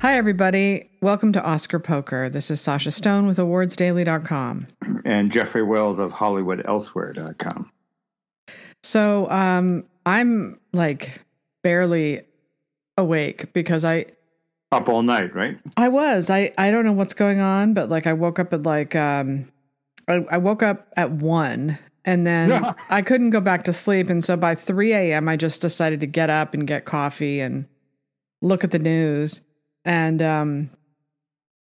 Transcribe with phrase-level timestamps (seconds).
[0.00, 0.88] Hi, everybody.
[1.02, 2.30] Welcome to Oscar Poker.
[2.30, 4.66] This is Sasha Stone with awardsdaily.com.
[5.04, 7.70] And Jeffrey Wells of HollywoodElsewhere.com.
[8.82, 11.20] So um, I'm like
[11.62, 12.22] barely
[12.96, 14.06] awake because I.
[14.72, 15.58] Up all night, right?
[15.76, 16.30] I was.
[16.30, 18.96] I, I don't know what's going on, but like I woke up at like.
[18.96, 19.52] Um,
[20.08, 24.08] I, I woke up at one and then I couldn't go back to sleep.
[24.08, 27.66] And so by 3 a.m., I just decided to get up and get coffee and
[28.40, 29.42] look at the news.
[29.84, 30.70] And, um,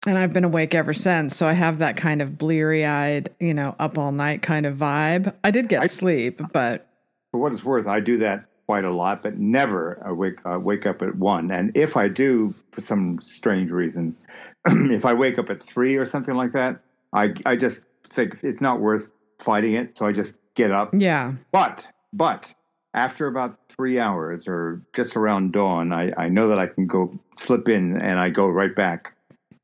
[0.07, 1.37] and I've been awake ever since.
[1.37, 4.77] So I have that kind of bleary eyed, you know, up all night kind of
[4.77, 5.35] vibe.
[5.45, 6.87] I did get I, sleep, but.
[7.31, 10.59] For what it's worth, I do that quite a lot, but never I wake, uh,
[10.59, 11.51] wake up at one.
[11.51, 14.17] And if I do, for some strange reason,
[14.67, 16.81] if I wake up at three or something like that,
[17.13, 20.91] I, I just think it's not worth fighting it, so I just get up.
[20.93, 21.35] Yeah.
[21.53, 22.55] But but
[22.95, 27.19] after about three hours or just around dawn, I, I know that I can go
[27.37, 29.15] slip in and I go right back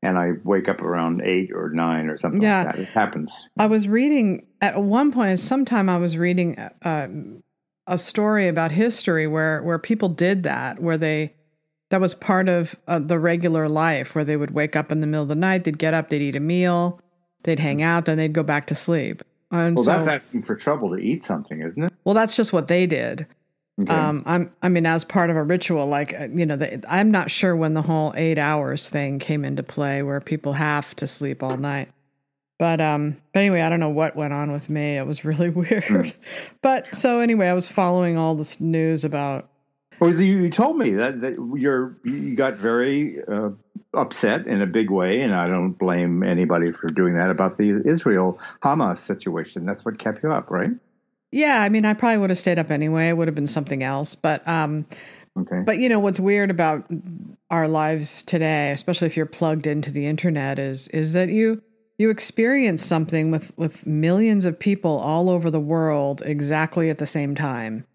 [0.01, 2.63] and I wake up around eight or nine or something yeah.
[2.63, 2.81] like that.
[2.81, 3.49] It happens.
[3.57, 7.07] I was reading at one point, sometime I was reading uh,
[7.87, 11.33] a story about history where, where people did that, where they,
[11.89, 15.07] that was part of uh, the regular life where they would wake up in the
[15.07, 16.99] middle of the night, they'd get up, they'd eat a meal,
[17.43, 19.23] they'd hang out, then they'd go back to sleep.
[19.51, 21.93] And well, so, that's asking for trouble to eat something, isn't it?
[22.03, 23.27] Well, that's just what they did.
[23.81, 23.93] Okay.
[23.93, 27.11] Um, I'm, I mean, as part of a ritual, like uh, you know, the, I'm
[27.11, 31.07] not sure when the whole eight hours thing came into play, where people have to
[31.07, 31.91] sleep all night.
[32.57, 34.97] But um, but anyway, I don't know what went on with me.
[34.97, 35.83] It was really weird.
[35.83, 36.13] Mm.
[36.61, 39.49] But so anyway, I was following all this news about
[39.99, 43.51] well, you told me that, that you're you got very uh,
[43.95, 47.81] upset in a big way, and I don't blame anybody for doing that about the
[47.85, 49.65] Israel Hamas situation.
[49.65, 50.71] That's what kept you up, right?
[51.31, 53.09] Yeah, I mean, I probably would have stayed up anyway.
[53.09, 54.85] It would have been something else, but um,
[55.37, 55.61] okay.
[55.65, 56.85] But you know what's weird about
[57.49, 61.61] our lives today, especially if you're plugged into the internet, is is that you
[61.97, 67.07] you experience something with with millions of people all over the world exactly at the
[67.07, 67.85] same time.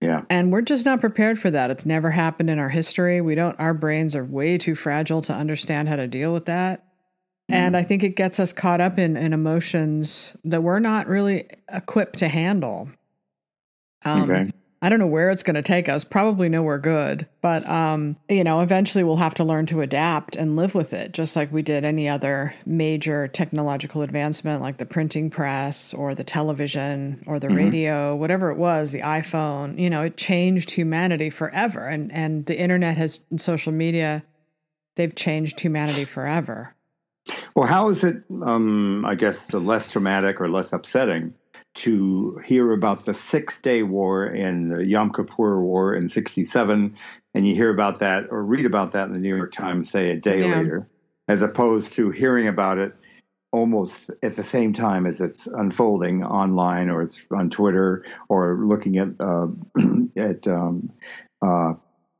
[0.00, 0.22] Yeah.
[0.30, 1.70] And we're just not prepared for that.
[1.70, 3.20] It's never happened in our history.
[3.20, 6.84] We don't our brains are way too fragile to understand how to deal with that.
[7.50, 7.54] Mm.
[7.54, 11.48] And I think it gets us caught up in, in emotions that we're not really
[11.68, 12.90] equipped to handle.
[14.04, 14.50] Um, okay.
[14.80, 16.04] I don't know where it's going to take us.
[16.04, 17.26] Probably nowhere good.
[17.42, 21.12] But um, you know, eventually we'll have to learn to adapt and live with it,
[21.12, 26.22] just like we did any other major technological advancement, like the printing press or the
[26.22, 27.56] television or the mm-hmm.
[27.56, 29.78] radio, whatever it was, the iPhone.
[29.78, 34.22] You know, it changed humanity forever, and and the internet has and social media,
[34.94, 36.74] they've changed humanity forever.
[37.54, 38.22] Well, how is it?
[38.42, 41.34] Um, I guess less traumatic or less upsetting
[41.78, 46.94] to hear about the Six Day War and the Yom Kippur War in '67,
[47.34, 50.10] and you hear about that or read about that in the New York Times, say
[50.10, 50.56] a day yeah.
[50.56, 50.88] later,
[51.28, 52.94] as opposed to hearing about it
[53.50, 58.98] almost at the same time as it's unfolding online or it's on Twitter or looking
[58.98, 59.46] at uh,
[60.16, 60.90] at um,
[61.42, 61.74] uh,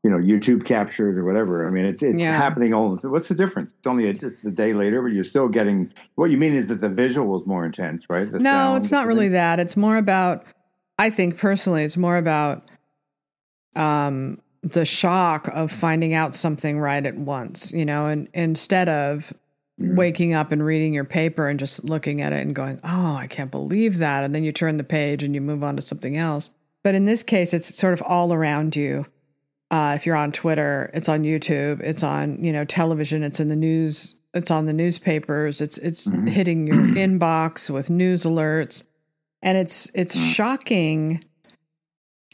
[0.05, 1.67] you know YouTube captures or whatever.
[1.67, 2.37] I mean, it's it's yeah.
[2.37, 2.97] happening all.
[3.03, 3.75] What's the difference?
[3.77, 5.93] It's only a, just a day later, but you're still getting.
[6.15, 8.31] What you mean is that the visual is more intense, right?
[8.31, 9.59] The no, sound, it's not really that.
[9.59, 10.45] It's more about.
[11.01, 12.69] I think personally, it's more about
[13.77, 17.73] um, the shock of finding out something right at once.
[17.73, 19.33] You know, and instead of
[19.81, 23.27] waking up and reading your paper and just looking at it and going, "Oh, I
[23.27, 26.17] can't believe that," and then you turn the page and you move on to something
[26.17, 26.51] else.
[26.85, 29.05] But in this case, it's sort of all around you
[29.71, 33.49] uh, if you're on Twitter, it's on YouTube, it's on you know television, it's in
[33.49, 36.27] the news, it's on the newspapers, it's it's mm-hmm.
[36.27, 38.85] hitting your inbox with news alerts,
[39.43, 40.33] and it's it's mm.
[40.33, 41.25] shocking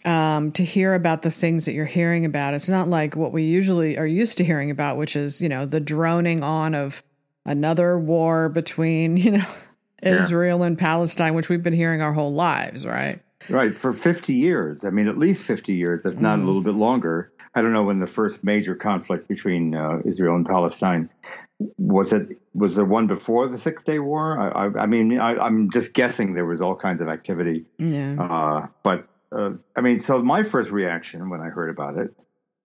[0.04, 2.54] um, to hear about the things that you're hearing about.
[2.54, 5.66] It's not like what we usually are used to hearing about, which is you know
[5.66, 7.02] the droning on of
[7.44, 9.46] another war between you know
[10.00, 10.66] Israel yeah.
[10.66, 13.23] and Palestine, which we've been hearing our whole lives, right?
[13.48, 14.84] Right, for 50 years.
[14.84, 16.42] I mean, at least 50 years, if not mm.
[16.42, 17.32] a little bit longer.
[17.54, 21.08] I don't know when the first major conflict between uh, Israel and Palestine
[21.78, 22.12] was.
[22.12, 24.38] It was there one before the Six Day War?
[24.38, 27.64] I, I, I mean, I, am just guessing there was all kinds of activity.
[27.78, 28.16] Yeah.
[28.18, 32.12] Uh, but uh, I mean, so my first reaction when I heard about it,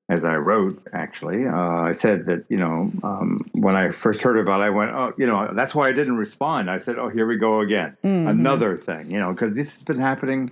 [0.09, 4.39] as I wrote, actually, uh, I said that you know um, when I first heard
[4.39, 6.71] about it, I went, oh, you know, that's why I didn't respond.
[6.71, 8.27] I said, oh, here we go again, mm-hmm.
[8.27, 10.49] another thing, you know, because this has been happening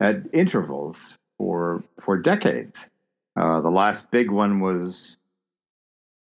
[0.00, 2.88] at intervals for for decades.
[3.36, 5.16] Uh, the last big one was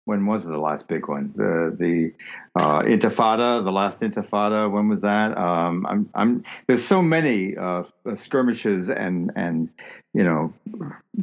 [0.10, 1.32] when was the last big one?
[1.36, 2.14] The the
[2.60, 4.70] uh, Intifada, the last Intifada.
[4.70, 5.38] When was that?
[5.38, 7.84] Um, I'm I'm there's so many uh,
[8.16, 9.70] skirmishes and and
[10.14, 10.54] you know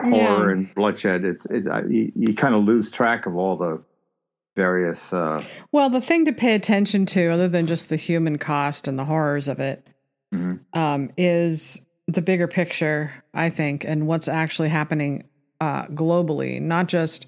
[0.00, 0.52] horror yeah.
[0.52, 1.24] and bloodshed.
[1.24, 3.82] It's, it's you, you kind of lose track of all the
[4.54, 5.12] various.
[5.12, 5.42] Uh,
[5.72, 9.04] well, the thing to pay attention to, other than just the human cost and the
[9.04, 9.86] horrors of it,
[10.32, 10.60] mhm.
[10.74, 15.24] um, is the bigger picture, I think, and what's actually happening
[15.60, 17.26] uh, globally, not just.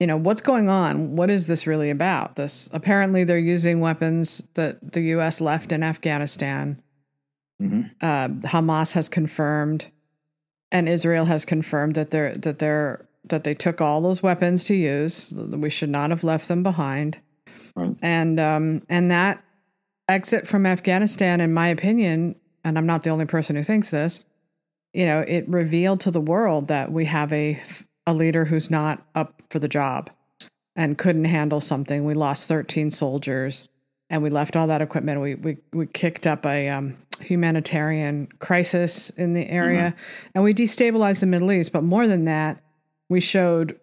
[0.00, 1.14] You know what's going on?
[1.14, 2.34] What is this really about?
[2.34, 5.40] This apparently they're using weapons that the U.S.
[5.40, 6.82] left in Afghanistan.
[7.62, 7.90] Mhm.
[8.02, 9.86] Uh, Hamas has confirmed,
[10.72, 14.74] and Israel has confirmed that they're that they're that they took all those weapons to
[14.74, 15.32] use.
[15.32, 17.18] We should not have left them behind,
[17.76, 17.94] Right.
[18.02, 19.42] and um, and that
[20.08, 22.34] exit from Afghanistan, in my opinion,
[22.64, 24.20] and I'm not the only person who thinks this,
[24.92, 27.60] you know, it revealed to the world that we have a
[28.06, 30.10] a leader who's not up for the job
[30.76, 32.04] and couldn't handle something.
[32.04, 33.68] We lost 13 soldiers
[34.10, 35.20] and we left all that equipment.
[35.20, 39.94] We we we kicked up a um, humanitarian crisis in the area
[40.34, 41.72] and we destabilized the Middle East.
[41.72, 42.62] But more than that,
[43.08, 43.78] we showed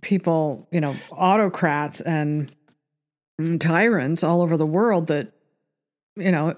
[0.00, 2.50] people, you know, autocrats and
[3.58, 5.32] tyrants all over the world that
[6.16, 6.54] you know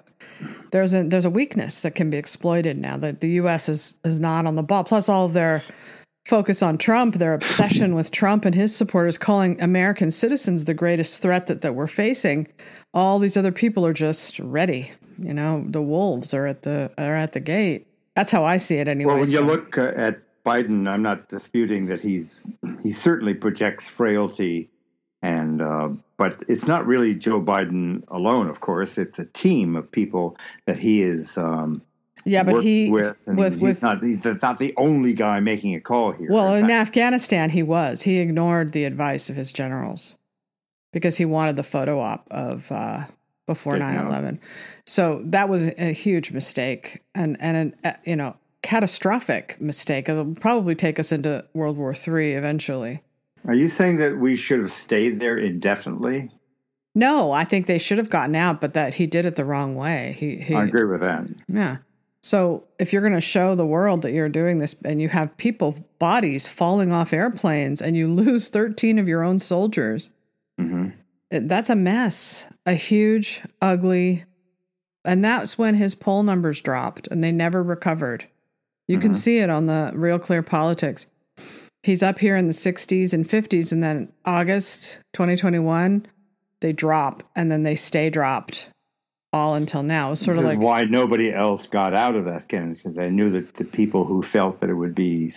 [0.76, 4.20] there's a there's a weakness that can be exploited now that the US is is
[4.20, 4.84] not on the ball.
[4.84, 5.62] Plus all of their
[6.26, 11.22] focus on Trump their obsession with Trump and his supporters calling American citizens the greatest
[11.22, 12.46] threat that that we're facing.
[12.92, 14.92] All these other people are just ready.
[15.18, 17.86] You know the wolves are at the are at the gate.
[18.14, 21.02] That's how I see it anyway Well, when you so- look uh, at Biden, I'm
[21.02, 22.46] not disputing that he's
[22.82, 24.68] he certainly projects frailty,
[25.22, 25.88] and uh,
[26.18, 28.48] but it's not really Joe Biden alone.
[28.48, 30.36] Of course, it's a team of people
[30.66, 31.36] that he is.
[31.36, 31.82] Um,
[32.24, 36.12] yeah but he with, he's with not he's not the only guy making a call
[36.12, 36.28] here.
[36.30, 38.02] Well, In Afghanistan, he was.
[38.02, 40.16] He ignored the advice of his generals
[40.92, 43.04] because he wanted the photo op of uh,
[43.46, 44.06] before Taken 9 out.
[44.08, 44.40] 11.
[44.86, 50.08] So that was a huge mistake and, and an, uh, you know, catastrophic mistake.
[50.08, 53.02] It'll probably take us into World War III eventually.
[53.46, 56.30] Are you saying that we should have stayed there indefinitely?
[56.94, 59.76] No, I think they should have gotten out, but that he did it the wrong
[59.76, 60.16] way.
[60.18, 61.26] He, he I agree with that.
[61.48, 61.76] Yeah.
[62.22, 65.36] So if you're going to show the world that you're doing this and you have
[65.36, 70.10] people, bodies falling off airplanes and you lose 13 of your own soldiers,
[70.58, 70.88] hmm
[71.30, 72.46] that's a mess.
[72.66, 74.24] A huge, ugly.
[75.04, 78.26] And that's when his poll numbers dropped and they never recovered.
[78.86, 79.16] You can Mhm.
[79.16, 81.08] see it on the Real Clear Politics.
[81.86, 86.04] He's up here in the 60s and 50s, and then August 2021,
[86.58, 88.70] they drop and then they stay dropped
[89.32, 90.12] all until now.
[90.14, 90.58] Sort this of like.
[90.58, 92.90] why nobody else got out of Afghanistan.
[92.90, 95.30] Because they knew that the people who felt that it would be,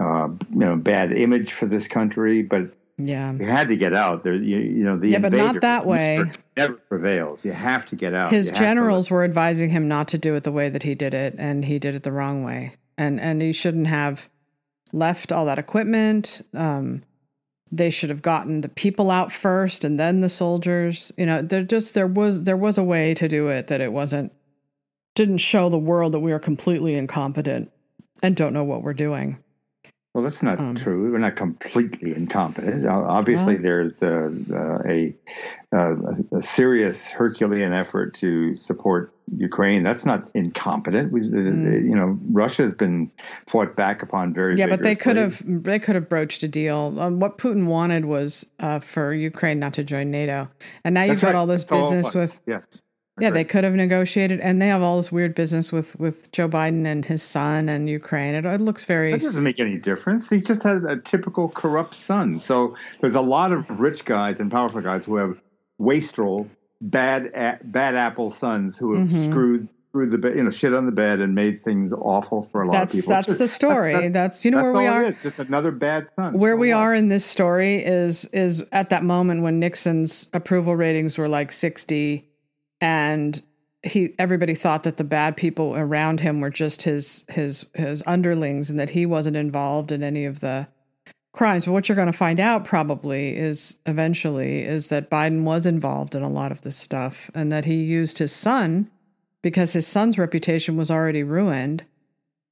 [0.00, 3.34] uh, you know, bad image for this country, but Yeah.
[3.38, 4.24] you had to get out.
[4.24, 6.24] There, you, you know, the Yeah, but not that way.
[6.56, 7.44] Never prevails.
[7.44, 8.30] You have to get out.
[8.30, 11.12] His You generals were advising him not to do it the way that he did
[11.12, 12.72] it, and he did it the wrong way.
[12.96, 14.30] And and he shouldn't have
[14.94, 16.46] left all that equipment.
[16.54, 17.02] Um,
[17.70, 21.12] they should have gotten the people out first, and then the soldiers.
[21.18, 23.92] You know, there just there was there was a way to do it that it
[23.92, 24.32] wasn't
[25.14, 27.70] didn't show the world that we are completely incompetent
[28.22, 29.38] and don't know what we're doing.
[30.14, 31.10] Well, that's not Um, true.
[31.10, 32.86] We're not completely incompetent.
[32.86, 35.16] Obviously, there's uh, uh, a,
[35.72, 35.96] uh,
[36.32, 39.82] a, serious Herculean effort to support Ukraine.
[39.82, 41.10] That's not incompetent.
[41.10, 41.84] We, Mm.
[41.84, 43.10] You know, Russia has been
[43.48, 44.56] fought back upon very.
[44.56, 46.94] Yeah, but they could have they could have broached a deal.
[47.00, 50.48] Um, what Putin wanted was uh, for Ukraine not to join NATO,
[50.84, 51.34] and now you've got right.
[51.34, 52.14] all this That's business was.
[52.14, 52.66] with yes.
[53.20, 56.48] Yeah, they could have negotiated, and they have all this weird business with with Joe
[56.48, 58.34] Biden and his son and Ukraine.
[58.34, 59.12] It, it looks very.
[59.12, 60.28] That doesn't make any difference.
[60.28, 62.40] He's just had a typical corrupt son.
[62.40, 65.40] So there's a lot of rich guys and powerful guys who have
[65.78, 66.48] wastrel,
[66.80, 69.30] bad a- bad apple sons who have Mhm.
[69.30, 72.62] screwed through the bed, you know, shit on the bed and made things awful for
[72.62, 73.10] a lot That's of people.
[73.10, 73.92] that's Just- the story.
[73.92, 75.04] That's, That's, you know that's where we are.
[75.04, 76.36] it is, Just another bad son.
[76.36, 81.16] Where we are in this story is is at that moment when Nixon's approval ratings
[81.16, 82.28] were like sixty,
[82.84, 83.40] and
[83.82, 88.68] he everybody thought that the bad people around him were just his his his underlings
[88.68, 90.66] and that he wasn't involved in any of the
[91.32, 91.64] crimes.
[91.64, 96.14] But what you're going to find out probably is eventually is that Biden was involved
[96.14, 98.90] in a lot of this stuff and that he used his son
[99.40, 101.84] because his son's reputation was already ruined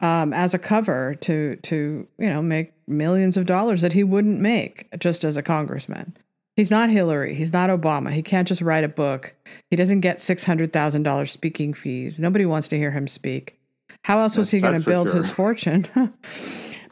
[0.01, 4.41] um, as a cover to to you know make millions of dollars that he wouldn't
[4.41, 6.17] make just as a congressman.
[6.57, 7.35] He's not Hillary.
[7.35, 8.13] He's not Obama.
[8.13, 9.35] He can't just write a book.
[9.71, 12.19] He doesn't get six hundred thousand dollars speaking fees.
[12.19, 13.59] Nobody wants to hear him speak.
[14.05, 15.17] How else was That's- he going to build sure.
[15.17, 15.87] his fortune?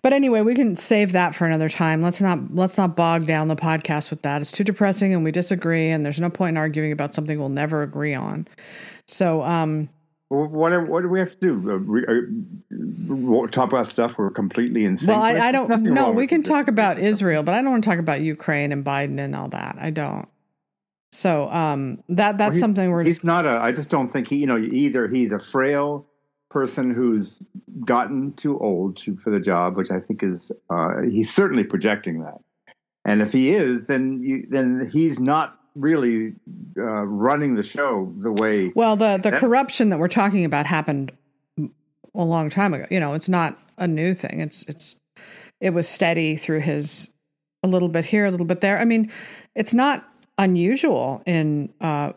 [0.02, 2.00] but anyway, we can save that for another time.
[2.02, 4.40] Let's not let's not bog down the podcast with that.
[4.40, 5.90] It's too depressing, and we disagree.
[5.90, 8.48] And there's no point in arguing about something we'll never agree on.
[9.06, 9.90] So, um,
[10.30, 11.70] what, what do we have to do?
[11.70, 15.08] Uh, re, uh, talk about stuff we're completely insane.
[15.08, 15.82] Well, I, I don't.
[15.82, 18.84] No, we can talk about Israel, but I don't want to talk about Ukraine and
[18.84, 19.76] Biden and all that.
[19.80, 20.28] I don't.
[21.10, 23.02] So um, that that's well, something we're.
[23.02, 23.60] He's just, not a.
[23.60, 24.36] I just don't think he.
[24.36, 26.06] You know, either he's a frail
[26.48, 27.42] person who's
[27.84, 32.20] gotten too old to, for the job, which I think is uh, he's certainly projecting
[32.20, 32.38] that.
[33.04, 36.34] And if he is, then you, then he's not really
[36.76, 38.72] uh, running the show the way.
[38.74, 41.12] Well, the the that, corruption that we're talking about happened
[41.58, 42.86] a long time ago.
[42.90, 44.40] You know, it's not a new thing.
[44.40, 44.96] It's it's
[45.60, 47.10] it was steady through his
[47.62, 48.78] a little bit here, a little bit there.
[48.78, 49.10] I mean,
[49.54, 50.06] it's not
[50.38, 52.12] unusual in uh,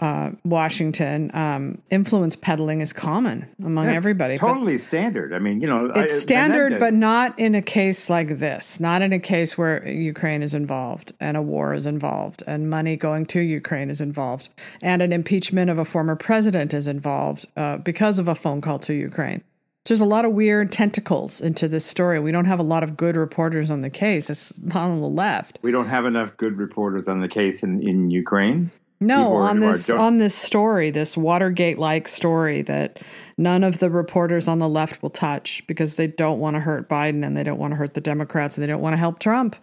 [0.00, 4.36] uh, Washington, um, influence peddling is common among That's everybody.
[4.36, 5.32] Totally standard.
[5.32, 8.80] I mean, you know, it's I, standard, but not in a case like this.
[8.80, 12.96] Not in a case where Ukraine is involved and a war is involved and money
[12.96, 14.48] going to Ukraine is involved
[14.82, 18.80] and an impeachment of a former president is involved uh, because of a phone call
[18.80, 19.42] to Ukraine.
[19.86, 22.18] So There's a lot of weird tentacles into this story.
[22.18, 24.30] We don't have a lot of good reporters on the case.
[24.30, 25.58] It's not on the left.
[25.60, 28.70] We don't have enough good reporters on the case in, in Ukraine.
[29.06, 33.00] No, on this on this story, this Watergate like story that
[33.36, 36.88] none of the reporters on the left will touch because they don't want to hurt
[36.88, 39.18] Biden and they don't want to hurt the Democrats and they don't want to help
[39.18, 39.56] Trump.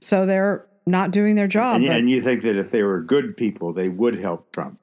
[0.00, 1.76] So they're not doing their job.
[1.76, 4.78] And, and you think that if they were good people, they would help Trump?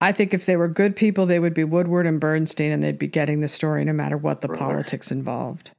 [0.00, 2.98] I think if they were good people, they would be Woodward and Bernstein and they'd
[2.98, 5.72] be getting the story no matter what the politics involved.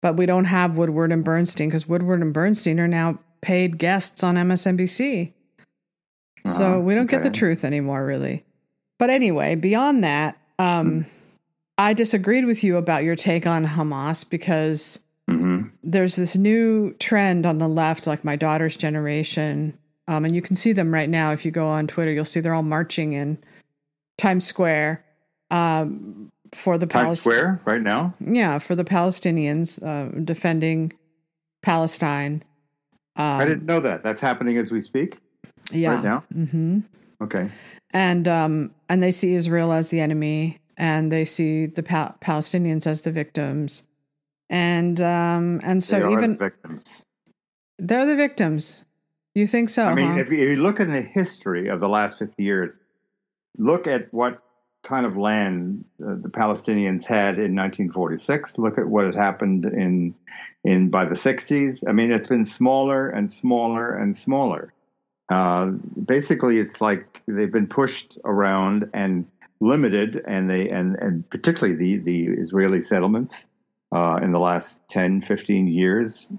[0.00, 4.22] But we don't have Woodward and Bernstein because Woodward and Bernstein are now paid guests
[4.22, 5.32] on MSNBC.
[6.44, 6.54] Uh-huh.
[6.54, 7.16] So we don't okay.
[7.16, 8.44] get the truth anymore, really.
[8.98, 11.06] But anyway, beyond that, um,
[11.78, 15.68] I disagreed with you about your take on Hamas because mm-hmm.
[15.82, 19.76] there's this new trend on the left, like my daughter's generation.
[20.06, 21.32] Um, and you can see them right now.
[21.32, 23.38] If you go on Twitter, you'll see they're all marching in
[24.18, 25.04] Times Square
[25.50, 28.12] um, for the Times Square right now.
[28.20, 30.92] Yeah, for the Palestinians uh, defending
[31.62, 32.42] Palestine.
[33.16, 34.02] I didn't know that.
[34.02, 35.20] That's happening as we speak
[35.70, 35.94] yeah.
[35.94, 36.24] right now?
[36.34, 36.80] Mm-hmm.
[37.22, 37.50] Okay.
[37.92, 42.86] And um, and they see Israel as the enemy, and they see the pa- Palestinians
[42.86, 43.82] as the victims,
[44.48, 47.04] and um, and so they even the victims.
[47.78, 48.84] They're the victims.
[49.34, 49.86] You think so?
[49.86, 50.20] I mean, huh?
[50.20, 52.76] if you look in the history of the last fifty years,
[53.58, 54.40] look at what
[54.82, 58.58] kind of land uh, the Palestinians had in 1946.
[58.58, 60.14] Look at what had happened in
[60.64, 61.84] in by the 60s.
[61.88, 64.72] I mean, it's been smaller and smaller and smaller.
[65.30, 65.70] Uh,
[66.04, 69.26] basically, it's like they've been pushed around and
[69.60, 73.46] limited, and they and and particularly the the Israeli settlements
[73.92, 76.32] uh, in the last 10, 15 years.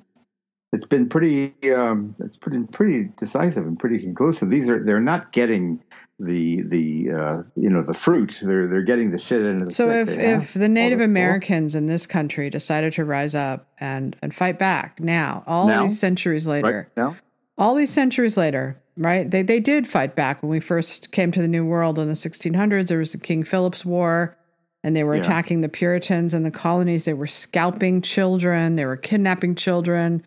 [0.74, 1.54] It's been pretty.
[1.74, 4.50] Um, it's pretty pretty decisive and pretty conclusive.
[4.50, 5.84] These are they're not getting
[6.18, 8.40] the the uh, you know the fruit.
[8.42, 9.72] They're they're getting the shit into the.
[9.72, 14.34] So if if the Native Americans in this country decided to rise up and and
[14.34, 15.84] fight back now, all now?
[15.84, 17.18] these centuries later, right now?
[17.58, 19.30] all these centuries later, right?
[19.30, 22.14] They they did fight back when we first came to the New World in the
[22.14, 22.88] 1600s.
[22.88, 24.38] There was the King Philip's War,
[24.84, 25.22] and they were yeah.
[25.22, 27.06] attacking the Puritans and the colonies.
[27.06, 28.76] They were scalping children.
[28.76, 30.26] They were kidnapping children.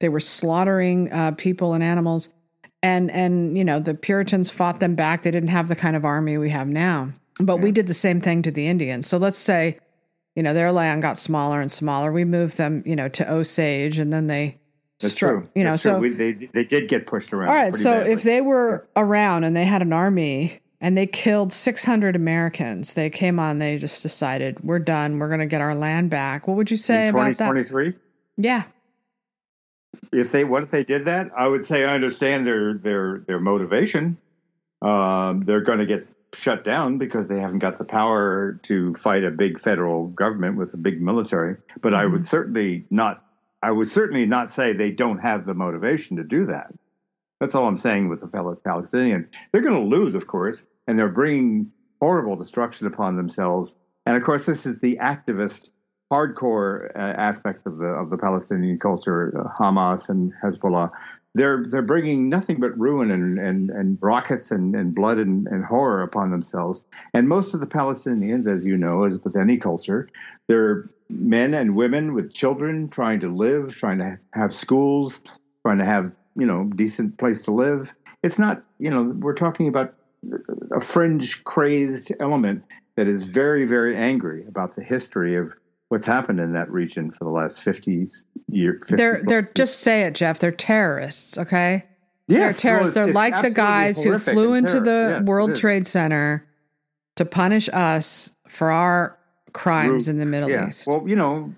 [0.00, 2.28] They were slaughtering uh, people and animals.
[2.82, 5.22] And and you know the Puritans fought them back.
[5.22, 7.12] They didn't have the kind of army we have now.
[7.38, 7.62] But yeah.
[7.62, 9.06] we did the same thing to the Indians.
[9.06, 9.78] So let's say,
[10.34, 12.12] you know, their land got smaller and smaller.
[12.12, 14.58] We moved them, you know, to Osage, and then they
[15.00, 15.48] that's true.
[15.54, 17.50] You know, That's so we, they they did get pushed around.
[17.50, 18.12] All right, so badly.
[18.12, 19.02] if they were yeah.
[19.02, 23.58] around and they had an army and they killed 600 Americans, they came on.
[23.58, 25.18] They just decided we're done.
[25.18, 26.48] We're going to get our land back.
[26.48, 27.48] What would you say In about that?
[27.48, 27.94] 2023.
[28.38, 28.64] Yeah.
[30.12, 31.30] If they what if they did that?
[31.36, 34.16] I would say I understand their their their motivation.
[34.80, 39.24] Um, they're going to get shut down because they haven't got the power to fight
[39.24, 41.56] a big federal government with a big military.
[41.80, 42.00] But mm-hmm.
[42.00, 43.25] I would certainly not
[43.62, 46.72] I would certainly not say they don't have the motivation to do that.
[47.40, 49.28] That's all I'm saying with the fellow Palestinians.
[49.52, 51.70] They're going to lose, of course, and they're bringing
[52.00, 53.74] horrible destruction upon themselves.
[54.06, 55.70] And of course, this is the activist,
[56.12, 60.90] hardcore uh, aspect of the of the Palestinian culture, uh, Hamas and Hezbollah.
[61.36, 65.64] They're they're bringing nothing but ruin and and, and rockets and, and blood and, and
[65.64, 66.84] horror upon themselves.
[67.14, 70.08] And most of the Palestinians, as you know, as with any culture,
[70.48, 75.20] they're men and women with children trying to live, trying to have schools,
[75.64, 77.92] trying to have, you know, decent place to live.
[78.22, 79.94] It's not, you know, we're talking about
[80.72, 82.64] a fringe crazed element
[82.96, 85.54] that is very, very angry about the history of
[85.88, 88.06] what's happened in that region for the last 50
[88.48, 88.88] years.
[88.88, 90.38] They're, they're just say it, Jeff.
[90.38, 91.84] They're terrorists, okay?
[92.28, 92.96] Yes, they're terrorists.
[92.96, 96.46] Well, they're like the guys who flew into the yes, World Trade Center
[97.14, 99.18] to punish us for our
[99.52, 100.68] crimes in the Middle yeah.
[100.68, 100.86] East.
[100.86, 101.54] Well, you know,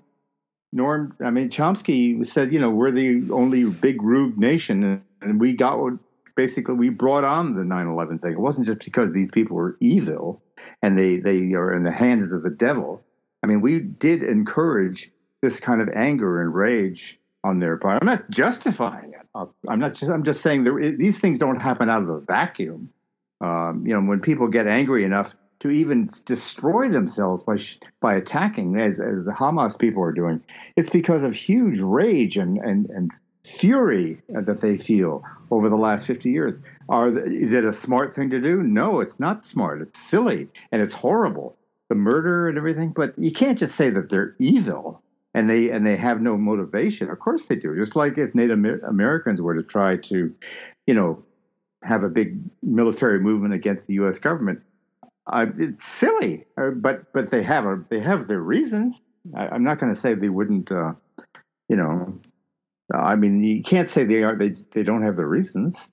[0.75, 5.53] Noam, I mean, Chomsky said, you know, we're the only big rube nation, and we
[5.53, 5.93] got what
[6.35, 8.33] basically we brought on the 9-11 thing.
[8.33, 10.41] It wasn't just because these people were evil
[10.81, 13.03] and they, they are in the hands of the devil.
[13.43, 18.01] I mean, we did encourage this kind of anger and rage on their part.
[18.01, 19.25] I'm not justifying it.
[19.67, 20.11] I'm not just.
[20.11, 22.89] I'm just saying there, these things don't happen out of a vacuum.
[23.41, 27.57] Um, you know, when people get angry enough to even destroy themselves by
[28.01, 30.41] by attacking, as as the Hamas people are doing,
[30.75, 33.11] it's because of huge rage and and and
[33.45, 36.61] fury that they feel over the last 50 years.
[36.89, 38.61] Are is it a smart thing to do?
[38.63, 39.81] No, it's not smart.
[39.81, 41.55] It's silly and it's horrible.
[41.89, 45.01] The murder and everything, but you can't just say that they're evil
[45.33, 47.09] and they and they have no motivation.
[47.09, 47.75] Of course they do.
[47.75, 50.33] Just like if Native Americans were to try to,
[50.87, 51.23] you know,
[51.83, 54.19] have a big military movement against the U.S.
[54.19, 54.61] government,
[55.33, 56.45] it's silly.
[56.57, 59.01] Uh, but but they have a they have their reasons.
[59.35, 60.71] I, am not going to say they wouldn't.
[60.71, 60.93] Uh,
[61.67, 62.19] you know,
[62.93, 65.91] I mean, you can't say they are they they don't have their reasons,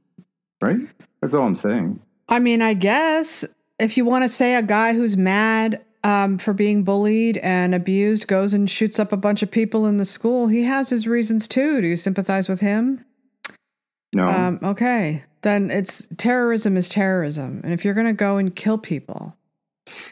[0.62, 0.80] right?
[1.20, 2.00] That's all I'm saying.
[2.28, 3.44] I mean, I guess
[3.78, 8.26] if you want to say a guy who's mad um, for being bullied and abused
[8.26, 11.48] goes and shoots up a bunch of people in the school, he has his reasons
[11.48, 11.80] too.
[11.80, 13.04] Do you sympathize with him?
[14.12, 14.28] No.
[14.28, 15.24] Um, okay.
[15.42, 17.60] Then it's terrorism is terrorism.
[17.64, 19.36] And if you're going to go and kill people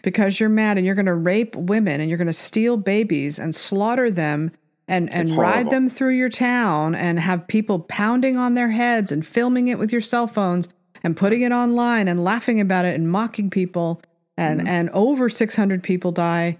[0.03, 3.39] because you're mad and you're going to rape women and you're going to steal babies
[3.39, 4.53] and slaughter them
[4.87, 9.27] and, and ride them through your town and have people pounding on their heads and
[9.27, 10.69] filming it with your cell phones
[11.05, 14.03] and putting it online and laughing about it and mocking people.
[14.37, 14.69] And mm-hmm.
[14.69, 16.59] and over 600 people die.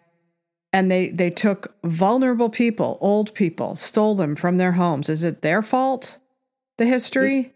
[0.73, 5.09] And they they took vulnerable people old people stole them from their homes.
[5.09, 6.19] Is it their fault
[6.79, 7.53] the history?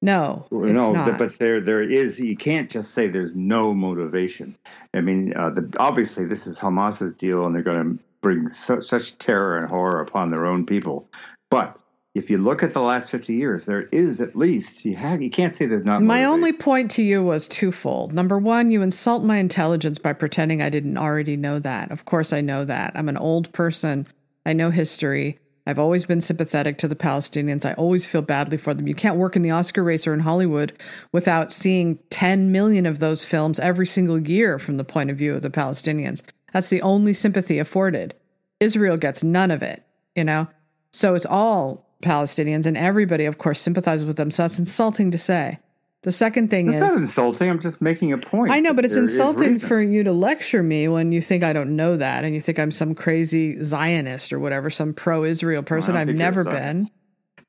[0.00, 1.18] No no not.
[1.18, 4.56] but there there is you can't just say there's no motivation.
[4.94, 9.16] I mean uh, the, obviously this is hamas's deal and they're going to bring such
[9.18, 11.08] terror and horror upon their own people.
[11.50, 11.78] But
[12.18, 15.30] if you look at the last 50 years, there is at least, you, have, you
[15.30, 16.02] can't say there's not.
[16.02, 16.30] My motivation.
[16.30, 18.12] only point to you was twofold.
[18.12, 21.92] Number one, you insult my intelligence by pretending I didn't already know that.
[21.92, 22.92] Of course, I know that.
[22.96, 24.06] I'm an old person,
[24.44, 25.38] I know history.
[25.64, 27.64] I've always been sympathetic to the Palestinians.
[27.64, 28.88] I always feel badly for them.
[28.88, 30.72] You can't work in the Oscar race or in Hollywood
[31.12, 35.34] without seeing 10 million of those films every single year from the point of view
[35.34, 36.22] of the Palestinians.
[36.52, 38.14] That's the only sympathy afforded.
[38.58, 39.84] Israel gets none of it,
[40.16, 40.48] you know?
[40.90, 44.30] So it's all Palestinians, and everybody, of course, sympathizes with them.
[44.30, 45.58] So that's insulting to say.
[46.02, 47.50] The second thing That's is not insulting.
[47.50, 48.52] I'm just making a point.
[48.52, 51.74] I know, but it's insulting for you to lecture me when you think I don't
[51.74, 55.94] know that, and you think I'm some crazy Zionist or whatever, some pro-Israel person.
[55.94, 56.88] Well, I've never been,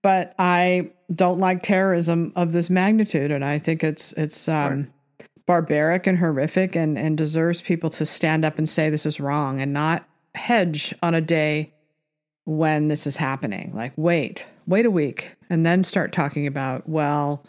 [0.01, 5.27] but I don't like terrorism of this magnitude, and I think it's it's um, right.
[5.45, 9.61] barbaric and horrific, and and deserves people to stand up and say this is wrong,
[9.61, 11.71] and not hedge on a day
[12.49, 13.71] when this is happening.
[13.75, 17.45] Like, wait, wait a week, and then start talking about, well,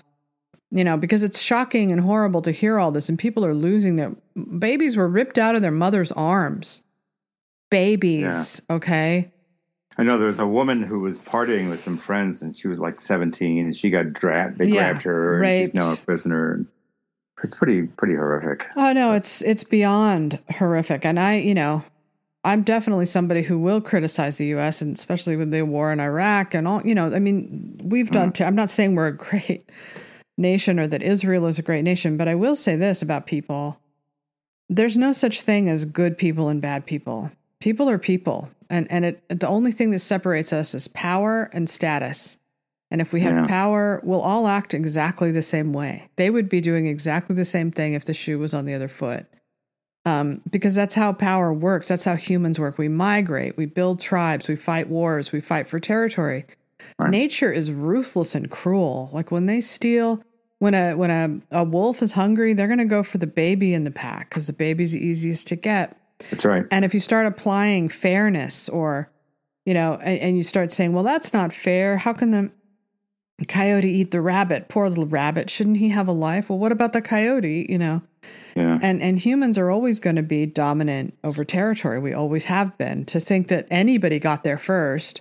[0.70, 3.96] you know, because it's shocking and horrible to hear all this, and people are losing
[3.96, 4.14] their
[4.58, 6.82] babies were ripped out of their mother's arms.
[7.70, 8.76] Babies, yeah.
[8.76, 9.32] okay?
[9.96, 13.00] I know there's a woman who was partying with some friends, and she was like
[13.00, 14.58] 17, and she got dragged.
[14.58, 15.70] They yeah, grabbed her, and raped.
[15.72, 16.66] she's now a prisoner.
[17.42, 18.66] It's pretty, pretty horrific.
[18.76, 21.82] Oh no, it's it's beyond horrific, and I, you know,
[22.42, 24.81] I'm definitely somebody who will criticize the U.S.
[24.81, 26.81] and especially with the war in Iraq and all.
[26.83, 28.33] You know, I mean, we've done.
[28.33, 28.44] Mm.
[28.44, 29.68] i I'm not saying we're a great
[30.38, 33.79] nation or that Israel is a great nation, but I will say this about people:
[34.68, 37.31] there's no such thing as good people and bad people.
[37.61, 41.68] People are people, and and it, the only thing that separates us is power and
[41.68, 42.38] status.
[42.92, 43.46] And if we have yeah.
[43.46, 46.09] power, we'll all act exactly the same way.
[46.16, 48.88] They would be doing exactly the same thing if the shoe was on the other
[48.88, 49.26] foot
[50.04, 51.88] um, because that's how power works.
[51.88, 52.78] That's how humans work.
[52.78, 56.46] We migrate, we build tribes, we fight wars, we fight for territory.
[56.98, 57.10] Right.
[57.10, 59.10] Nature is ruthless and cruel.
[59.12, 60.22] Like when they steal,
[60.58, 63.74] when a when a, a wolf is hungry, they're going to go for the baby
[63.74, 65.96] in the pack because the baby's the easiest to get.
[66.30, 66.64] That's right.
[66.70, 69.10] And if you start applying fairness or,
[69.64, 71.96] you know, and, and you start saying, well, that's not fair.
[71.96, 74.68] How can the coyote eat the rabbit?
[74.68, 75.48] Poor little rabbit.
[75.48, 76.50] Shouldn't he have a life?
[76.50, 77.66] Well, what about the coyote?
[77.68, 78.02] You know,
[78.54, 78.78] yeah.
[78.82, 81.98] And and humans are always going to be dominant over territory.
[81.98, 83.04] We always have been.
[83.06, 85.20] To think that anybody got there first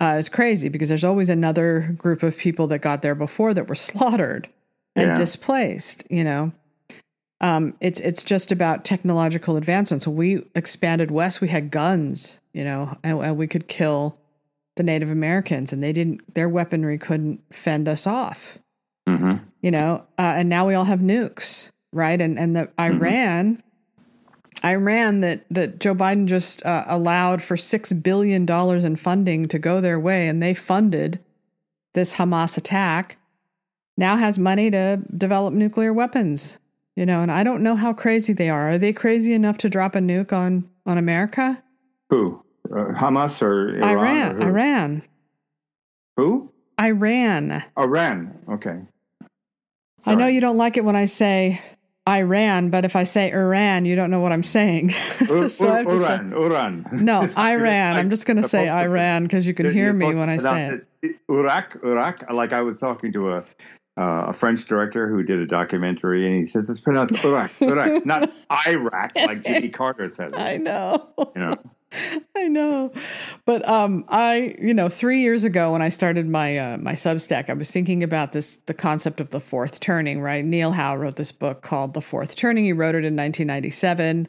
[0.00, 3.68] uh, is crazy because there's always another group of people that got there before that
[3.68, 4.48] were slaughtered
[4.94, 5.14] and yeah.
[5.14, 6.04] displaced.
[6.10, 6.52] You know,
[7.40, 10.02] um, it's it's just about technological advancement.
[10.02, 11.40] So we expanded west.
[11.40, 12.38] We had guns.
[12.52, 14.18] You know, and, and we could kill
[14.76, 16.34] the Native Americans, and they didn't.
[16.34, 18.58] Their weaponry couldn't fend us off.
[19.08, 19.44] Mm-hmm.
[19.62, 22.20] You know, uh, and now we all have nukes right?
[22.20, 22.80] And and the mm-hmm.
[22.80, 23.62] Iran
[24.64, 29.58] Iran that that Joe Biden just uh, allowed for six billion dollars in funding to
[29.58, 31.18] go their way, and they funded
[31.94, 33.18] this Hamas attack.
[33.96, 36.58] Now has money to develop nuclear weapons,
[36.96, 38.70] you know, and I don't know how crazy they are.
[38.70, 41.62] Are they crazy enough to drop a nuke on on America?
[42.10, 42.42] Who?
[42.70, 43.82] Uh, Hamas or Iran?
[43.82, 44.36] Iran.
[44.36, 44.42] or who?
[44.48, 45.02] Iran.
[46.16, 46.52] Who?
[46.80, 47.64] Iran.
[47.76, 48.38] Iran.
[48.48, 48.80] Okay.
[50.04, 51.60] I know you don't like it when I say
[52.08, 54.92] Iran, but if I say Iran, you don't know what I'm saying.
[55.30, 56.32] Ur- so I have to say- Uran.
[56.32, 56.92] Uran.
[57.02, 57.94] no, Iran.
[57.96, 58.90] I'm just going to say Supposed to be.
[58.92, 61.16] Iran because you can You're hear me when I say it.
[61.28, 62.30] Iraq, Iraq.
[62.32, 63.44] Like I was talking to a
[63.96, 68.06] uh, a French director who did a documentary, and he says it's pronounced Iraq, Iraq,
[68.06, 68.30] not
[68.66, 70.32] Iraq, like Jimmy Carter says.
[70.34, 71.08] I know.
[71.18, 71.54] you know,
[72.36, 72.92] I know.
[73.44, 77.50] But um I, you know, 3 years ago when I started my uh, my Substack,
[77.50, 80.44] I was thinking about this the concept of the fourth turning, right?
[80.44, 82.64] Neil Howe wrote this book called The Fourth Turning.
[82.64, 84.28] He wrote it in 1997,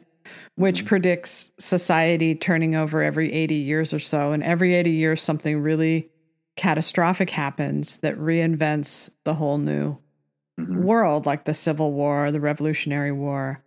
[0.56, 5.60] which predicts society turning over every 80 years or so, and every 80 years something
[5.60, 6.10] really
[6.56, 9.98] catastrophic happens that reinvents the whole new
[10.60, 10.84] Mhm.
[10.84, 13.64] world, like the Civil War, the Revolutionary War.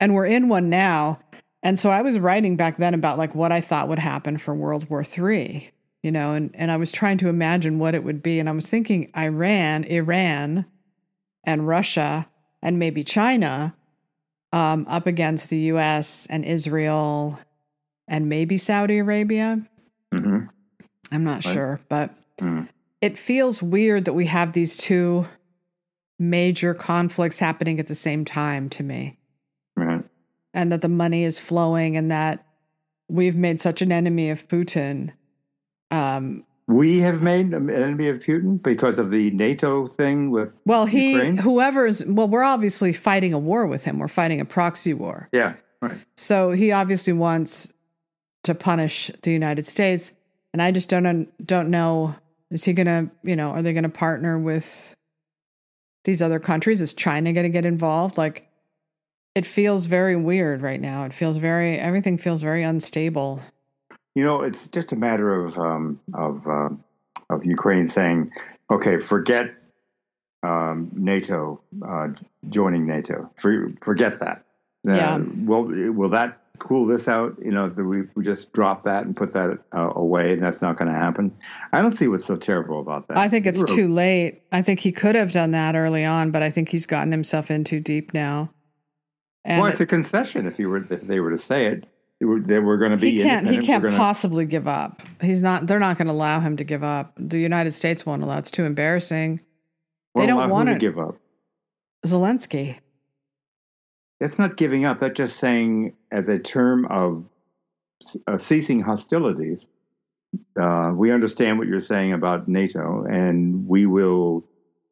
[0.00, 1.18] And we're in one now.
[1.66, 4.54] And so I was writing back then about like what I thought would happen for
[4.54, 5.68] World War III,
[6.00, 8.38] you know, and, and I was trying to imagine what it would be.
[8.38, 10.64] And I was thinking Iran, Iran,
[11.42, 12.28] and Russia,
[12.62, 13.74] and maybe China
[14.52, 17.40] um, up against the US and Israel
[18.06, 19.60] and maybe Saudi Arabia.
[20.14, 20.48] Mhm.
[21.10, 21.52] I'm not Right.
[21.52, 22.68] sure, but Mm.
[23.00, 25.26] it feels weird that we have these two
[26.16, 29.18] major conflicts happening at the same time to me.
[30.56, 32.44] And that the money is flowing, and that
[33.08, 35.12] we've made such an enemy of Putin.
[35.92, 40.60] Um, We have made an enemy of Putin because of the NATO thing with.
[40.64, 41.36] well, he, Ukraine?
[41.36, 44.00] whoever's, well, we're obviously fighting a war with him.
[44.00, 45.28] We're fighting a proxy war.
[45.30, 45.54] Yeah.
[45.80, 45.98] Right.
[46.16, 47.72] So he obviously wants
[48.44, 50.10] to punish the United States,
[50.52, 52.16] and I just don't don't know.
[52.50, 54.94] Is he gonna, you know, are they gonna partner with
[56.04, 56.80] these other countries?
[56.80, 58.16] Is China gonna get involved?
[58.16, 58.45] Like,
[59.36, 61.04] it feels very weird right now.
[61.04, 63.40] It feels very everything feels very unstable.
[64.14, 66.70] You know, it's just a matter of um, of uh,
[67.28, 68.30] of Ukraine saying,
[68.70, 69.54] "Okay, forget
[70.42, 72.08] um, NATO uh,
[72.48, 73.30] joining NATO.
[73.36, 74.44] For, forget that.
[74.88, 75.16] Uh, Yeah.
[75.18, 77.36] Will will that cool this out?
[77.44, 80.78] You know, if we, we just drop that and put that uh, away, that's not
[80.78, 81.30] going to happen.
[81.74, 83.18] I don't see what's so terrible about that.
[83.18, 84.42] I think it's We're- too late.
[84.52, 87.50] I think he could have done that early on, but I think he's gotten himself
[87.50, 88.50] in too deep now.
[89.46, 91.86] And Well, it's a concession if you were if they were to say it.
[92.18, 95.42] They were, they going to be he can't he can't gonna- possibly give up he's
[95.42, 98.38] not they're not going to allow him to give up the united states won't allow
[98.38, 99.38] it's too embarrassing
[100.14, 101.16] well, don't want to give up.
[102.06, 102.78] zelensky
[104.18, 104.98] That's not giving up.
[104.98, 107.28] That's just saying, as a term of
[108.26, 109.66] uh, ceasing hostilities,
[110.58, 114.44] uh, we understand what you're saying about NATO, and we will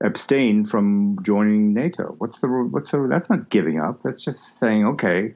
[0.03, 2.15] abstain from joining NATO.
[2.19, 3.07] What's the what's the?
[3.09, 4.03] That's not giving up.
[4.03, 5.35] That's just saying, okay.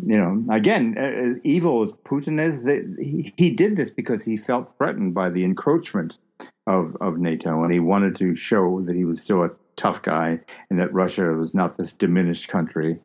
[0.00, 4.22] You know, again, uh, as evil as Putin is, they, he, he did this because
[4.22, 6.18] he felt threatened by the encroachment
[6.68, 10.40] of of NATO, and he wanted to show that he was still a tough guy
[10.70, 13.00] and that Russia was not this diminished country.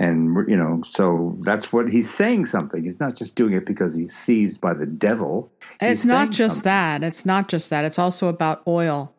[0.00, 2.46] And you know, so that's what he's saying.
[2.46, 2.82] Something.
[2.82, 5.52] He's not just doing it because he's seized by the devil.
[5.80, 6.64] It's not just something.
[6.64, 9.14] that it's not just that it's also about oil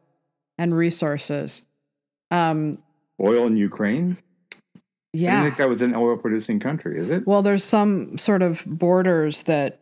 [0.57, 1.61] and resources
[2.31, 2.77] um
[3.21, 4.17] Oil in Ukraine.
[5.13, 5.29] Yeah.
[5.29, 7.25] I didn't think that was an oil-producing country, is it?
[7.25, 9.79] well there's some sort of borders that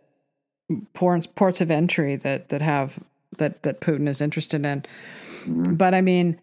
[0.93, 2.99] ports ports of entry that that have
[3.37, 4.83] that that putin is interested in
[5.45, 5.77] Mhm.
[5.77, 6.39] but i mean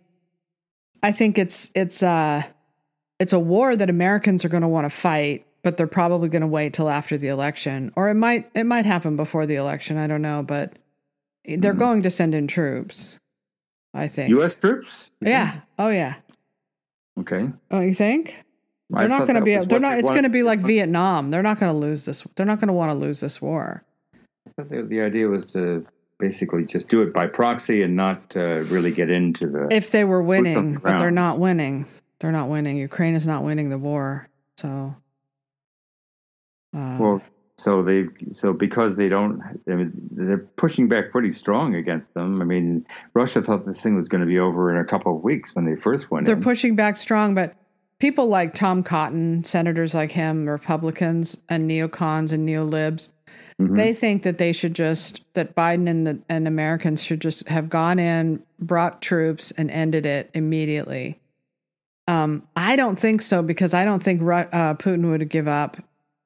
[1.03, 2.43] i think it's it's uh
[3.19, 6.43] it's a war that americans are going to want to fight but they're probably going
[6.43, 9.97] to wait till after the election or it might it might happen before the election
[9.97, 10.75] i don't know but
[11.47, 11.79] they're Mhm.
[11.79, 13.19] going to send in troops
[13.95, 14.31] i think.
[14.31, 14.57] U.S.
[14.57, 15.11] troops.
[15.21, 15.61] yeah.
[15.79, 16.17] oh yeah.
[17.19, 17.51] Okay.
[17.71, 18.37] oh you think?
[18.91, 21.29] They're not going to be they're not it's going to be like vietnam.
[21.29, 23.85] They're not going to lose this they're not going to want to lose this war.
[24.59, 25.87] I the, the idea was to
[26.19, 29.69] basically just do it by proxy and not uh, really get into the.
[29.71, 31.87] if they were winning the but they're not winning.
[32.19, 32.77] They're not winning.
[32.77, 34.29] Ukraine is not winning the war
[34.61, 34.95] so
[36.77, 37.23] uh, well,
[37.63, 42.41] so they so because they don't, I mean, they're pushing back pretty strong against them.
[42.41, 45.23] I mean, Russia thought this thing was going to be over in a couple of
[45.23, 46.25] weeks when they first went in.
[46.27, 46.43] they're in.
[46.43, 47.55] pushing back strong but
[47.99, 53.09] people like tom cotton senators like him republicans and neocons and neolibs
[53.61, 53.77] Mhm.
[53.77, 57.69] they think that they should just that biden and the and americans should just have
[57.69, 61.21] gone in brought troops and ended it immediately
[62.09, 65.77] Um, I don't think so because I don't think Ru- uh, Putin would give up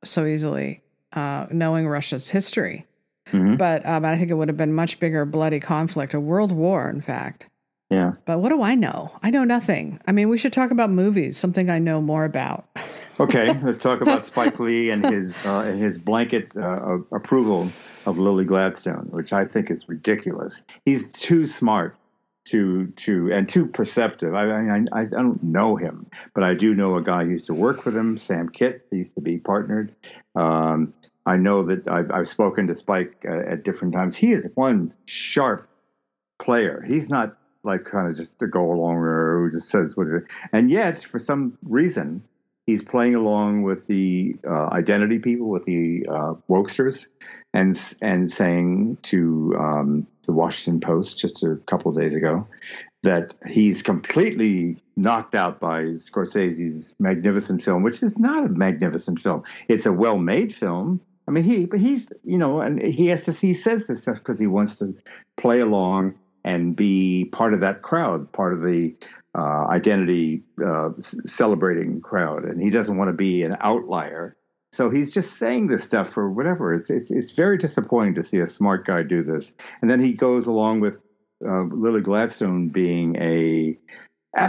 [0.05, 0.81] so easily,
[1.15, 2.87] uh, knowing Russia's history.
[3.33, 3.57] Mhm.
[3.59, 6.91] But um, I think it would have been much bigger, bloody conflict, a world war,
[6.91, 7.47] in fact.
[7.91, 8.13] Yeah.
[8.25, 9.13] But what do I know?
[9.23, 10.01] I know nothing.
[10.07, 12.67] I mean, we should talk about movies, something I know more about.
[13.21, 17.71] Okay, let's talk about Spike Lee and his uh, and his blanket uh, approval
[18.07, 20.63] of Lily Gladstone, which I think is ridiculous.
[20.85, 21.95] He's too smart
[22.47, 24.35] to to and too perceptive.
[24.35, 27.55] I I, I don't know him, but I do know a guy who used to
[27.55, 28.91] work with him, Sam Kitt.
[28.91, 29.95] They used to be partnered.
[30.35, 30.93] Um,
[31.27, 34.17] I know that I've I've spoken to Spike uh, at different times.
[34.17, 35.69] He is one sharp
[36.39, 36.85] player.
[36.87, 40.29] He's not like kind of just a go along or just says what it is.
[40.53, 42.23] And yet, for some reason,
[42.67, 47.07] he's playing along with the uh, identity people, with the uh, wokesters,
[47.53, 52.47] and and saying to um, the Washington Post just a couple of days ago
[53.03, 59.43] that he's completely knocked out by Scorsese's magnificent film, which is not a magnificent film.
[59.69, 61.01] It's a well-made film.
[61.29, 63.33] I mean, he but he's you know, and he has to.
[63.33, 64.95] He says this stuff because he wants to
[65.37, 66.15] play along
[66.45, 68.95] and be part of that crowd, part of the
[69.37, 70.91] uh, identity uh,
[71.25, 74.37] celebrating crowd, and he doesn't want to be an outlier.
[74.73, 76.75] So he's just saying this stuff for whatever.
[76.75, 80.13] It's it's, it's very disappointing to see a smart guy do this, and then he
[80.13, 80.99] goes along with
[81.47, 83.79] uh, Lily Gladstone being a.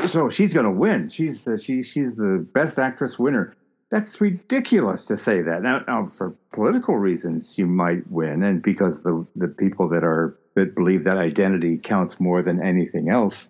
[0.07, 1.09] So she's going to win.
[1.09, 3.55] She's the, she, she's the best actress winner.
[3.91, 5.61] That's ridiculous to say that.
[5.61, 10.35] Now, now, for political reasons, you might win, and because the the people that are
[10.55, 13.49] that believe that identity counts more than anything else,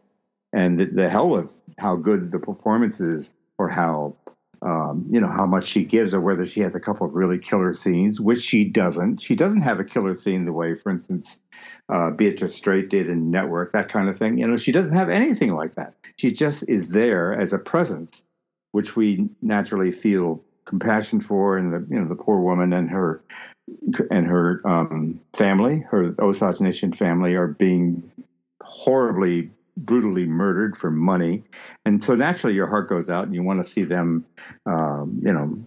[0.54, 4.16] and the, the hell with how good the performance is or how
[4.62, 7.38] um, you know how much she gives or whether she has a couple of really
[7.38, 9.22] killer scenes, which she doesn't.
[9.22, 11.38] She doesn't have a killer scene the way, for instance,
[11.90, 14.38] uh, Beatrice Straight did in Network, that kind of thing.
[14.40, 15.94] You know, she doesn't have anything like that.
[16.18, 18.24] She just is there as a presence,
[18.72, 23.24] which we naturally feel compassion for, and the you know the poor woman and her
[24.12, 28.12] and her um, family, her Osage Nation family, are being
[28.62, 31.44] horribly, brutally murdered for money,
[31.86, 34.26] and so naturally your heart goes out, and you want to see them,
[34.66, 35.58] um, you know.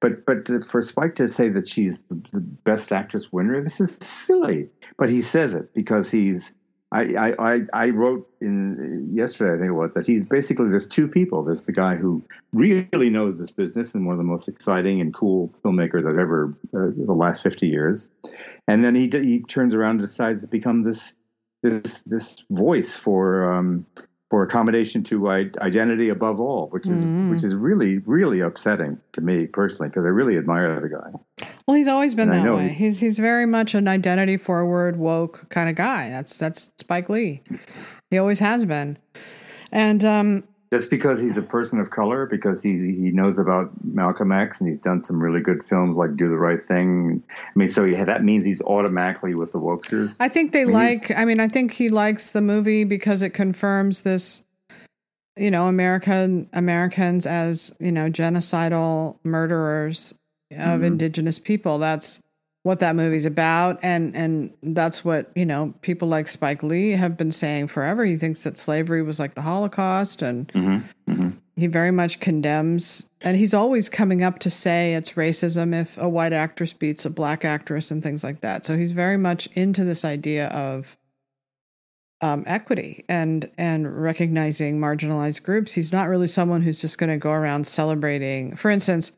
[0.00, 3.98] But but for Spike to say that she's the, the best actress winner, this is
[4.00, 4.68] silly.
[4.96, 6.52] But he says it because he's.
[6.92, 11.06] I, I, I wrote in yesterday, I think it was, that he's basically there's two
[11.06, 11.44] people.
[11.44, 15.14] There's the guy who really knows this business and one of the most exciting and
[15.14, 18.08] cool filmmakers I've ever uh, the last 50 years,
[18.66, 21.12] and then he he turns around and decides to become this
[21.62, 23.86] this this voice for um,
[24.30, 27.30] for accommodation to identity above all, which is Mhm.
[27.30, 31.46] which is really really upsetting to me personally because I really admire the guy.
[31.66, 32.62] Well, he's always been And that way.
[32.68, 36.10] he's- He's he's very much an identity forward, woke kind of guy.
[36.10, 37.42] That's that's Spike Lee.
[38.10, 38.98] He always has been.
[39.72, 44.30] And um, Just because he's a person of color, because he he knows about Malcolm
[44.30, 47.22] X and he's done some really good films like Do the Right Thing.
[47.28, 50.14] I mean, so he, that means he's automatically with the wokesters.
[50.20, 51.10] I think they mean, like.
[51.10, 54.42] I mean, I think he likes the movie because it confirms this.
[55.36, 60.14] You know, American Americans as you know genocidal murderers
[60.52, 60.84] of Mhm.
[60.84, 61.78] indigenous people.
[61.78, 62.20] That's
[62.62, 67.16] what that movie's about, and and that's what you know people like Spike Lee have
[67.16, 68.04] been saying forever.
[68.04, 71.12] He thinks that slavery was like the Holocaust, and Mm-hmm.
[71.12, 71.30] Mm-hmm.
[71.56, 73.06] he very much condemns.
[73.22, 77.10] And he's always coming up to say it's racism if a white actress beats a
[77.10, 78.64] black actress and things like that.
[78.64, 80.96] So he's very much into this idea of
[82.22, 85.72] um, equity and and recognizing marginalized groups.
[85.72, 88.56] He's not really someone who's just going to go around celebrating.
[88.56, 89.12] For instance,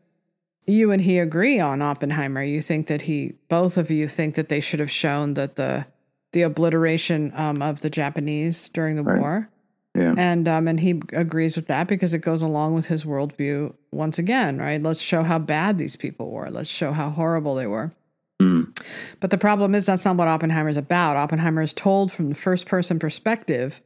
[0.66, 2.42] you and he agree on Oppenheimer.
[2.42, 5.86] You think that he, both of you, think that they should have shown that the
[6.32, 9.20] the obliteration um, of the Japanese during the Right.
[9.20, 9.48] war,
[9.94, 10.14] Yeah.
[10.16, 14.18] and um, and he agrees with that because it goes along with his worldview once
[14.18, 14.58] again.
[14.58, 14.82] Right?
[14.82, 16.50] Let's show how bad these people were.
[16.50, 17.92] Let's show how horrible they were.
[18.40, 18.76] Mm.
[19.20, 21.16] But the problem is that's not what Oppenheimer is about.
[21.16, 23.80] Oppenheimer is told from the first person perspective,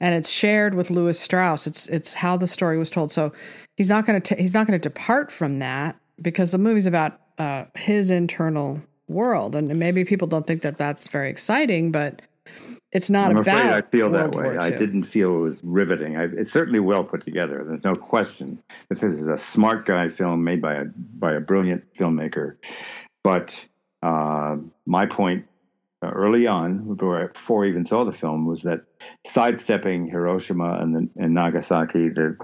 [0.00, 1.66] and it's shared with Lewis Strauss.
[1.66, 3.12] It's it's how the story was told.
[3.12, 3.32] So
[3.76, 7.20] he's not going to he's not going to depart from that because the movie's about
[7.38, 12.22] uh, his internal world, and maybe people don't think that that's very exciting, but
[12.92, 13.58] it's not I'm about.
[13.58, 14.54] afraid I feel that World way.
[14.54, 14.76] War I II.
[14.76, 16.16] didn't feel it was riveting.
[16.16, 17.64] I, it's certainly well put together.
[17.66, 21.40] There's no question that this is a smart guy film made by a by a
[21.40, 22.56] brilliant filmmaker.
[23.22, 23.66] But
[24.02, 25.46] uh, my point
[26.02, 28.82] uh, early on, before I, before I even saw the film, was that
[29.26, 32.36] sidestepping Hiroshima and, the, and Nagasaki, the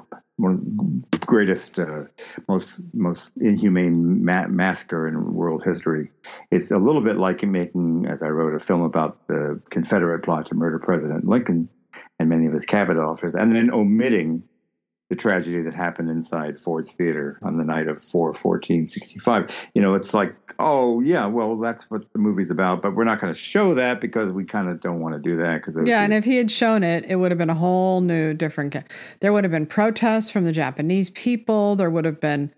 [0.42, 2.04] one greatest, uh,
[2.48, 6.10] most most inhumane ma- massacre in world history,
[6.50, 10.46] it's a little bit like making, as I wrote, a film about the Confederate plot
[10.46, 11.68] to murder President Lincoln
[12.18, 14.42] and many of his cabinet officers, and then omitting
[15.12, 19.68] the tragedy that happened inside Ford's Theater on the night of 4 14 65.
[19.74, 23.20] You know, it's like, oh, yeah, well, that's what the movie's about, but we're not
[23.20, 25.56] going to show that because we kind of don't want to do that.
[25.56, 28.32] Because Yeah, and if he had shown it, it would have been a whole new,
[28.32, 28.74] different.
[29.20, 31.76] There would have been protests from the Japanese people.
[31.76, 32.50] There would have been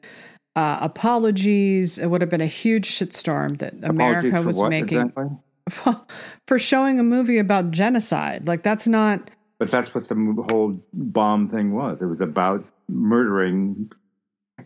[0.55, 1.99] uh, apologies.
[1.99, 5.95] It would have been a huge shitstorm that America was what, making exactly?
[6.47, 8.47] for showing a movie about genocide.
[8.47, 9.29] Like, that's not.
[9.64, 12.03] But that's what the whole bomb thing was.
[12.03, 13.90] It was about murdering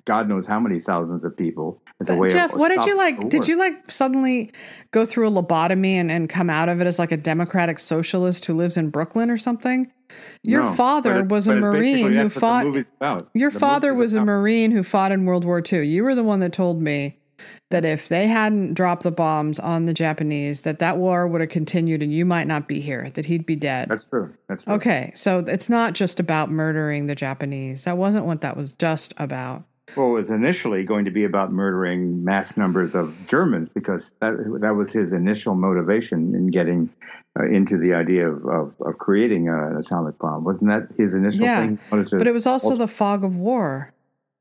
[0.04, 2.96] God knows how many thousands of people as a way Jeff, of what did you
[2.96, 3.28] like?
[3.28, 4.50] Did you like suddenly
[4.90, 8.44] go through a lobotomy and, and come out of it as like a democratic socialist
[8.46, 9.90] who lives in Brooklyn or something?
[10.42, 13.28] Your No, father was a Marine who that's what the fought.
[13.34, 15.86] Your The father was a Marine who fought in World War II.
[15.86, 17.18] You were the one that told me
[17.70, 21.50] that if they hadn't dropped the bombs on the Japanese, that that war would have
[21.50, 23.88] continued and you might not be here, that he'd be dead.
[23.90, 24.32] That's true.
[24.48, 24.74] That's true.
[24.74, 27.84] Okay, so it's not just about murdering the Japanese.
[27.84, 29.64] That wasn't what that was just about.
[29.96, 34.34] Well, it was initially going to be about murdering mass numbers of Germans because that
[34.60, 36.90] that was his initial motivation in getting
[37.40, 40.44] uh, into the idea of, of, of creating uh, an atomic bomb.
[40.44, 41.78] Wasn't that his initial Yeah, thing?
[42.06, 43.92] To- But it was also the fog of war,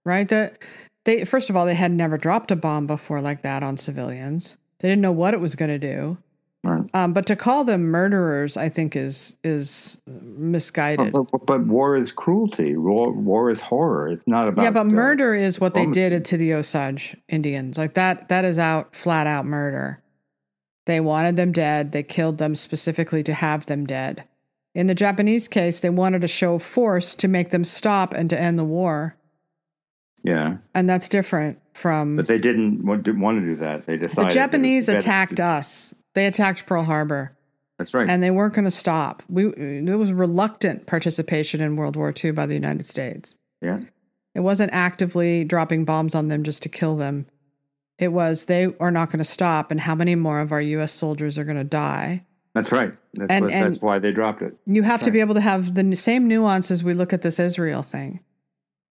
[0.04, 0.28] right?
[0.28, 0.62] That
[1.08, 4.58] they first of all they had never dropped a bomb before like that on civilians.
[4.80, 6.18] They didn't know what it was going to do.
[6.64, 6.84] Right.
[6.94, 11.14] Um, but to call them murderers, I think is is misguided.
[11.14, 12.76] But, but, but war is cruelty.
[12.76, 14.10] War, war is horror.
[14.10, 17.78] It's not about yeah, but uh, murder is what they did to the Osage Indians.
[17.78, 20.04] Like that that is out flat out murder.
[20.86, 21.94] They wanted them dead.
[21.94, 24.26] They killed them specifically to have them dead.
[24.76, 28.40] In the Japanese case, they wanted to show force to make them stop and to
[28.40, 29.16] end the war.
[30.24, 33.86] Yeah, And that's different from but they didn't want, didn't want to do that.
[33.86, 35.94] They the decided was Japanese attacked us.
[36.16, 37.38] They attacked Pearl Harbor,
[37.78, 38.10] That's right.
[38.10, 39.22] and they weren't going to stop.
[39.30, 43.36] We it was reluctant participation in World War II by the United States.
[43.62, 43.80] yeah,
[44.34, 47.28] It wasn't actively dropping bombs on them just to kill them.
[48.00, 50.92] It was they are not going to stop, and how many more of our U.S.
[50.92, 52.24] soldiers are going to die?
[52.54, 52.92] that's right.
[53.14, 54.56] That's, And- what, and- that's why they dropped it.
[54.66, 55.14] You have to Right.
[55.14, 58.20] be able to have the same nuance as we look at this Israel thing.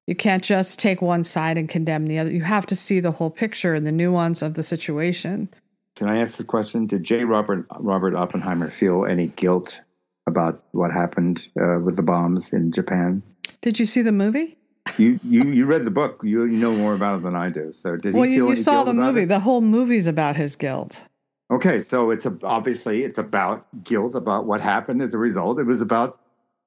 [0.08, 2.32] You can't just take one side and condemn the other.
[2.32, 5.50] You have to see the whole picture and the nuance of the situation.
[5.96, 6.86] Can I ask the question?
[6.86, 7.24] Did J.
[7.24, 9.82] Robert Robert Oppenheimer feel any guilt
[10.28, 13.24] about what happened uh, with the bombs in Japan?
[13.62, 14.58] Did you see the movie?
[14.98, 16.22] You you you read the book.
[16.24, 17.72] You you know more about it than I do.
[17.72, 19.24] So did he well, you, you saw the movie.
[19.24, 19.28] it?
[19.28, 21.04] The whole movie's about his guilt.
[21.50, 25.60] Okay, so it's a, obviously it's about guilt about what happened as a result.
[25.60, 26.20] It was about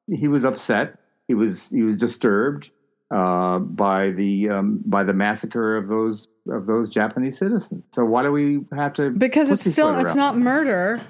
[0.08, 0.98] he was upset.
[1.28, 2.70] He was he was disturbed
[3.10, 7.86] uh, by the um, by the massacre of those of those Japanese citizens.
[7.92, 9.10] So why do we have to?
[9.10, 11.00] because it's still it's not murder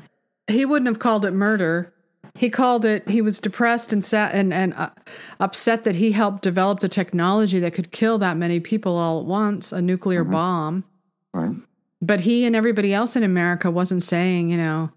[0.49, 1.93] he wouldn't have called it murder
[2.35, 4.91] he called it he was depressed and sad and, and uh,
[5.41, 9.27] upset that he helped develop the technology that could kill that many people all at
[9.27, 10.33] once a nuclear Mm-hmm.
[10.33, 10.85] bomb
[11.35, 11.55] Right.
[12.01, 14.91] but he and everybody else in america wasn't saying you know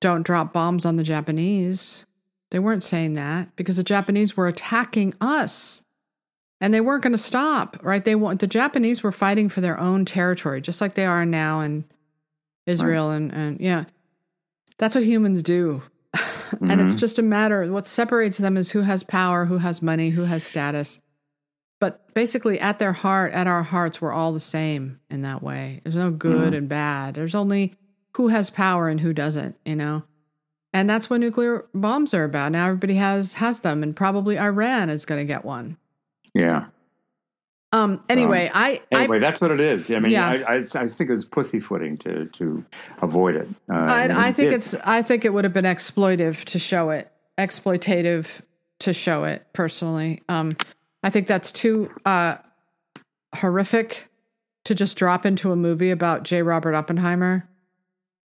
[0.00, 2.04] don't drop bombs on the japanese
[2.50, 5.82] they weren't saying that because the japanese were attacking us
[6.60, 8.04] and they weren't going to stop right?
[8.04, 11.60] They want the japanese were fighting for their own territory just like they are now
[11.60, 11.84] in
[12.66, 13.84] israel and and yeah.
[14.78, 15.82] That's what humans do.
[16.62, 16.98] And it's mm-hmm.
[16.98, 20.44] just a matter what separates them is who has power who has money who has
[20.44, 20.98] status.
[21.78, 25.82] But basically at their heart at our hearts we're all the same in that way.
[25.84, 26.56] There's no good mm.
[26.56, 27.14] and bad.
[27.14, 27.74] There's only
[28.16, 30.04] who has power and who doesn't you know?
[30.72, 32.52] And that's what nuclear bombs are about.
[32.52, 35.76] Now everybody has has them and probably iran is going to get one
[36.38, 36.66] Yeah.
[37.72, 39.90] um anyway i Anyway, that's what it is.
[39.90, 40.28] I mean, Yeah.
[40.28, 42.64] I, I, I think it was pussyfooting to to
[43.02, 43.48] avoid it.
[43.70, 44.54] Uh, I, I think did.
[44.54, 48.40] it's i think it would have been exploitive to show it exploitative
[48.80, 50.56] to show it personally um
[51.02, 52.36] i think that's too uh
[53.36, 54.08] horrific
[54.64, 57.47] to just drop into a movie about j robert oppenheimer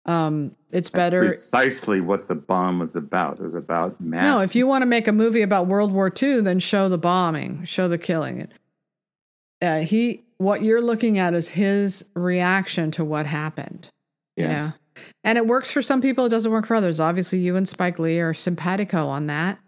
[0.07, 3.39] um it's better precisely what the bomb was about.
[3.39, 4.25] It was about mass.
[4.25, 6.99] no if you want to make a movie about world war ii then show the
[6.99, 8.49] bombing show the killing.
[9.63, 13.91] Uh, he what you're looking at is his reaction to what happened
[14.37, 14.73] you know?
[15.25, 16.99] And it works for some people it doesn't work for others.
[17.01, 19.59] Obviously you and spike lee are simpatico on that.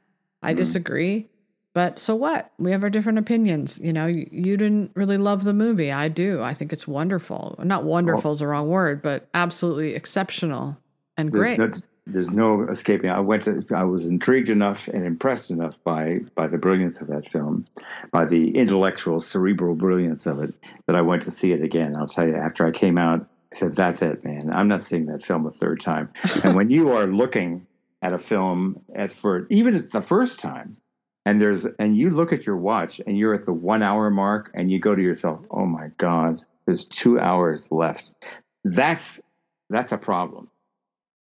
[0.42, 1.28] I disagree
[1.74, 5.44] but so what we have our different opinions you know you, you didn't really love
[5.44, 9.28] the movie i do i think it's wonderful not wonderful is the wrong word but
[9.34, 10.76] absolutely exceptional
[11.16, 11.70] and There's great no,
[12.06, 13.10] there's no escaping.
[13.10, 13.64] I went to.
[13.74, 17.66] I was intrigued enough and impressed enough by by the brilliance of that film,
[18.10, 20.52] by the intellectual, cerebral brilliance of it,
[20.86, 21.94] that I went to see it again.
[21.96, 24.50] I'll tell you, after I came out, I said, "That's it, man.
[24.52, 26.10] I'm not seeing that film a third time."
[26.42, 27.66] and when you are looking
[28.02, 30.76] at a film at for even at the first time,
[31.24, 34.50] and there's and you look at your watch and you're at the one hour mark
[34.54, 38.12] and you go to yourself, oh my god, there's two hours left.
[38.64, 39.20] That's
[39.70, 40.48] that's a problem.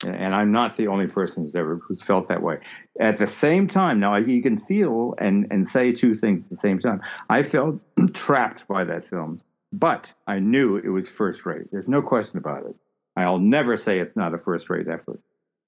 [0.05, 2.59] And I'm not the only person who's ever who's felt that way.
[2.99, 6.57] At the same time, now you can feel and and say two things at the
[6.57, 6.99] same time.
[7.29, 7.79] I felt
[8.13, 9.41] trapped by that film,
[9.71, 11.71] but I knew it was first rate.
[11.71, 12.75] There's no question about it.
[13.15, 15.21] I'll never say it's not a first rate effort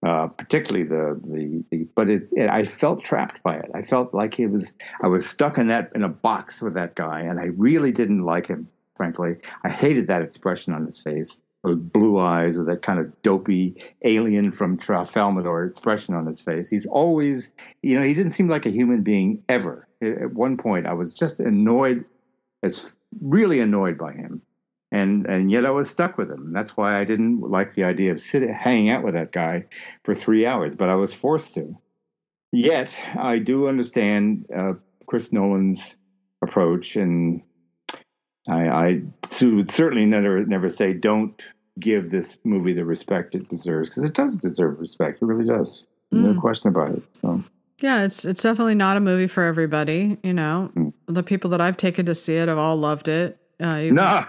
[0.05, 3.71] uh, particularly the, the, the but it, it, I felt trapped by it.
[3.73, 6.93] I felt like it was I was stuck in that in a box with that
[6.93, 8.67] guy, and I really didn't like him.
[8.95, 13.19] Frankly, I hated that expression on his face, those blue eyes with that kind of
[13.23, 16.69] dopey alien from Tralfamadore expression on his face.
[16.69, 17.49] He's always,
[17.81, 19.87] you know, he didn't seem like a human being ever.
[20.03, 22.05] At one point, I was just annoyed,
[22.61, 24.43] as really annoyed by him
[24.95, 26.47] and and yet I was stuck with him.
[26.47, 29.65] And that's why I didn't like the idea of sitting hanging out with that guy
[30.03, 31.77] for three hours, but I was forced to.
[32.51, 34.73] Yet I do understand uh,
[35.07, 35.97] Chris Nolan's
[36.41, 37.41] approach, and
[38.47, 39.01] I, I
[39.41, 41.43] would certainly never never say don't
[41.77, 45.21] give this movie the respect it deserves because it does deserve respect.
[45.21, 45.85] It really does.
[46.13, 46.35] Mm.
[46.35, 47.03] No question about it.
[47.21, 47.43] So.
[47.81, 50.17] Yeah, it's it's definitely not a movie for everybody.
[50.23, 50.93] You know, mm.
[51.07, 53.37] the people that I've taken to see it have all loved it.
[53.61, 54.25] Uh, even, no,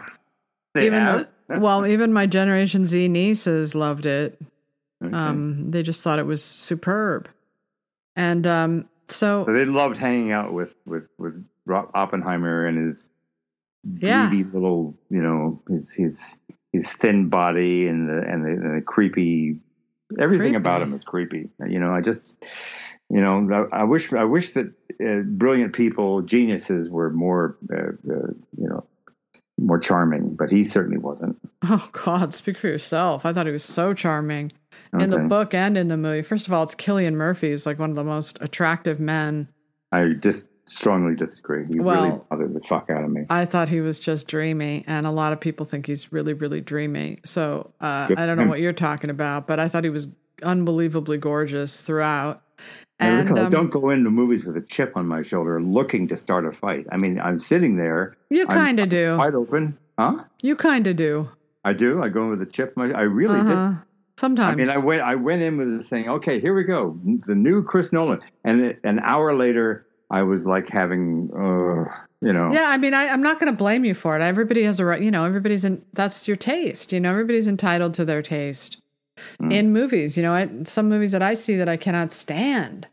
[0.77, 1.29] they even the,
[1.61, 4.41] well, even my Generation Z nieces loved it.
[5.05, 5.15] Okay.
[5.15, 7.29] Um, they just thought it was superb,
[8.15, 13.09] and um, so so they loved hanging out with with with Oppenheimer and his
[13.99, 14.31] yeah.
[14.53, 16.39] little, you know, his his
[16.73, 19.57] his thin body and the and the, and the creepy
[20.19, 20.57] everything creepy.
[20.57, 21.49] about him is creepy.
[21.67, 22.43] You know, I just
[23.11, 24.73] you know, I, I wish I wish that
[25.05, 28.85] uh, brilliant people, geniuses, were more, uh, uh, you know,
[29.59, 31.37] more charming, but he certainly wasn't.
[31.65, 33.25] Oh God, speak for yourself.
[33.25, 34.53] I thought he was so charming
[34.95, 35.05] okay.
[35.05, 36.23] in the book and in the movie.
[36.23, 39.49] First of all, it's Cillian Murphy, who's like one of the most attractive men.
[39.93, 41.65] I just strongly disagree.
[41.65, 43.23] He well, really bothered the fuck out of me.
[43.31, 46.61] I thought he was just dreamy, and a lot of people think he's really, really
[46.61, 47.21] dreamy.
[47.25, 50.09] So uh, I don't know what you're talking about, but I thought he was
[50.43, 52.43] unbelievably gorgeous throughout.
[52.99, 56.17] And, um, I don't go into movies with a chip on my shoulder looking to
[56.17, 56.87] start a fight.
[56.91, 58.17] I mean, I'm sitting there.
[58.31, 59.19] You kind of do.
[59.19, 59.77] Wide open.
[59.99, 60.25] Huh?
[60.41, 61.29] You kind of do.
[61.65, 62.03] I do.
[62.03, 62.75] I go in with a chip.
[62.79, 63.69] I really uh-huh.
[63.69, 63.79] did.
[64.19, 64.53] Sometimes.
[64.53, 65.03] I mean, I went.
[65.03, 66.09] I went in with this thing.
[66.09, 66.99] Okay, here we go.
[67.27, 68.21] The new Chris Nolan.
[68.45, 71.85] And it, an hour later, I was like having, uh,
[72.23, 72.51] you know.
[72.51, 74.23] Yeah, I mean, I, am not going to blame you for it.
[74.23, 75.03] Everybody has a right.
[75.03, 75.85] You know, everybody's in.
[75.93, 76.95] That's your taste.
[76.95, 78.79] You know, everybody's entitled to their taste
[79.41, 79.53] mm.
[79.53, 80.17] in movies.
[80.17, 82.87] You know, I, some movies that I see that I cannot stand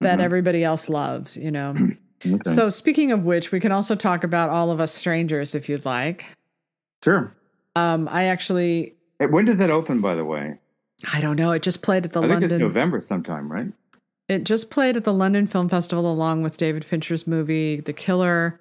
[0.00, 0.20] that mm-hmm.
[0.20, 1.74] everybody else loves, you know.
[2.26, 2.50] okay.
[2.50, 5.84] So, speaking of which, we can also talk about All of Us Strangers if you'd
[5.84, 6.24] like.
[7.02, 7.34] Sure.
[7.76, 8.94] Um, I actually.
[9.18, 10.58] When did that open, by the way?
[11.12, 11.52] I don't know.
[11.52, 12.48] It just played at the I London.
[12.48, 13.66] Think it's November sometime, right?
[14.28, 18.58] It just played at the London Film Festival along with David Fincher's movie The Killer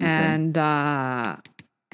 [0.00, 0.08] okay.
[0.08, 1.36] and uh,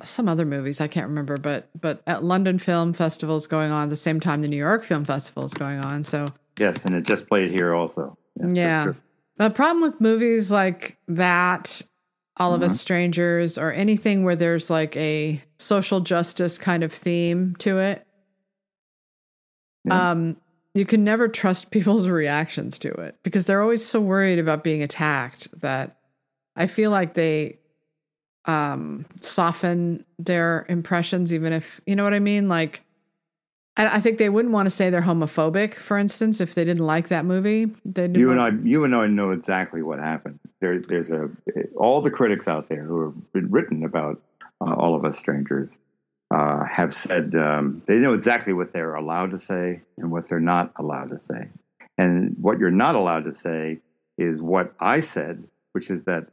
[0.04, 3.88] some other movies I can't remember, but but at London Film Festival is going on
[3.88, 6.04] the same time the New York Film Festival is going on.
[6.04, 6.28] So
[6.58, 8.16] yes, and it just played here also.
[8.38, 8.52] Yeah.
[8.52, 8.84] yeah.
[8.84, 8.96] Sure.
[9.38, 11.82] The problem with movies like that,
[12.38, 12.78] All of Us mm-hmm.
[12.78, 18.06] Strangers, or anything where there's like a social justice kind of theme to it,
[19.84, 20.10] yeah.
[20.10, 20.36] um,
[20.74, 24.82] you can never trust people's reactions to it because they're always so worried about being
[24.82, 25.98] attacked that
[26.54, 27.58] I feel like they
[28.46, 32.48] um, soften their impressions, even if you know what I mean.
[32.48, 32.82] Like,
[33.76, 36.84] I, I think they wouldn't want to say they're homophobic, for instance, if they didn't
[36.84, 37.66] like that movie.
[37.84, 40.38] They you and I, you and I know exactly what happened.
[40.60, 41.28] There, there's a
[41.76, 44.22] all the critics out there who have been written about
[44.60, 45.76] uh, all of us strangers
[46.30, 50.40] uh, have said um, they know exactly what they're allowed to say and what they're
[50.40, 51.48] not allowed to say.
[51.98, 53.80] And what you're not allowed to say
[54.18, 56.26] is what I said, which is that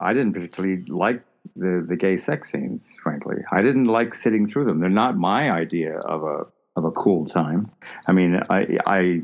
[0.00, 1.22] I didn't particularly like
[1.56, 2.96] the the gay sex scenes.
[3.02, 4.80] Frankly, I didn't like sitting through them.
[4.80, 7.70] They're not my idea of a of a cool time.
[8.06, 9.22] I mean, I I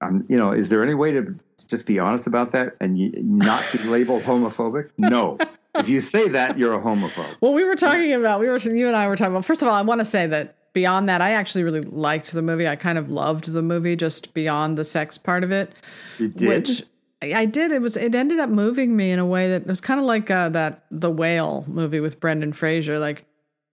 [0.00, 3.64] I'm, you know, is there any way to just be honest about that and not
[3.72, 4.90] be labeled homophobic?
[4.98, 5.38] No.
[5.74, 7.36] if you say that, you're a homophobe.
[7.40, 9.44] Well, we were talking about we were you and I were talking about.
[9.44, 12.42] First of all, I want to say that beyond that, I actually really liked the
[12.42, 12.68] movie.
[12.68, 15.72] I kind of loved the movie just beyond the sex part of it.
[16.18, 16.48] You did.
[16.48, 16.84] Which
[17.32, 17.72] I did.
[17.72, 17.96] It was.
[17.96, 20.48] It ended up moving me in a way that it was kind of like uh,
[20.50, 22.98] that the whale movie with Brendan Fraser.
[22.98, 23.24] Like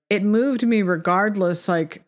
[0.10, 1.68] it moved me regardless.
[1.68, 2.04] Like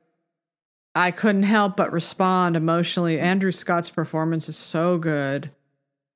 [0.96, 3.20] I couldn't help but respond emotionally.
[3.20, 5.50] Andrew Scott's performance is so good,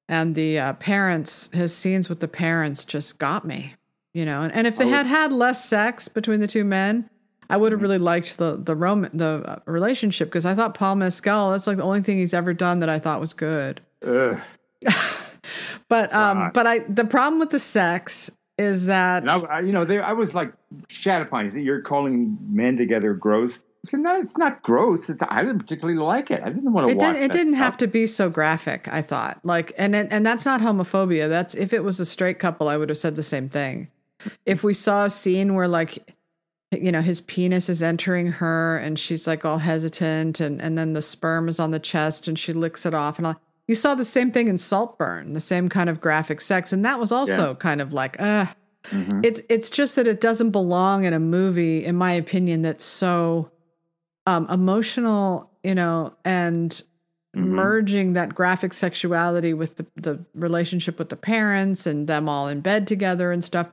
[0.07, 3.73] and the uh, parents, his scenes with the parents, just got me.
[4.13, 4.89] You know, and, and if they oh.
[4.89, 7.09] had had less sex between the two men,
[7.49, 7.83] I would have mm-hmm.
[7.83, 11.51] really liked the the rom- the uh, relationship because I thought Paul Mescal.
[11.51, 13.81] That's like the only thing he's ever done that I thought was good.
[15.89, 19.85] but um, but I the problem with the sex is that I, I, you know
[19.85, 20.51] they, I was like
[20.89, 21.57] shat upon.
[21.59, 23.59] You're calling men together gross.
[23.85, 25.09] I said, no, it's not gross.
[25.09, 26.41] It's I didn't particularly like it.
[26.43, 27.13] I didn't want to it watch.
[27.13, 27.63] Did, it didn't stuff.
[27.63, 28.87] have to be so graphic.
[28.87, 31.29] I thought like, and and that's not homophobia.
[31.29, 33.89] That's if it was a straight couple, I would have said the same thing.
[34.45, 36.15] If we saw a scene where like
[36.71, 40.93] you know his penis is entering her and she's like all hesitant and and then
[40.93, 43.95] the sperm is on the chest and she licks it off and all you saw
[43.95, 47.49] the same thing in Saltburn, the same kind of graphic sex, and that was also
[47.49, 47.55] yeah.
[47.55, 48.47] kind of like, uh
[48.85, 49.21] mm-hmm.
[49.23, 53.51] it's it's just that it doesn't belong in a movie, in my opinion, that's so
[54.25, 56.81] um, emotional, you know, and
[57.35, 57.49] mm-hmm.
[57.49, 62.59] merging that graphic sexuality with the, the relationship with the parents and them all in
[62.59, 63.71] bed together and stuff.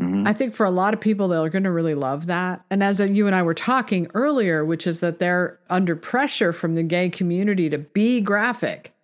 [0.00, 0.28] Mm-hmm.
[0.28, 2.64] I think for a lot of people, they're going to really love that.
[2.70, 6.76] And as you and I were talking earlier, which is that they're under pressure from
[6.76, 8.94] the gay community to be graphic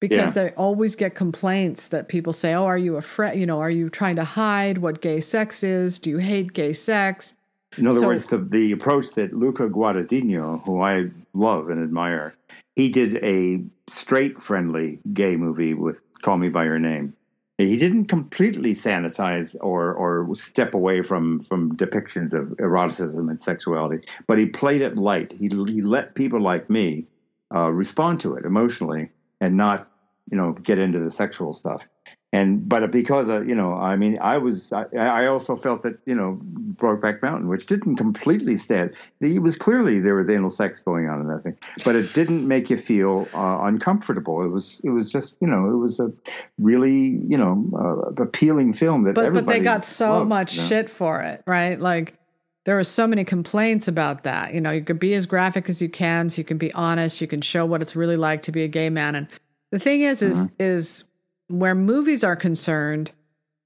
[0.00, 0.42] because yeah.
[0.42, 3.38] they always get complaints that people say, "Oh, are you afraid?
[3.38, 5.98] You know, are you trying to hide what gay sex is?
[5.98, 7.34] Do you hate gay sex?"
[7.78, 12.34] In other so, words, the, the approach that Luca Guadagnino, who I love and admire,
[12.74, 17.14] he did a straight friendly gay movie with Call Me by Your Name.
[17.58, 24.06] He didn't completely sanitize or or step away from from depictions of eroticism and sexuality,
[24.26, 25.32] but he played it light.
[25.32, 27.06] He he let people like me
[27.54, 29.08] uh, respond to it emotionally
[29.40, 29.88] and not
[30.30, 31.86] you know get into the sexual stuff.
[32.32, 35.96] And but because of, you know i mean i was I, I also felt that
[36.06, 36.38] you know
[36.74, 41.20] brokeback mountain which didn't completely stand it was clearly there was anal sex going on
[41.20, 44.42] in that thing but it didn't make you feel uh, uncomfortable.
[44.42, 46.12] It was it was just you know it was a
[46.58, 50.62] really you know uh, appealing film that but, but they got so loved, much you
[50.62, 50.68] know?
[50.68, 51.80] shit for it right?
[51.80, 52.18] Like
[52.66, 54.52] there are so many complaints about that.
[54.52, 57.20] You know, you could be as graphic as you can, so you can be honest,
[57.20, 59.14] you can show what it's really like to be a gay man.
[59.14, 59.28] And
[59.70, 60.54] the thing is, is mm-hmm.
[60.58, 61.04] is
[61.46, 63.12] where movies are concerned,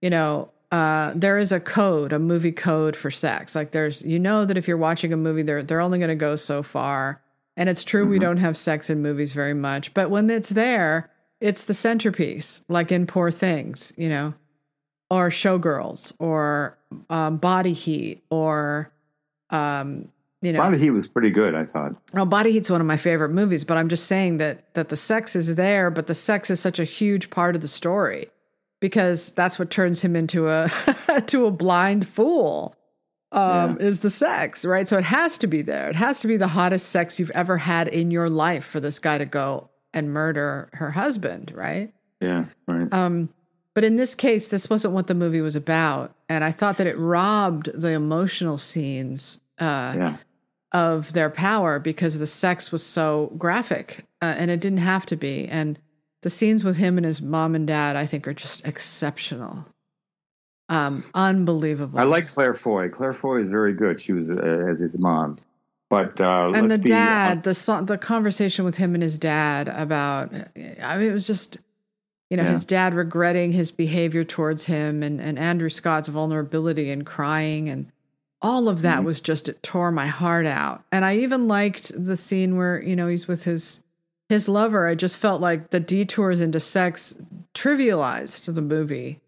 [0.02, 3.54] you know, uh, there is a code, a movie code for sex.
[3.54, 6.14] Like there's, you know, that if you're watching a movie, they're they're only going to
[6.14, 7.22] go so far.
[7.56, 8.12] And it's true, mm-hmm.
[8.12, 12.60] we don't have sex in movies very much, but when it's there, it's the centerpiece,
[12.68, 14.34] like in Poor Things, you know
[15.10, 16.78] or Showgirls or
[17.10, 18.92] um, Body Heat or
[19.50, 20.08] um,
[20.40, 21.94] you know Body Heat was pretty good, I thought.
[22.14, 24.96] Oh, Body Heat's one of my favorite movies, but I'm just saying that that the
[24.96, 28.30] sex is there, but the sex is such a huge part of the story
[28.80, 30.70] because that's what turns him into a
[31.26, 32.76] to a blind fool.
[33.32, 33.86] Um, yeah.
[33.86, 34.88] is the sex, right?
[34.88, 35.88] So it has to be there.
[35.88, 38.98] It has to be the hottest sex you've ever had in your life for this
[38.98, 41.94] guy to go and murder her husband, right?
[42.20, 42.92] Yeah, right.
[42.92, 43.28] Um,
[43.74, 46.14] but in this case, this wasn't what the movie was about.
[46.28, 50.16] And I thought that it robbed the emotional scenes uh, yeah.
[50.72, 55.16] of their power because the sex was so graphic uh, and it didn't have to
[55.16, 55.46] be.
[55.46, 55.78] And
[56.22, 59.66] the scenes with him and his mom and dad, I think, are just exceptional.
[60.68, 61.98] Um, unbelievable.
[61.98, 62.88] I like Claire Foy.
[62.88, 64.00] Claire Foy is very good.
[64.00, 64.34] She was uh,
[64.68, 65.38] as his mom.
[65.88, 70.32] But uh, and the dad, be, the the conversation with him and his dad about,
[70.32, 71.58] I mean, it was just
[72.30, 72.52] you know, yeah.
[72.52, 77.90] his dad regretting his behavior towards him and, and Andrew Scott's vulnerability and crying and
[78.42, 79.06] all of that mm-hmm.
[79.06, 80.82] was just it tore my heart out.
[80.90, 83.80] And I even liked the scene where, you know, he's with his
[84.28, 84.86] his lover.
[84.86, 87.16] I just felt like the detours into sex
[87.54, 89.20] trivialized the movie.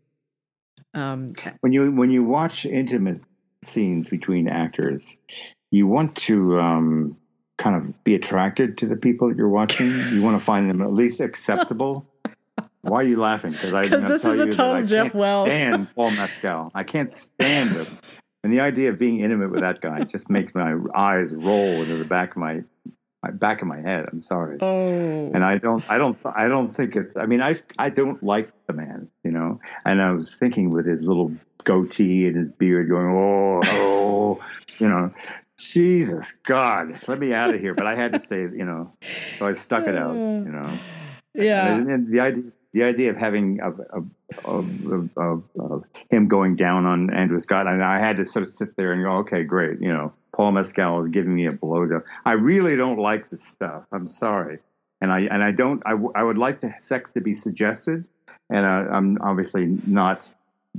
[0.95, 3.21] Um, when you when you watch intimate
[3.65, 5.17] scenes between actors,
[5.71, 7.17] you want to um,
[7.59, 9.89] kind of be attracted to the people that you're watching.
[10.13, 12.07] you want to find them at least acceptable.
[12.83, 13.53] Why are you laughing?
[13.53, 13.71] Because
[14.09, 15.49] this is a total Jeff Wells.
[15.49, 16.71] Stand Paul Mescal.
[16.75, 17.99] I can't stand him.
[18.45, 21.97] And the idea of being intimate with that guy just makes my eyes roll into
[21.97, 22.65] the back of my
[23.23, 24.07] my back of my head.
[24.11, 24.59] I'm sorry.
[24.61, 25.31] Oh.
[25.33, 28.53] And I don't I don't I don't think it's I mean I I don't like
[28.67, 29.61] the man, you know.
[29.85, 34.45] And I was thinking with his little goatee and his beard going, oh, oh,
[34.81, 35.13] you know,
[35.57, 37.75] Jesus God, let me out of here.
[37.75, 38.93] But I had to say, you know,
[39.39, 40.77] so I stuck it out, you know.
[41.35, 41.77] Yeah.
[41.77, 43.81] And, and the idea the idea of having of,
[46.11, 49.03] him going down on Andrew Scott, and I had to sort of sit there and
[49.03, 52.05] go, okay, great, you know, Paul Mescal is giving me a blowjob.
[52.25, 53.87] I really don't like this stuff.
[53.93, 54.59] I'm sorry,
[55.01, 55.83] and I and I don't.
[55.85, 58.05] I, w- I would like the sex to be suggested,
[58.49, 60.31] and I, I'm obviously not.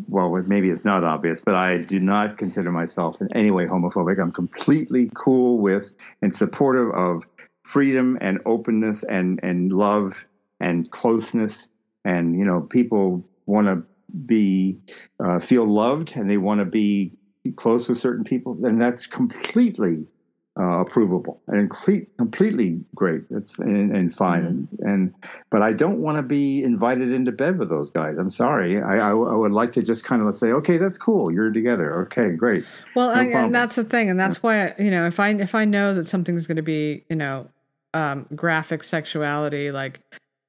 [0.10, 4.20] Well, maybe it's not obvious, but I do not consider myself in any way homophobic.
[4.20, 7.28] I'm completely cool with and supportive of
[7.64, 10.26] freedom and openness and and love
[10.60, 11.68] and closeness
[12.06, 13.84] and you know people want to
[14.26, 14.80] be
[15.20, 17.12] uh, feel loved and they want to be
[17.56, 20.08] close with certain people and that's completely
[20.56, 23.24] uh, approvable and complete, completely great.
[23.32, 24.44] It's and, and fine.
[24.44, 24.86] Mm-hmm.
[24.86, 25.14] And, and,
[25.50, 28.18] but I don't want to be invited into bed with those guys.
[28.20, 28.82] I'm sorry.
[28.82, 31.32] I, I, I, would like to just kind of say, okay, that's cool.
[31.32, 32.02] You're together.
[32.04, 32.66] Okay, great.
[32.96, 35.56] Well, no I, and that's the thing, and that's why you know if I if
[35.56, 37.50] I know that something's going to be you know
[37.96, 40.02] um, graphic sexuality, like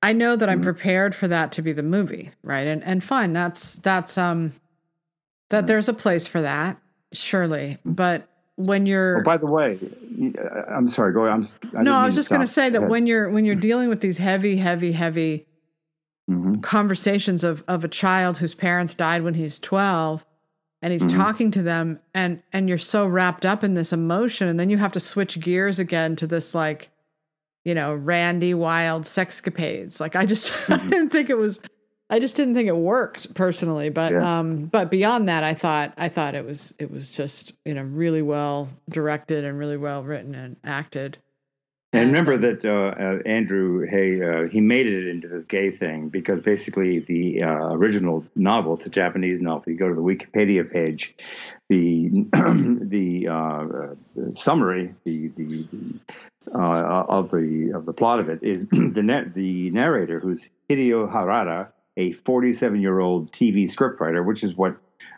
[0.04, 0.64] I know that I'm mm-hmm.
[0.64, 2.66] prepared for that to be the movie, right?
[2.66, 4.52] And and fine, that's that's um
[5.48, 6.76] that there's a place for that,
[7.12, 9.20] surely, but when you're.
[9.20, 9.78] Oh, by the way,
[10.68, 11.12] I'm sorry.
[11.14, 11.48] Go ahead.
[11.72, 13.88] I'm, I no, I was just going to say that when you're when you're dealing
[13.88, 15.46] with these heavy, heavy, heavy
[16.30, 16.60] mm-hmm.
[16.60, 20.24] conversations of of a child whose parents died when he's 12
[20.82, 21.16] and he's mm-hmm.
[21.16, 24.76] talking to them and and you're so wrapped up in this emotion and then you
[24.76, 26.90] have to switch gears again to this like
[27.64, 30.72] you know randy wild sexcapades like i just mm-hmm.
[30.72, 31.60] i didn't think it was
[32.10, 34.38] I just didn't think it worked personally, but yeah.
[34.38, 37.82] um, but beyond that, I thought I thought it was it was just you know
[37.82, 41.18] really well directed and really well written and acted.
[41.94, 45.70] And remember um, that uh, uh, Andrew Haigh uh, he made it into this gay
[45.70, 49.72] thing because basically the uh, original novel, the Japanese novel.
[49.72, 51.14] You go to the Wikipedia page,
[51.70, 52.10] the
[52.82, 53.94] the uh,
[54.34, 55.66] summary, the the,
[56.54, 61.68] uh, of the of the plot of it is the the narrator who's Hideo Harada
[61.96, 64.76] a 47 year old TV scriptwriter, which is what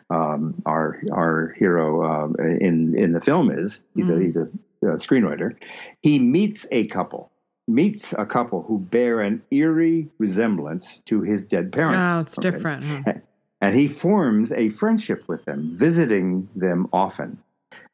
[0.09, 3.81] um, our our hero uh, in in the film is.
[3.95, 4.17] He's mm.
[4.17, 4.43] a he's a,
[4.83, 5.55] a screenwriter.
[6.01, 7.31] He meets a couple
[7.67, 11.97] meets a couple who bear an eerie resemblance to his dead parents.
[11.99, 12.51] Oh, it's okay?
[12.51, 12.83] different.
[12.83, 13.13] Huh?
[13.59, 17.39] And he forms a friendship with them, visiting them often.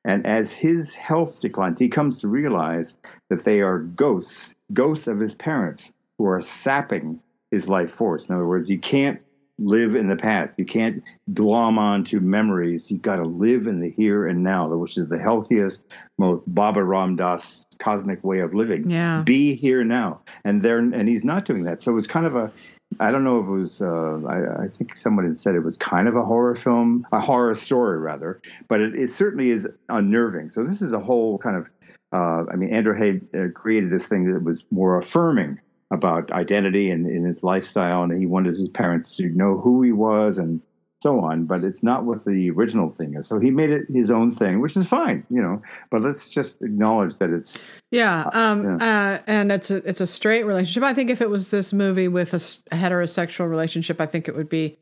[0.06, 2.96] And as his health declines, he comes to realize
[3.30, 7.20] that they are ghosts, ghosts of his parents, who are sapping
[7.52, 8.26] his life force.
[8.26, 9.22] In other words, you can't
[9.60, 10.54] live in the past.
[10.58, 12.90] You can't glom onto memories.
[12.90, 15.86] You got to live in the here and now, which is the healthiest,
[16.18, 18.90] most Baba Ram Dass cosmic way of living.
[18.90, 19.22] Yeah.
[19.22, 20.22] Be here now.
[20.44, 21.82] And there, and he's not doing that.
[21.82, 22.52] So it's kind of a,
[23.00, 25.78] I don't know if it was, uh, I, I, think someone had said it was
[25.78, 30.50] kind of a horror film, a horror story rather, but it, it certainly is unnerving.
[30.50, 31.70] So this is a whole kind of,
[32.12, 35.60] uh, I mean, Andrew Haigh uh, created this thing that was more affirming
[35.92, 39.92] about identity and in his lifestyle, and he wanted his parents to know who he
[39.92, 40.62] was and
[41.04, 41.46] so on.
[41.46, 43.28] But it's not what the original thing is.
[43.28, 45.62] So he made it his own thing, which is fine, you know.
[45.92, 48.76] But let's just acknowledge that it's yeah, uh, um, yeah.
[48.76, 50.84] Uh, and it's a it's a straight relationship.
[50.84, 52.38] I think if it was this movie with a,
[52.74, 54.80] a heterosexual relationship, I think it would be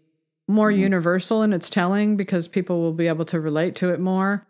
[0.48, 0.82] more mm-hmm.
[0.82, 4.48] universal in its telling because people will be able to relate to it more.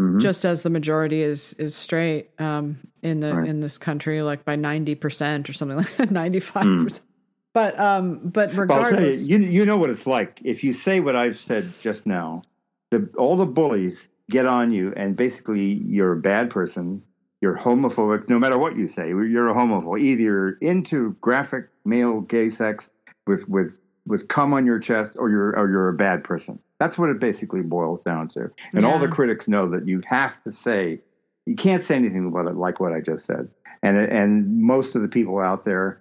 [0.00, 0.18] Mm-hmm.
[0.18, 3.48] just as the majority is is straight um, in the right.
[3.48, 7.06] in this country, like by ninety percent or something like ninety five percent.
[7.54, 11.16] But um, but regardless, you, you, you know what it's like if you say what
[11.16, 12.42] I've said just now.
[12.90, 17.02] The all the bullies get on you, and basically you're a bad person.
[17.40, 19.08] You're homophobic, no matter what you say.
[19.08, 20.00] You're a homophobe.
[20.00, 22.90] Either you're into graphic male gay sex
[23.26, 26.58] with with with cum on your chest, or you're or you're a bad person.
[26.80, 28.50] That's what it basically boils down to.
[28.72, 28.92] And yeah.
[28.92, 31.00] all the critics know that you have to say
[31.46, 33.48] you can't say anything about it like what I just said.
[33.82, 36.00] And and most of the people out there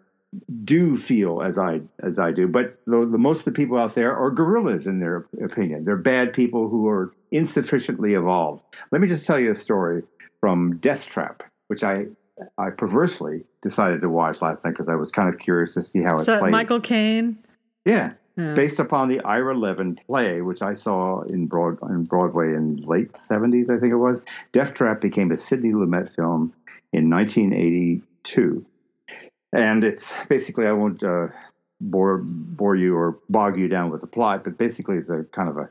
[0.64, 3.96] do feel as I as I do, but the, the, most of the people out
[3.96, 5.86] there are gorillas in their opinion.
[5.86, 8.64] They're bad people who are insufficiently evolved.
[8.92, 10.04] Let me just tell you a story
[10.40, 12.08] from Death Trap, which I
[12.58, 16.02] I perversely decided to watch last night because I was kind of curious to see
[16.02, 16.52] how it so played.
[16.52, 17.38] Michael Caine.
[17.86, 18.54] Yeah, yeah.
[18.54, 23.16] based upon the Ira Levin play, which I saw in Broad in Broadway in late
[23.16, 24.22] seventies, I think it was.
[24.52, 26.54] Death Trap became a Sidney Lumet film
[26.92, 28.66] in 1982,
[29.54, 31.28] and it's basically I won't uh,
[31.80, 35.50] bore bore you or bog you down with the plot, but basically it's a kind
[35.50, 35.70] of a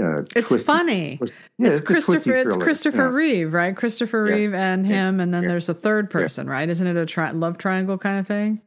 [0.00, 1.20] uh, it's twisty, funny.
[1.58, 2.34] Yeah, it's, it's Christopher.
[2.34, 3.76] It's Christopher Reeve, right?
[3.76, 4.34] Christopher yeah.
[4.34, 5.50] Reeve and him, and then yeah.
[5.50, 6.68] there's a third person, right?
[6.68, 8.60] Isn't it a tri- love triangle kind of thing?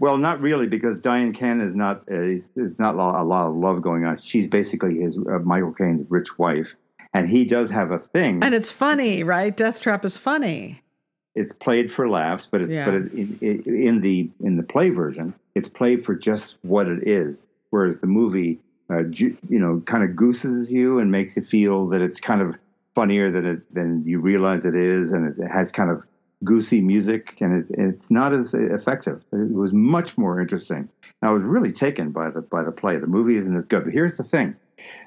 [0.00, 3.82] Well, not really, because Dyan Cannon is not uh, is not a lot of love
[3.82, 4.18] going on.
[4.18, 6.74] She's basically his uh, Michael Caine's rich wife,
[7.14, 8.42] and he does have a thing.
[8.42, 9.56] And it's funny, right?
[9.56, 10.82] Death Trap is funny.
[11.34, 12.84] It's played for laughs, but it's yeah.
[12.84, 17.06] but it, it, in the in the play version, it's played for just what it
[17.06, 17.46] is.
[17.70, 18.58] Whereas the movie,
[18.90, 22.58] uh, you know, kind of gooses you and makes you feel that it's kind of
[22.94, 26.04] funnier than it than you realize it is, and it has kind of
[26.42, 29.22] goosey music, and it, it's not as effective.
[29.32, 30.88] It was much more interesting.
[31.22, 32.96] I was really taken by the by the play.
[32.96, 33.84] The movie isn't as good.
[33.84, 34.56] But here's the thing: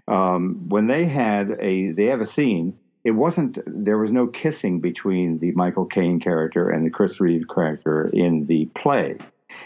[0.08, 4.80] um, when they had a they have a scene, it wasn't there was no kissing
[4.80, 9.18] between the Michael Caine character and the Chris Reeve character in the play.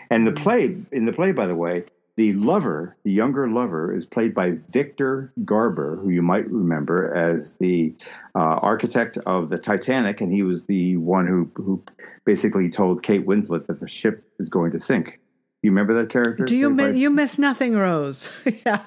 [0.10, 1.86] And the play in the play, by the way,
[2.18, 7.58] the lover, the younger lover, is played by Victor Garber, who you might remember as
[7.58, 7.94] the
[8.36, 11.82] uh, architect of the Titanic, and he was the one who who
[12.26, 15.20] basically told Kate Winslet that the ship is going to sink.
[15.62, 16.46] You remember that character?
[16.46, 18.32] Do you mi- you miss nothing, Rose?
[18.66, 18.82] yeah,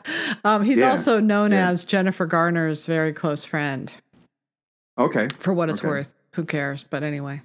[0.44, 1.68] um, he's Yeah, also known yeah.
[1.68, 3.92] as Jennifer Garner's very close friend.
[4.98, 5.28] Okay.
[5.38, 5.88] For what it's Okay.
[5.88, 6.84] worth, who cares?
[6.88, 7.42] But anyway,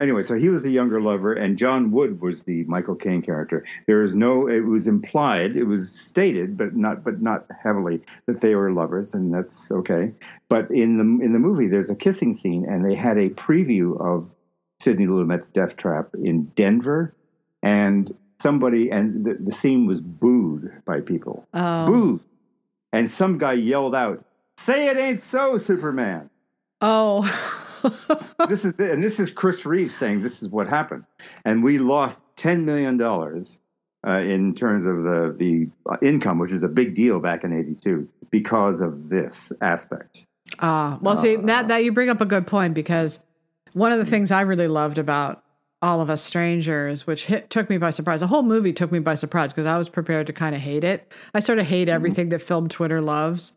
[0.00, 3.66] Anyway, so he was the younger lover, and John Wood was the Michael Caine character.
[3.86, 8.40] There is no; it was implied, it was stated, but not, but not heavily, that
[8.40, 10.14] they were lovers, and that's okay.
[10.48, 14.00] But in the in the movie, there's a kissing scene, and they had a preview
[14.00, 14.26] of
[14.80, 17.14] Sidney Lumet's Death Trap in Denver,
[17.62, 22.20] and somebody, and the, the scene was booed by people, oh, booed,
[22.94, 24.24] and some guy yelled out,
[24.56, 26.29] "Say it ain't so, Superman."
[26.80, 27.22] Oh,
[28.48, 31.04] this is and this is Chris Reeves saying this is what happened,
[31.44, 33.58] and we lost ten million dollars
[34.06, 37.52] uh, in terms of the the uh, income, which is a big deal back in
[37.52, 40.26] '82 because of this aspect.
[40.58, 43.20] Ah, well, see that that you bring up a good point because
[43.72, 45.42] one of the things I really loved about
[45.82, 48.98] all of us strangers, which hit, took me by surprise, the whole movie took me
[48.98, 51.10] by surprise because I was prepared to kind of hate it.
[51.32, 53.52] I sort of hate everything that film Twitter loves,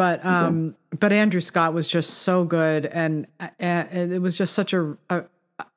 [0.00, 3.26] but um, but Andrew Scott was just so good, and,
[3.58, 4.96] and it was just such a.
[5.10, 5.24] a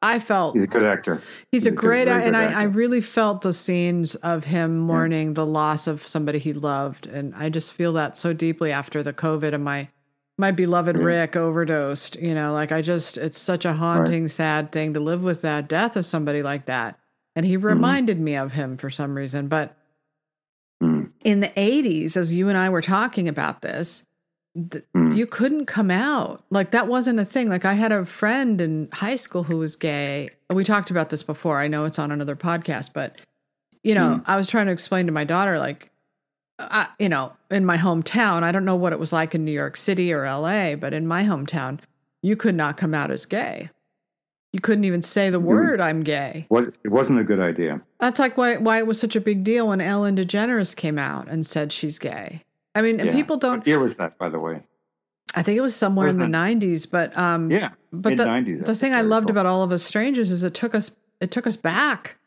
[0.01, 1.21] I felt He's a good actor.
[1.51, 4.77] He's a good- great, very and good I, I really felt the scenes of him
[4.79, 9.03] mourning the loss of somebody he loved, and I just feel that so deeply after
[9.03, 9.89] the COVID and my
[10.37, 12.15] my beloved Rick overdosed.
[12.15, 15.67] You know, like I just, it's such a haunting, sad thing to live with that
[15.67, 16.97] death of somebody like that,
[17.35, 19.49] and he reminded me of him for some reason.
[19.49, 19.75] But
[20.81, 21.11] Mm.
[21.25, 24.03] in the '80s, as you and I were talking about this,
[24.71, 25.15] th- Mm.
[25.15, 26.43] you couldn't come out.
[26.49, 27.49] Like that wasn't a thing.
[27.49, 30.29] Like i had a friend in high school who was gay.
[30.49, 31.59] We talked about this before.
[31.59, 33.15] I know it's on another podcast but
[33.85, 35.89] you know i was trying to explain to my daughter like
[36.57, 39.51] I, you know in my hometown i don't know what it was like in new
[39.51, 41.79] york city or la but in my hometown
[42.21, 43.69] you could not come out as gay.
[44.53, 46.47] You couldn't even say the word i'm gay.
[46.49, 47.81] It wasn't a good idea.
[47.99, 51.27] that's like why why it was such a big deal when ellen degeneres came out
[51.27, 52.43] and said she's gay
[52.75, 53.15] i mean and Yeah.
[53.15, 54.61] people don't What year was that, by the way?
[55.35, 58.65] I think it was somewhere in the Wasn't 90s, but um Yeah, but the, '90s.
[58.65, 61.47] the thing I loved about all of us strangers is it took us it took
[61.47, 62.17] us back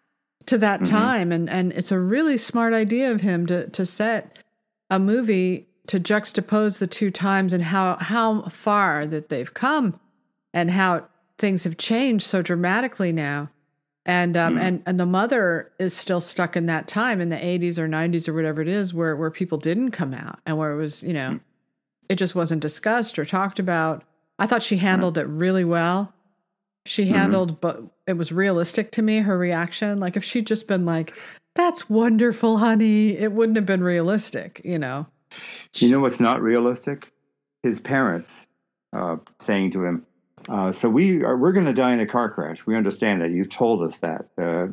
[0.46, 0.90] to that Mm-hmm.
[0.96, 4.38] time and and it's a really smart idea of him to to set
[4.90, 10.00] a movie to juxtapose the two times and how how far that they've come
[10.52, 11.06] and how
[11.38, 13.50] things have changed so dramatically now.
[14.06, 17.76] And um and and the mother is still stuck in that time in the 80s
[17.76, 20.76] or 90s or whatever it is where where people didn't come out and where it
[20.76, 21.40] was, you know,
[22.08, 24.04] it just wasn't discussed or talked about.
[24.38, 26.12] I thought she handled it really well.
[26.84, 29.98] She handled, but it was realistic to me, her reaction.
[29.98, 31.14] Like if she'd just been like,
[31.56, 35.06] that's wonderful, honey, it wouldn't have been realistic, you know?
[35.74, 37.10] You know what's not realistic?
[37.64, 38.46] His parents
[38.92, 40.06] uh, saying to him,
[40.48, 42.64] uh, "So we are we're going to die in a car crash.
[42.66, 43.30] We understand that.
[43.30, 44.68] You've told us that, uh,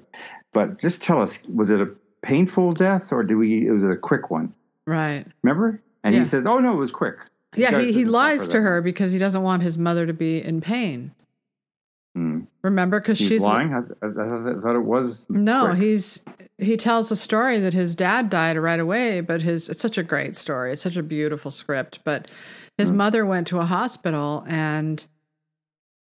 [0.51, 1.89] but just tell us: was it a
[2.21, 3.69] painful death or do we?
[3.69, 4.53] Was it a quick one?
[4.87, 5.25] Right.
[5.43, 6.21] Remember?" And Yeah.
[6.21, 7.15] he says, "Oh no, it was quick."
[7.55, 10.43] You Yeah, he, he lies to her because he doesn't want his mother to be
[10.43, 11.11] in pain.
[12.15, 12.41] Hmm.
[12.63, 12.99] Remember?
[12.99, 13.73] Because she's lying.
[13.73, 15.77] I, I, I thought it was No, quick.
[15.79, 16.21] he's
[16.59, 20.03] he tells a story that his dad died right away, but his it's such a
[20.03, 20.73] great story.
[20.73, 22.27] It's such a beautiful script, but
[22.77, 22.97] his Hmm.
[22.97, 25.05] mother went to a hospital and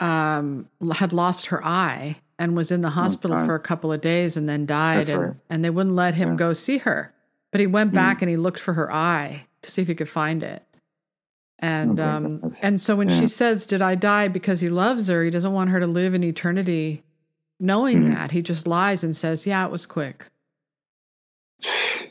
[0.02, 4.36] um had lost her eye and was in the hospital for a couple of days
[4.36, 5.34] and then died and right.
[5.50, 6.36] and they wouldn't let him Yeah.
[6.36, 7.14] go see her.
[7.52, 10.10] But he went back and he looked for her eye to see if he could
[10.10, 10.64] find it.
[11.60, 13.20] And Okay, um and so when yeah.
[13.20, 16.14] she says, "Did I die because he loves her?" He doesn't want her to live
[16.16, 17.04] in eternity
[17.60, 18.16] knowing Mhm.
[18.16, 18.32] that.
[18.32, 20.26] He just lies and says, "Yeah, it was quick."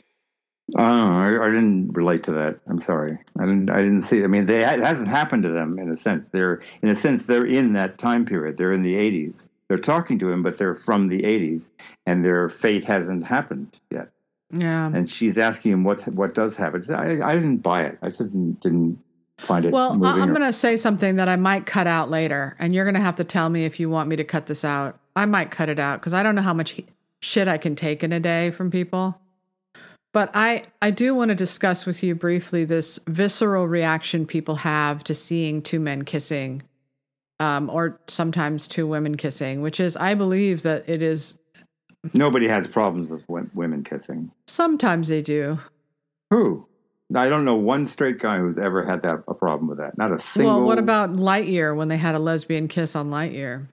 [0.75, 1.41] I don't know.
[1.43, 2.59] I, I didn't relate to that.
[2.67, 3.17] I'm sorry.
[3.39, 3.69] I didn't.
[3.69, 4.23] I didn't see.
[4.23, 6.29] I mean, they it hasn't happened to them in a sense.
[6.29, 8.57] They're in a sense they're in that time period.
[8.57, 9.47] They're in the 80s.
[9.67, 11.69] They're talking to him, but they're from the 80s,
[12.05, 14.09] and their fate hasn't happened yet.
[14.51, 14.91] Yeah.
[14.93, 16.83] And she's asking him what what does happen.
[16.93, 17.97] I, I didn't buy it.
[18.01, 18.99] I just didn't, didn't
[19.37, 19.71] find it.
[19.71, 22.83] Well, I'm or- going to say something that I might cut out later, and you're
[22.85, 24.99] going to have to tell me if you want me to cut this out.
[25.15, 26.85] I might cut it out because I don't know how much he-
[27.21, 29.20] shit I can take in a day from people.
[30.13, 35.03] But I, I do want to discuss with you briefly this visceral reaction people have
[35.05, 36.63] to seeing two men kissing,
[37.39, 41.35] um, or sometimes two women kissing, which is, I believe that it is,
[42.13, 44.31] Nobody has problems with women kissing.
[44.47, 45.59] sometimes they do.
[46.31, 46.65] Who?
[47.13, 49.97] I don't know one straight guy who's ever had that a problem with that.
[49.97, 50.55] Not a single.
[50.55, 53.67] Well, what about Lightyear when they had a lesbian kiss on Lightyear?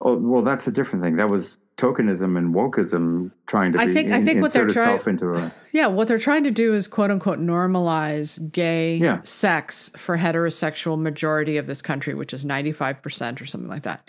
[0.00, 1.16] Oh, well, that's a different thing.
[1.16, 4.94] That was tokenism and wokeism trying to I think I think what they're insert trying
[4.96, 9.20] itself into a Yeah, what they're trying to do is quote unquote normalize gay Yeah.
[9.24, 14.08] sex for heterosexual majority of this country, which is 95% or something like that.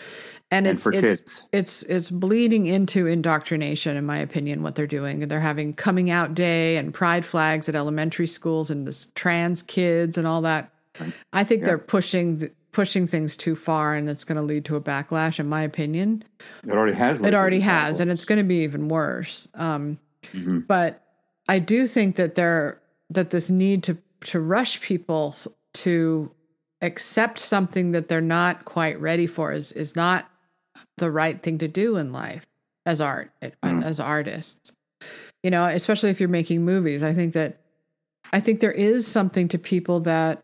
[0.52, 1.48] And And it's for it's kids.
[1.52, 5.26] it's it's bleeding into indoctrination in my opinion what they're doing.
[5.26, 10.16] They're having coming out day and pride flags at elementary schools and this trans kids
[10.16, 10.70] and all that.
[11.32, 14.80] I think they're pushing pushing things too far and it's going to lead to a
[14.82, 16.22] backlash in my opinion.
[16.62, 17.18] it already has.
[17.22, 19.48] It already has, and it's going to be even worse.
[19.54, 19.98] Um,
[20.34, 20.66] Mhm.
[20.66, 21.02] But
[21.48, 23.96] I do think that there that this need to
[24.32, 25.34] to rush people
[25.72, 26.30] to
[26.82, 30.28] accept something that they're not quite ready for is is not
[30.98, 32.44] the right thing to do in life
[32.84, 33.30] as art
[33.62, 33.84] Mhm.
[33.84, 34.72] as artists.
[35.42, 37.02] You know, especially if you're making movies.
[37.02, 37.60] I think that
[38.32, 40.42] I think there is something to people that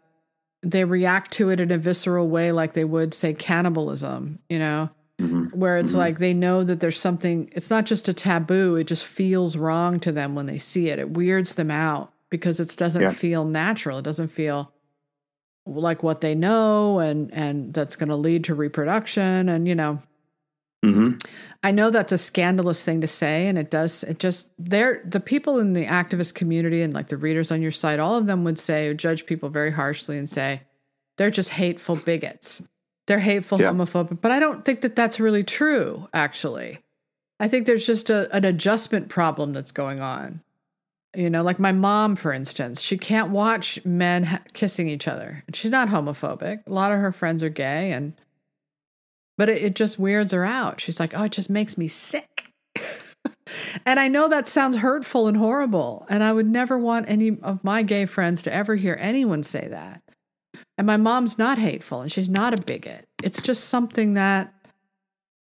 [0.62, 4.90] they react to it in a visceral way like they would say cannibalism, you know
[5.20, 5.52] Mhm.
[5.54, 5.96] where it's Mhm.
[5.98, 10.00] like they know that there's something it's not just a taboo it just feels wrong
[10.00, 13.10] to them when they see it it weirds them out because it doesn't Yeah.
[13.12, 14.72] feel natural it doesn't feel
[15.66, 20.00] like what they know and and that's going to lead to reproduction and you know
[20.84, 21.24] Mhm.
[21.62, 24.02] I know that's a scandalous thing to say, and it does.
[24.04, 27.70] It just they're the people in the activist community and like the readers on your
[27.70, 28.00] site.
[28.00, 30.62] All of them would say judge people very harshly and say
[31.18, 32.62] they're just hateful bigots.
[33.06, 33.70] They're hateful Yeah.
[33.70, 34.20] homophobic.
[34.20, 36.08] But I don't think that that's really true.
[36.12, 36.80] Actually,
[37.38, 40.40] I think there's just a, an adjustment problem that's going on.
[41.14, 45.44] You know, like my mom, for instance, she can't watch men ha- kissing each other.
[45.52, 46.60] She's not homophobic.
[46.66, 48.14] A lot of her friends are gay, and
[49.38, 50.80] but it, it just weirds her out.
[50.80, 52.46] She's like, oh, it just makes me sick.
[53.86, 56.06] and I know that sounds hurtful and horrible.
[56.08, 59.68] And I would never want any of my gay friends to ever hear anyone say
[59.68, 60.02] that.
[60.78, 63.04] And my mom's not hateful and she's not a bigot.
[63.22, 64.52] It's just something that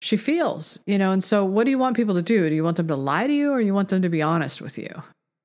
[0.02, 1.12] she feels, you know.
[1.12, 2.50] And so, what do you want people to do?
[2.50, 4.62] Do you want them to lie to you or you want them to be honest
[4.62, 5.04] with you?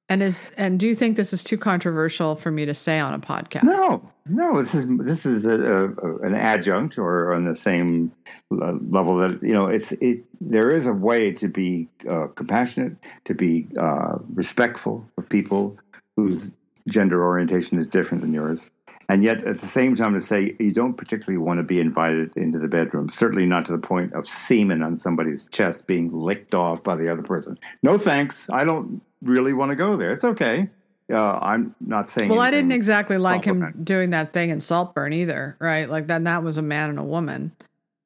[0.08, 3.12] And is and do you think this is too controversial for me to say on
[3.12, 3.64] a podcast?
[3.64, 4.62] No, no.
[4.62, 8.12] This is this is a, a, an adjunct or on the same
[8.50, 9.66] level that you know.
[9.66, 10.22] It's it.
[10.40, 15.76] There is a way to be uh, compassionate, to be uh, respectful of people
[16.14, 16.52] whose
[16.88, 18.70] gender orientation is different than yours,
[19.08, 22.30] and yet at the same time to say you don't particularly want to be invited
[22.36, 23.08] into the bedroom.
[23.08, 27.10] Certainly not to the point of semen on somebody's chest being licked off by the
[27.10, 27.58] other person.
[27.82, 28.48] No thanks.
[28.50, 30.12] I don't really want to go there.
[30.12, 30.68] It's okay.
[31.10, 32.30] Uh, I'm not saying.
[32.30, 35.88] Well, I didn't exactly like him doing that thing in Saltburn either, right?
[35.88, 37.52] Like that that was a man and a woman.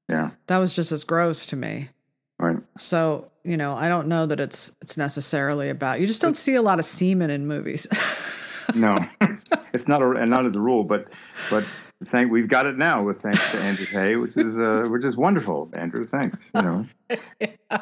[0.08, 0.30] Yeah.
[0.48, 1.88] That was just as gross to me.
[2.38, 2.58] Right.
[2.78, 6.00] So, you know, I don't know that it's it's necessarily about.
[6.00, 7.86] You just don't see a lot of semen in movies.
[8.74, 9.04] No,
[9.72, 11.12] it's not a and not as a rule, but
[11.50, 11.64] but
[12.04, 15.16] thank we've got it now with thanks to Andrew Haigh, which is uh, which is
[15.16, 15.70] wonderful.
[15.72, 16.50] Andrew, thanks.
[16.54, 16.86] You know,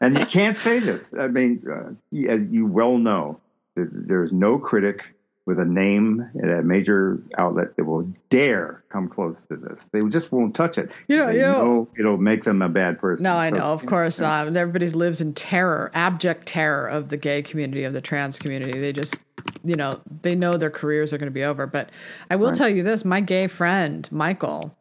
[0.00, 1.12] and you can't say this.
[1.14, 1.90] I mean, uh,
[2.28, 3.40] as you well know,
[3.76, 5.14] there's no critic
[5.44, 9.88] with a name at a major outlet that will dare come close to this.
[9.92, 10.92] They just won't touch it.
[11.08, 13.24] You know, you know- know it'll make them a bad person.
[13.24, 14.20] no, I So- know, of course.
[14.20, 18.78] Uh, everybody lives in terror, abject terror of the gay community, of the trans community.
[18.78, 19.18] They just,
[19.64, 21.66] you know, they know their careers are going to be over.
[21.66, 21.90] But
[22.30, 22.54] I will Right.
[22.56, 24.76] tell you this: my gay friend Michael,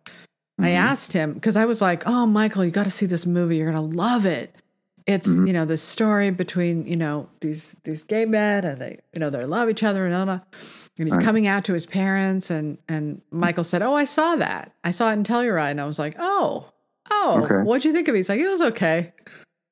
[0.60, 0.76] I Mhm.
[0.76, 3.58] asked him because I was like, "Oh, Michael, you got to see this movie.
[3.58, 4.54] You're going to love it."
[5.08, 5.48] It's Mhm.
[5.48, 9.30] you know this story between you know these these gay men and they you know
[9.30, 10.46] they love each other and all that.
[11.00, 11.26] And he's Right.
[11.26, 14.74] coming out to his parents and and Michael said, "Oh, I saw that.
[14.84, 16.70] I saw it in Telluride." And I was like, "Oh,
[17.10, 17.56] oh, Okay.
[17.64, 19.14] what'd you think of it?" He's like, "It was okay."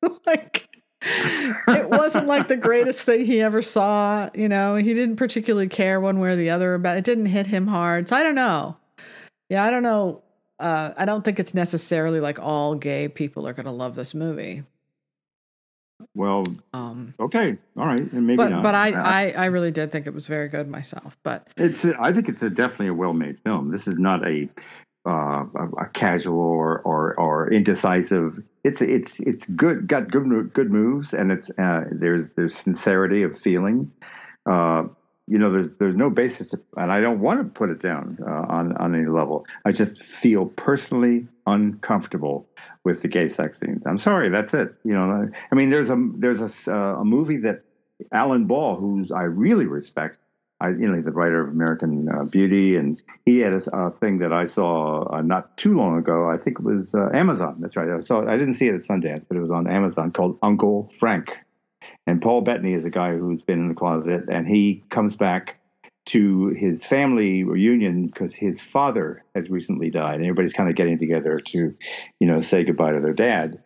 [0.26, 0.66] like
[1.02, 4.30] it wasn't like the greatest thing he ever saw.
[4.34, 7.04] You know, he didn't particularly care one way or the other about it.
[7.06, 8.08] Didn't hit him hard.
[8.10, 8.78] So I don't know.
[9.50, 10.24] Yeah, I don't know.
[10.60, 14.14] Uh, I don't think it's necessarily like all gay people are going to love this
[14.14, 14.64] movie.
[16.16, 18.64] Well, Um, okay, all right, and maybe but not.
[18.64, 21.18] but I, I I really did think it was very good myself.
[21.24, 21.86] But It's.
[21.86, 23.70] A, I think it's a definitely a well-made film.
[23.70, 24.50] This is not a
[25.08, 28.39] uh, a, a casual or, or or indecisive.
[28.64, 29.88] It's it's it's good.
[29.88, 33.91] Got good good moves, and it's uh, there's there's sincerity of feeling.
[34.45, 34.86] Uh,
[35.30, 38.18] you know, there's there's no basis, to, and I don't want to put it down
[38.26, 39.46] uh, on on any level.
[39.66, 42.48] I just feel personally uncomfortable
[42.84, 43.86] with the gay sex scenes.
[43.86, 44.74] I'm sorry, that's it.
[44.84, 47.64] You know, I mean, there's a there's a, uh, a movie that
[48.12, 50.18] Alan Ball, who I really respect,
[50.62, 54.20] I, you know, the writer of American uh, Beauty, and he had a, a thing
[54.20, 56.30] that I saw uh, not too long ago.
[56.30, 57.58] I think it was uh, Amazon.
[57.60, 57.90] That's right.
[57.90, 58.28] I saw it.
[58.28, 61.38] I didn't see it at Sundance, but it was on Amazon called Uncle Frank.
[62.10, 65.60] And Paul Bettany is a guy who's been in the closet, and he comes back
[66.07, 70.97] to his family reunion because his father has recently died, and everybody's kind of getting
[70.97, 71.76] together to,
[72.20, 73.62] you know, say goodbye to their dad.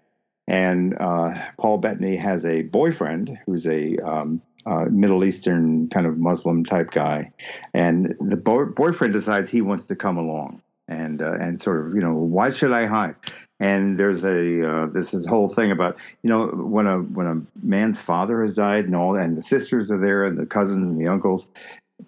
[0.45, 6.17] and uh, Paul Bettany has a boyfriend who's a um, uh, Middle Eastern kind of
[6.17, 7.31] Muslim type guy,
[7.73, 11.93] and the bo- boyfriend decides he wants to come along and uh, and sort of
[11.93, 13.15] you know why should I hide?
[13.60, 17.66] And there's a uh, this is whole thing about you know when a when a
[17.66, 20.99] man's father has died and all and the sisters are there and the cousins and
[20.99, 21.47] the uncles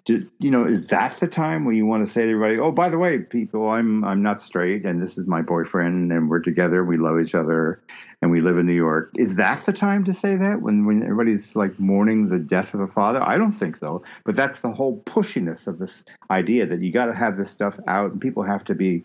[0.04, 2.72] do, you know, is that the time when you want to say to everybody, "Oh,
[2.72, 6.40] by the way, people, I'm I'm not straight, and this is my boyfriend, and we're
[6.40, 7.80] together, we love each other,
[8.20, 9.10] and we live in New York"?
[9.16, 12.80] Is that the time to say that when when everybody's like mourning the death of
[12.80, 13.22] a father?
[13.22, 14.02] I don't think so.
[14.24, 17.78] But that's the whole pushiness of this idea that you got to have this stuff
[17.86, 19.04] out, and people have to be.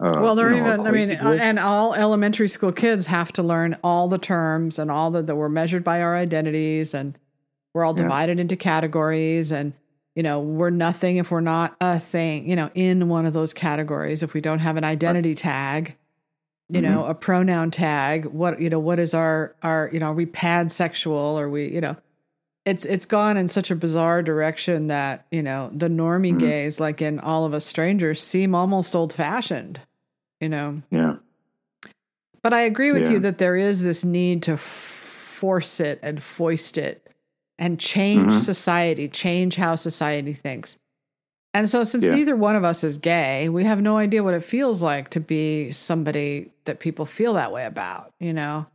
[0.00, 0.86] Uh, well, they're you know, even.
[0.86, 5.10] I mean, and all elementary school kids have to learn all the terms and all
[5.10, 7.18] that that we're measured by our identities, and
[7.74, 8.04] we're all Yeah.
[8.04, 9.74] divided into categories, and
[10.14, 12.48] you know we're nothing if we're not a thing.
[12.48, 15.96] You know, in one of those categories, if we don't have an identity tag,
[16.70, 17.10] you know, Mm-hmm.
[17.10, 18.24] a pronoun tag.
[18.26, 21.80] What you know, what is our our you know, are we pansexual or we you
[21.80, 21.96] know.
[22.66, 26.38] It's it's gone in such a bizarre direction that you know the normie Mm-hmm.
[26.38, 29.80] gays, like in All of Us Strangers, seem almost old fashioned.
[30.40, 31.16] You know, yeah,
[32.42, 33.10] but I agree with Yeah.
[33.10, 37.06] you that there is this need to force it and foist it
[37.58, 38.40] and change Mhm.
[38.40, 40.78] society, change how society thinks.
[41.52, 42.12] And so, since Yeah.
[42.14, 45.20] neither one of us is gay, we have no idea what it feels like to
[45.20, 48.66] be somebody that people feel that way about, you know?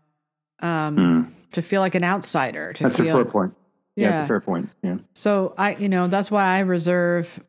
[0.61, 1.27] Um, Mm.
[1.53, 2.73] To feel like an outsider.
[2.73, 3.53] To that's feel, a fair point.
[3.95, 4.11] Yeah, Yeah.
[4.11, 4.69] that's a fair point.
[4.83, 7.39] Yeah, So I, you know, that's why I reserve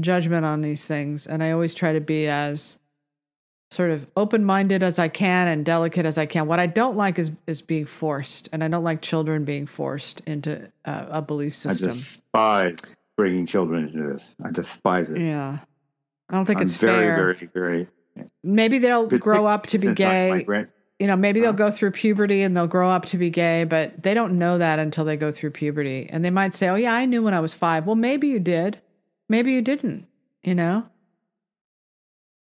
[0.00, 2.78] judgment on these things, and I always try to be as
[3.74, 6.46] sort of open-minded as I can and delicate as I can.
[6.46, 10.20] What I don't like is is being forced, and I don't like children being forced
[10.26, 11.88] into uh, a belief system.
[11.90, 12.76] I despise
[13.16, 14.36] bringing children into this.
[14.44, 15.20] I despise it.
[15.20, 15.58] yeah,
[16.30, 17.16] I don't think I'm it's very, fair.
[17.16, 17.88] very, very.
[18.44, 20.66] Maybe they'll grow up to be Since I- my gay.
[21.00, 21.58] you know, maybe they'll Uh-huh.
[21.58, 24.78] go through puberty and they'll grow up to be gay, but they don't know that
[24.78, 26.06] until they go through puberty.
[26.08, 28.38] And they might say, "Oh yeah, I knew when I was 5." Well, maybe you
[28.38, 28.78] did.
[29.28, 30.06] Maybe you didn't,
[30.44, 30.86] you know?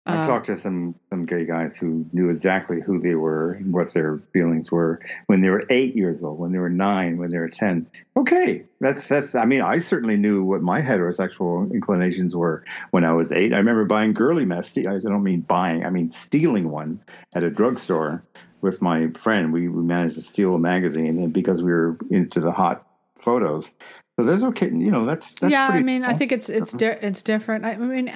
[0.09, 3.71] I Uh, talked to some some gay guys who knew exactly who they were and
[3.71, 7.29] what their feelings were when they were eight years old, when they were nine, when
[7.29, 7.85] they were ten.
[8.17, 9.35] Okay, that's that's.
[9.35, 13.53] I mean, I certainly knew what my heterosexual inclinations were when I was eight.
[13.53, 14.77] I remember buying girly mess.
[14.77, 15.85] I don't mean buying.
[15.85, 16.99] I mean stealing one
[17.33, 18.23] at a drugstore
[18.61, 19.53] with my friend.
[19.53, 22.85] We we managed to steal a magazine, and because we were into the hot
[23.17, 23.71] photos.
[24.19, 26.99] So there's okay, you know, that's, that's yeah, I mean, I think it's it's di-
[27.01, 27.63] it's different.
[27.63, 28.11] I, I mean,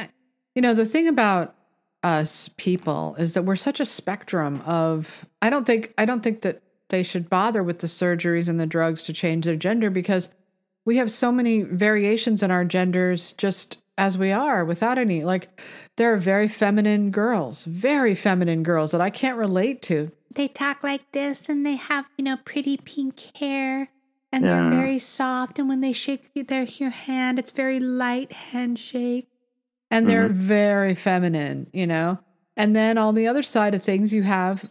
[0.53, 1.55] you know, the thing about
[2.03, 5.25] us people is that we're such a spectrum of.
[5.41, 8.67] I don't think I don't think that they should bother with the surgeries and the
[8.67, 10.29] drugs to change their gender because
[10.85, 15.61] we have so many variations in our genders just as we are without any like
[15.97, 20.83] there are very feminine girls very feminine girls that i can't relate to they talk
[20.83, 23.89] like this and they have, you know, pretty pink hair
[24.31, 24.61] and Yeah.
[24.67, 25.59] they're very soft.
[25.59, 29.27] And when they shake you- their your hand, it's very light handshake.
[29.93, 30.39] And they're Mm-hmm.
[30.41, 32.19] very feminine, you know.
[32.57, 34.69] And then on the other side of things, you have,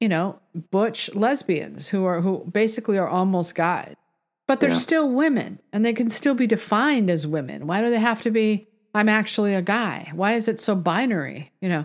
[0.00, 0.38] you know,
[0.70, 3.94] butch lesbians who are who basically are almost guys,
[4.46, 4.78] but they're Yeah.
[4.78, 7.66] still women, and they can still be defined as women.
[7.66, 8.68] Why do they have to be?
[8.94, 10.10] I'm actually a guy.
[10.14, 11.52] Why is it so binary?
[11.60, 11.84] You know.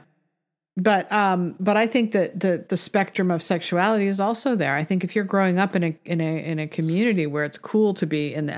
[0.78, 4.76] But um, but I think that the the spectrum of sexuality is also there.
[4.76, 7.58] I think if you're growing up in a in a in a community where it's
[7.58, 8.54] cool to be in the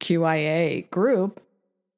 [0.00, 1.40] LGBTQIA group,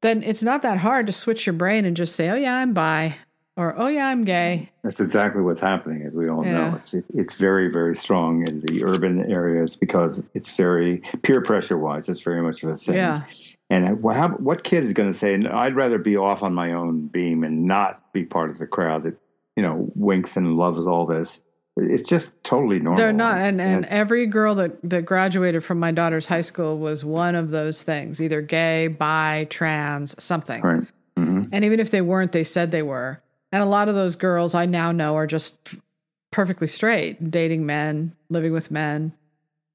[0.04, 2.74] then it's not that hard to switch your brain and just say, "Oh yeah, I'm
[2.74, 3.16] bi,"
[3.56, 6.52] or "Oh yeah, I'm gay." That's exactly what's happening, as we all Yeah.
[6.52, 6.76] know.
[6.76, 12.06] It's it's very very strong in the urban areas because it's very peer pressure wise.
[12.10, 12.96] It's very much of a thing.
[12.96, 13.22] Yeah,
[13.70, 17.06] And how, what kid is going to say, "I'd rather be off on my own
[17.06, 19.16] beam and not be part of the crowd that
[19.56, 21.40] you know winks and loves all this"?
[21.76, 22.98] It's just totally normal.
[22.98, 23.38] they're not.
[23.38, 27.50] And and every girl that that graduated from my daughter's high school was one of
[27.50, 30.62] those things: either gay, bi, trans, something.
[30.62, 30.86] right.
[31.16, 33.20] hmm And even if they weren't, they said they were.
[33.50, 35.56] And a lot of those girls I now know are just
[36.30, 39.12] perfectly straight, dating men, living with men.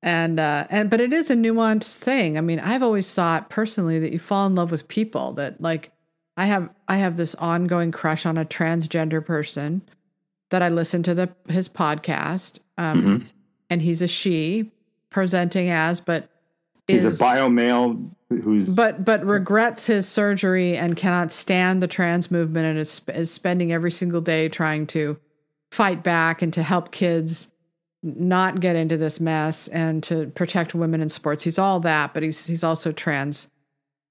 [0.01, 2.37] And uh and but it is a nuanced thing.
[2.37, 5.91] I mean, I've always thought personally that you fall in love with people that like
[6.37, 9.81] I have I have this ongoing crush on a transgender person
[10.49, 12.59] that I listen to the his podcast.
[12.77, 13.25] Um Mhm.
[13.69, 14.71] and he's a she
[15.09, 16.29] presenting as but
[16.87, 22.31] He's a bio male who's but but regrets his surgery and cannot stand the trans
[22.31, 25.17] movement and is, is spending every single day trying to
[25.71, 27.47] fight back and to help kids
[28.01, 31.43] not get into this mess and to protect women in sports.
[31.43, 33.45] He's all that, but he's he's also trans.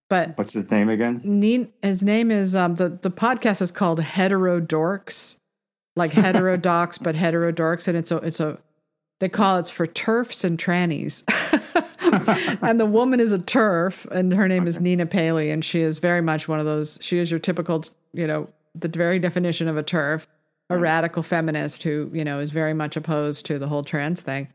[0.09, 1.21] But what's his name again?
[1.25, 5.37] Neen, his name is um, the the podcast is called Heterodorx,
[5.99, 8.59] like heterodox but heterodox, and it's a it's a
[9.21, 11.23] they call it's for TERFs and trannies.
[12.63, 15.99] and the woman is a TERF, and her name is Nina Paley, and she is
[15.99, 16.99] very much one of those.
[17.03, 20.27] She is your typical, you know, the very definition of a TERF,
[20.71, 24.49] a radical feminist who you know is very much opposed to the whole trans thing.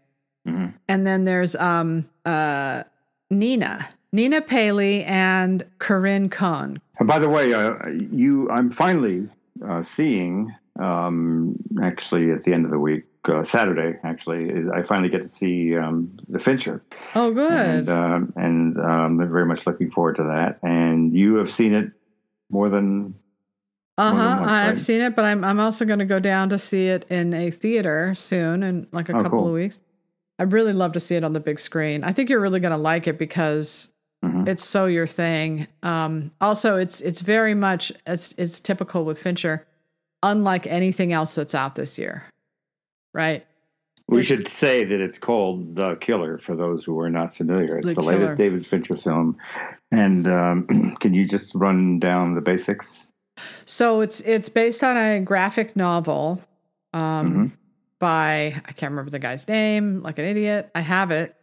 [0.88, 2.84] And then there's um uh
[3.30, 6.80] Nina, Nina Paley, and Corinna Cohn.
[7.00, 9.28] And by the way, uh, you, I'm finally
[9.66, 10.54] uh, seeing.
[10.80, 15.22] Um, actually, at the end of the week, uh, Saturday, actually, is I finally get
[15.22, 16.82] to see um, the Fincher,
[17.16, 17.88] Oh, good.
[17.88, 20.60] and um, and um, I'm very much looking forward to that.
[20.64, 21.92] And you have seen it
[22.50, 23.16] more than
[23.98, 24.44] uh huh.
[24.44, 24.80] I've right?
[24.80, 27.52] seen it, but I'm I'm also going to go down to see it in a
[27.52, 29.48] theater soon, in like a Oh, couple cool.
[29.50, 29.78] of weeks.
[30.40, 32.04] I'd really love to see it on the big screen.
[32.04, 33.90] I think you're really going to like it because
[34.26, 34.48] Mhm.
[34.48, 35.68] it's so your thing.
[35.84, 39.68] Um, also, it's it's very much it's it's typical with Fincher,
[40.24, 42.26] unlike anything else that's out this year,
[43.14, 43.46] right?
[44.08, 47.78] We It's- should say that it's called The Killer for those who are not familiar.
[47.78, 49.38] It's The the, latest David Fincher film.
[49.92, 53.12] And um, can you just run down the basics?
[53.66, 56.42] So it's it's based on a graphic novel
[56.94, 57.52] um, Mhm.
[58.00, 60.70] by I can't remember the guy's name, like an idiot.
[60.76, 61.36] I have it.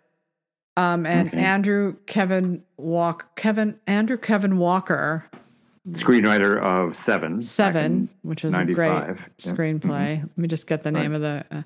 [0.76, 1.39] Um, and Okay.
[1.39, 5.24] Andrew Kevin Walk Kevin Andrew Kevin Walker
[5.91, 7.41] Screenwriter of Seven.
[7.43, 9.31] Seven, which is a great 95.
[9.39, 9.53] Yeah.
[9.53, 10.20] screenplay.
[10.22, 11.03] Let me just get the Right.
[11.03, 11.45] name of the.
[11.51, 11.62] Uh,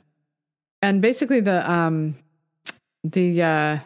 [0.82, 2.14] and basically the um
[3.02, 3.78] the uh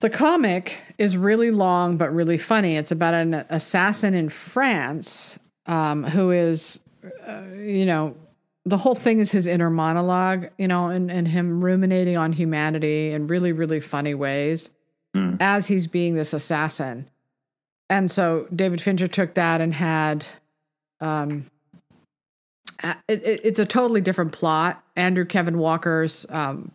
[0.00, 2.76] the comic is really long but really funny.
[2.76, 6.80] It's about an assassin in France um who is
[7.26, 8.16] uh, you know
[8.64, 13.12] the whole thing is his inner monologue, you know, and, and him ruminating on humanity
[13.12, 14.70] in really, really funny ways
[15.14, 15.38] Mm.
[15.40, 17.08] as he's being this assassin.
[17.88, 20.24] And so David Fincher took that and had
[21.00, 21.46] um
[23.08, 24.82] it, it, it's a totally different plot.
[24.96, 26.72] Andrew Kevin Walker's um,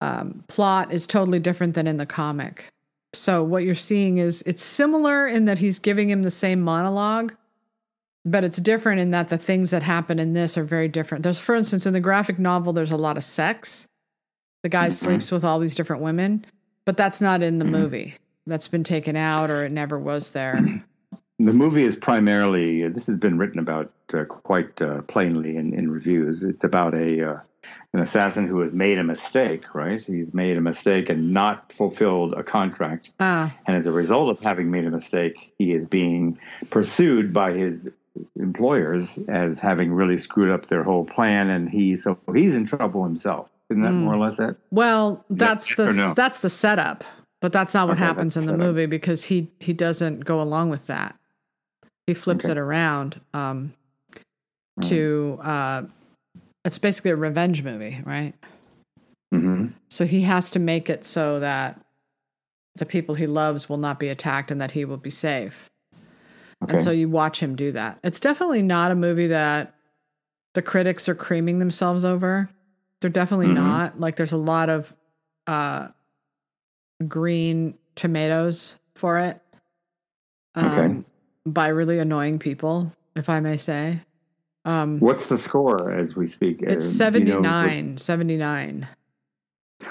[0.00, 2.66] um, plot is totally different than in the comic.
[3.14, 7.34] So what you're seeing is it's similar in that he's giving him the same monologue,
[8.24, 11.22] but it's different in that the things that happen in this are very different.
[11.22, 13.86] There's, for instance, in the graphic novel, there's a lot of sex.
[14.64, 14.92] The guy Mhm.
[14.92, 16.44] sleeps with all these different women,
[16.84, 17.70] but that's not in the Mhm.
[17.70, 18.14] movie.
[18.46, 20.58] That's been taken out or it never was there.
[21.38, 25.90] The movie is primarily, this has been written about uh, quite uh, plainly in, in
[25.90, 26.42] reviews.
[26.42, 27.40] It's about a uh,
[27.92, 30.00] an assassin who has made a mistake, right?
[30.00, 33.10] He's made a mistake and not fulfilled a contract.
[33.20, 36.38] Ah, And as a result of having made a mistake, he is being
[36.70, 37.86] pursued by his
[38.40, 41.50] employers as having really screwed up their whole plan.
[41.50, 43.50] And he, so he's in trouble himself.
[43.68, 44.04] Isn't that Mm.
[44.04, 44.56] more or less it?
[44.70, 46.14] well, that's or the no?
[46.14, 47.02] that's the setup,
[47.40, 50.70] but that's not what Okay, happens in the movie because he he doesn't go along
[50.70, 51.16] with that.
[52.06, 52.52] He flips Okay.
[52.52, 53.74] it around um,
[54.82, 55.82] to uh,
[56.64, 58.34] it's basically a revenge movie, right?
[59.32, 61.80] hmm So he has to make it so that
[62.76, 65.70] the people he loves will not be attacked and that he will be safe.
[66.64, 66.72] Okay.
[66.72, 67.98] And so you watch him do that.
[68.04, 69.74] It's definitely not a movie that
[70.54, 72.48] the critics are creaming themselves over.
[73.00, 73.54] They're definitely Mhm.
[73.54, 74.00] not.
[74.00, 74.94] Like there's a lot of
[75.46, 75.88] uh
[77.06, 79.40] green tomatoes for it.
[80.54, 81.04] Um, Okay.
[81.46, 84.00] by really annoying people, if I may say.
[84.64, 86.62] Um What's the score as we speak?
[86.62, 88.88] it's Uh, do you know- 79, 79.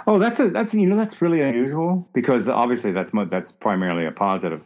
[0.07, 4.11] Oh, that's a that's you know that's really unusual because obviously that's that's primarily a
[4.11, 4.61] positive,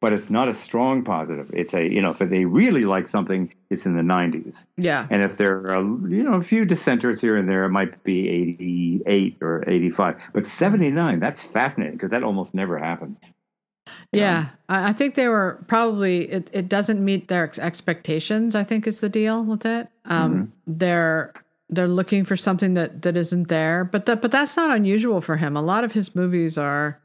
[0.00, 1.50] but it's not a strong positive.
[1.52, 5.06] It's a you know if they really like something, it's in the 90s, Yeah.
[5.10, 8.28] and if there are you know a few dissenters here and there, it might be
[8.28, 13.18] 88 or 85, but 79 that's fascinating because that almost never happens.
[14.12, 18.54] Yeah, I, I think they were probably it, it doesn't meet their expectations.
[18.54, 19.88] I think is the deal with it.
[20.04, 21.32] Um, They're
[21.70, 25.36] they're looking for something that that isn't there, but that but that's not unusual for
[25.36, 25.56] him.
[25.56, 27.00] A lot of his movies are.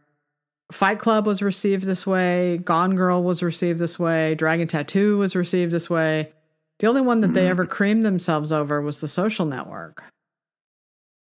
[0.72, 2.58] Fight Club was received this way.
[2.60, 4.36] Gone Girl was received this way.
[4.36, 6.32] Dragon Tattoo was received this way.
[6.80, 7.50] The only one that they Mhm.
[7.50, 10.04] ever creamed themselves over was The Social Network.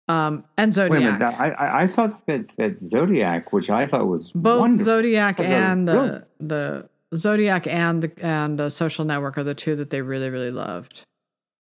[0.10, 1.00] Um, and Wait a Zodiac.
[1.02, 4.86] minute, that- I, I I thought that that Zodiac, which I thought was both wonderful.
[4.86, 9.38] Zodiac I thought it was and the the Zodiac and the and the Social Network
[9.38, 11.04] are the two that they really really loved.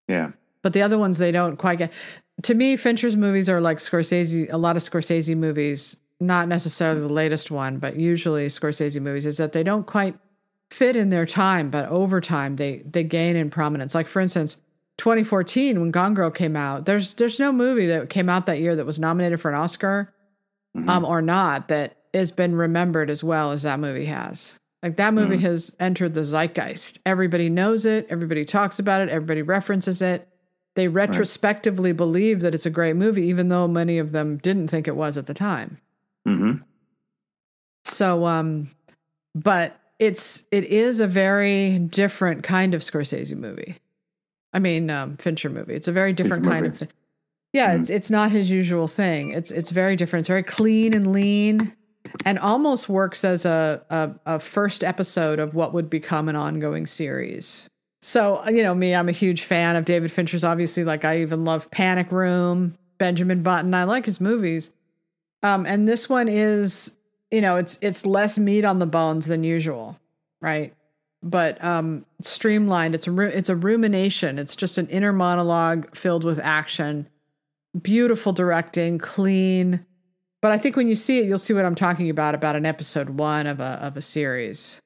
[0.09, 0.31] yeah,
[0.61, 1.93] But the other ones they don't quite get.
[2.43, 4.51] To me, Fincher's movies are like Scorsese.
[4.51, 9.37] A lot of Scorsese movies, not necessarily the latest one, but usually Scorsese movies, is
[9.37, 10.15] that they don't quite
[10.69, 13.93] fit in their time, but over time they they gain in prominence.
[13.93, 14.57] Like for instance,
[14.97, 18.75] 2014 when Gone Girl came out, there's there's no movie that came out that year
[18.75, 20.13] that was nominated for an Oscar,
[20.77, 20.89] Mhm.
[20.89, 24.57] um, or not that has been remembered as well as that movie has.
[24.81, 26.99] Like that movie has entered the zeitgeist.
[27.05, 28.05] Everybody knows it.
[28.09, 29.09] Everybody talks about it.
[29.09, 30.27] Everybody references it.
[30.75, 34.87] They retrospectively believe that it's a great movie, even though many of them didn't think
[34.87, 35.77] it was at the time.
[36.37, 36.53] Hmm
[37.85, 38.69] So, um,
[39.35, 43.77] but it's it is a very different kind of Scorsese movie.
[44.53, 45.73] I mean, um, Fincher movie.
[45.73, 46.85] It's a very different kind movie.
[46.85, 46.91] of.
[47.53, 49.31] Yeah, it's it's not his usual thing.
[49.31, 50.21] It's it's very different.
[50.21, 51.73] It's very clean and lean,
[52.25, 56.87] and almost works as a a, a first episode of what would become an ongoing
[56.87, 57.67] series.
[58.01, 60.43] So you know me, I'm a huge fan of David Fincher's.
[60.43, 63.73] Obviously, like I even love Panic Room, Benjamin Button.
[63.73, 64.71] I like his movies.
[65.43, 66.93] Um, and this one is,
[67.29, 69.99] you know, it's it's less meat on the bones than usual,
[70.41, 70.73] right?
[71.21, 72.95] But um, streamlined.
[72.95, 74.39] It's a ru- it's a rumination.
[74.39, 77.07] It's just an inner monologue filled with action.
[77.79, 79.85] Beautiful directing, clean.
[80.41, 82.65] But I think when you see it, you'll see what I'm talking about about an
[82.65, 84.79] episode one of a of a series.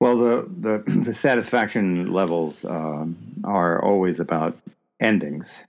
[0.00, 4.58] Well, the the, the satisfaction levels um, are always about
[5.00, 5.64] endings,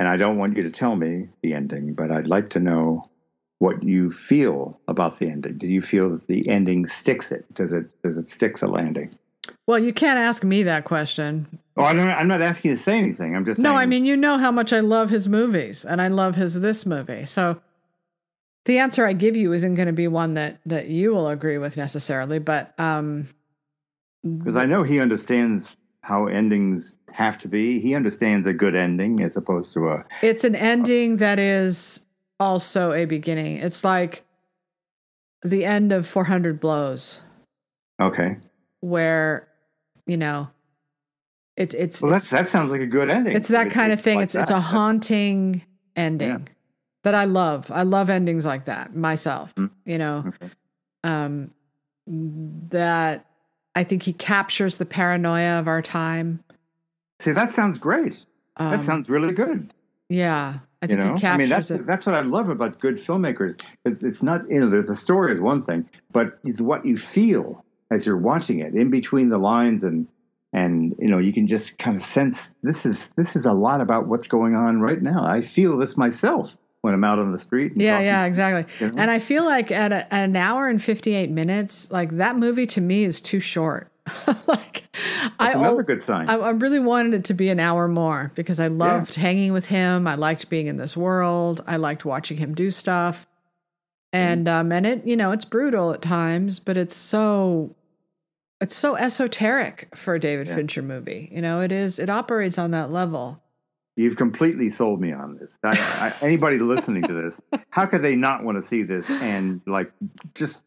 [0.00, 3.10] and I don't want you to tell me the ending, but I'd like to know
[3.58, 5.58] what you feel about the ending.
[5.58, 7.44] Do you feel that the ending sticks it?
[7.52, 9.14] Does it does it stick the landing?
[9.66, 11.58] Well, you can't ask me that question.
[11.76, 13.36] Oh, I'm not, I'm not asking you to say anything.
[13.36, 16.00] I'm just No, saying, I mean, you know how much I love his movies and
[16.00, 17.26] I love his this movie.
[17.26, 17.60] So
[18.64, 21.58] the answer I give you isn't going to be one that that you will agree
[21.58, 23.26] with necessarily, but um
[24.24, 27.78] because I know he understands how endings have to be.
[27.80, 32.00] He understands a good ending as opposed to a it's an ending that is
[32.38, 33.58] also a beginning.
[33.58, 34.22] It's like
[35.42, 37.20] the end of 400 blows
[38.00, 38.36] okay.
[38.80, 39.48] where
[40.06, 40.50] you know
[41.56, 43.36] it's it's Well, it's, that's that sounds like a good ending.
[43.36, 44.16] it's that kind of thing.
[44.16, 45.62] like it's it's a haunting
[45.96, 46.38] ending Yeah.
[47.02, 47.70] that I love.
[47.70, 49.54] I love endings like that myself.
[49.56, 49.70] Mm.
[49.84, 50.50] You know, Okay.
[51.04, 51.50] um,
[52.06, 53.26] that
[53.74, 56.42] I think he captures the paranoia of our time.
[57.20, 58.24] See, that sounds great.
[58.56, 59.72] Um, that sounds really good.
[60.08, 60.58] yeah.
[60.82, 61.86] I You think know, he I mean, captures that's it.
[61.86, 63.60] that's what I love about good filmmakers.
[63.84, 67.62] It's not you know, there's the story is one thing, but it's what you feel
[67.90, 70.08] as you're watching it in between the lines, and
[70.54, 73.82] and you know you can just kind of sense this is this is a lot
[73.82, 75.22] about what's going on right now.
[75.26, 77.72] I feel this myself when I'm out on the street.
[77.76, 78.74] Yeah, talking- yeah, exactly.
[78.86, 78.98] you know?
[78.98, 82.66] And I feel like at, a, at an hour and 58 minutes, like that movie
[82.68, 83.90] to me is too short.
[84.46, 84.84] like
[85.38, 86.28] I That's another good sign.
[86.28, 89.66] I, I really wanted it to be an hour more because I loved hanging with
[89.66, 90.06] him.
[90.06, 91.62] I liked being in this world.
[91.66, 93.28] I liked watching him do stuff.
[94.12, 97.76] And um and it, you know, it's brutal at times, but it's so
[98.60, 101.28] it's so esoteric for a David Fincher movie.
[101.30, 103.42] You know, it is it operates on that level.
[103.96, 105.58] You've completely sold me on this.
[105.62, 107.40] I, I, anybody listening to this,
[107.70, 109.92] how could they not want to see this and like
[110.34, 110.62] just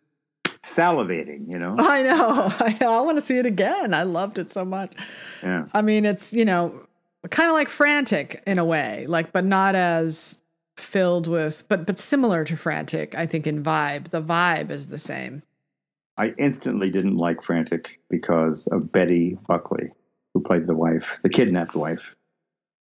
[0.64, 1.50] salivating?
[1.50, 1.76] You know?
[1.80, 2.52] I know.
[2.60, 2.94] I know.
[2.94, 3.94] I want to see it again.
[3.94, 4.94] I loved it so much.
[5.42, 5.66] Yeah.
[5.74, 6.86] I mean, it's, you know,
[7.30, 10.38] kind of like frantic in a way, like but not as
[10.78, 14.10] filled with but but similar to frantic, I think in vibe.
[14.10, 15.44] The vibe is the same.
[16.18, 19.92] I instantly didn't like Frantic because of Betty Buckley,
[20.34, 22.16] who played the wife, the kidnapped wife.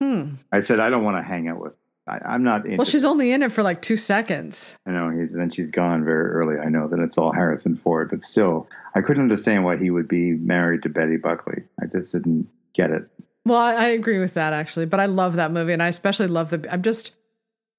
[0.01, 0.35] Hmm.
[0.53, 1.77] I said, I don't want to hang out with.
[2.09, 2.65] I, I'm not.
[2.65, 4.77] Into Well, she's only in it for like 2 seconds.
[4.87, 5.11] I know.
[5.11, 6.59] He's then she's gone very early.
[6.59, 10.09] I know that it's all Harrison Ford, but still, I couldn't understand why he would
[10.09, 11.63] be married to Betty Buckley.
[11.83, 13.05] I just didn't get it.
[13.45, 16.27] Well, I, I agree with that actually, but I love that movie and I especially
[16.29, 17.15] love the I'm just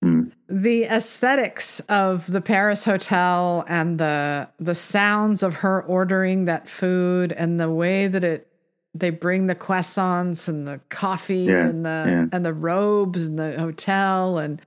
[0.04, 0.30] Hmm.
[0.50, 7.32] the aesthetics of the Paris hotel and the the sounds of her ordering that food
[7.32, 8.48] and the way that it
[8.94, 12.26] they bring the croissants and the coffee Yeah, and the yeah.
[12.32, 14.62] and the robes and the hotel and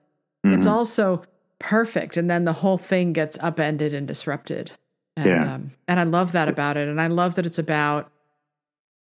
[0.47, 0.71] it's Mhm.
[0.71, 1.23] also
[1.59, 4.71] perfect and then the whole thing gets upended and disrupted
[5.17, 5.55] and Yeah.
[5.55, 8.11] um, and I love that about it and I love that it's about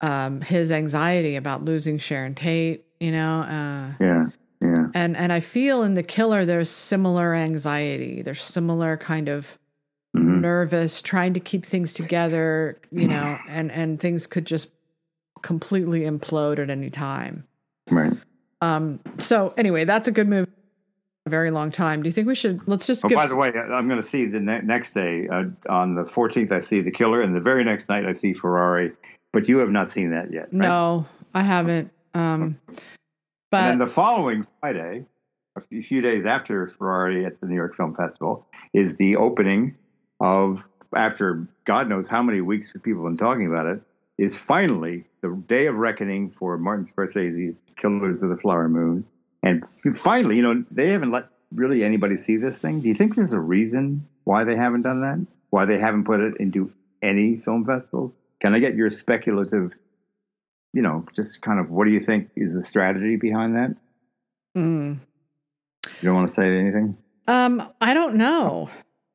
[0.03, 4.27] um his anxiety about losing Sharon Tate you know uh Yeah,
[4.61, 8.23] yeah, and and I feel in the killer there's similar anxiety.
[8.23, 9.59] There's similar kind of
[10.17, 10.41] Mhm.
[10.41, 14.69] nervous, trying to keep things together, you know, and and things could just
[15.43, 17.45] completely implode at any time.
[17.91, 18.13] right.
[18.63, 20.51] Um so anyway, that's a good movie.
[21.27, 22.03] A very long time.
[22.03, 24.27] Do you think we should let's just Oh, by the way, I'm going to see
[24.27, 26.53] the ne- next day uh, on the 14th.
[26.53, 28.93] I see The Killer, and the very next night I see Ferrari.
[29.33, 30.45] But you have not seen that yet.
[30.45, 30.53] Right?
[30.53, 31.05] No,
[31.35, 31.91] I haven't.
[32.15, 32.59] Um
[33.51, 35.07] but and then the following Friday,
[35.57, 39.77] a few few days after Ferrari at the New York Film Festival, is the opening
[40.21, 43.81] of, after God knows how many weeks people have been talking about it,
[44.19, 49.05] is finally the day of reckoning for Martin Scorsese's Killers of the Flower Moon.
[49.43, 49.65] And
[49.95, 52.81] finally, you know, they haven't let really anybody see this thing.
[52.81, 55.27] Do you think there's a reason why they haven't done that?
[55.51, 56.73] Why they haven't put it into
[57.03, 58.15] any film festivals?
[58.41, 59.73] Can I get your speculative,
[60.73, 63.77] you know, just kind of what do you think is the strategy behind that?
[64.57, 64.99] Mm.
[66.01, 66.97] You don't want to say anything?
[67.29, 68.71] Um, I don't know.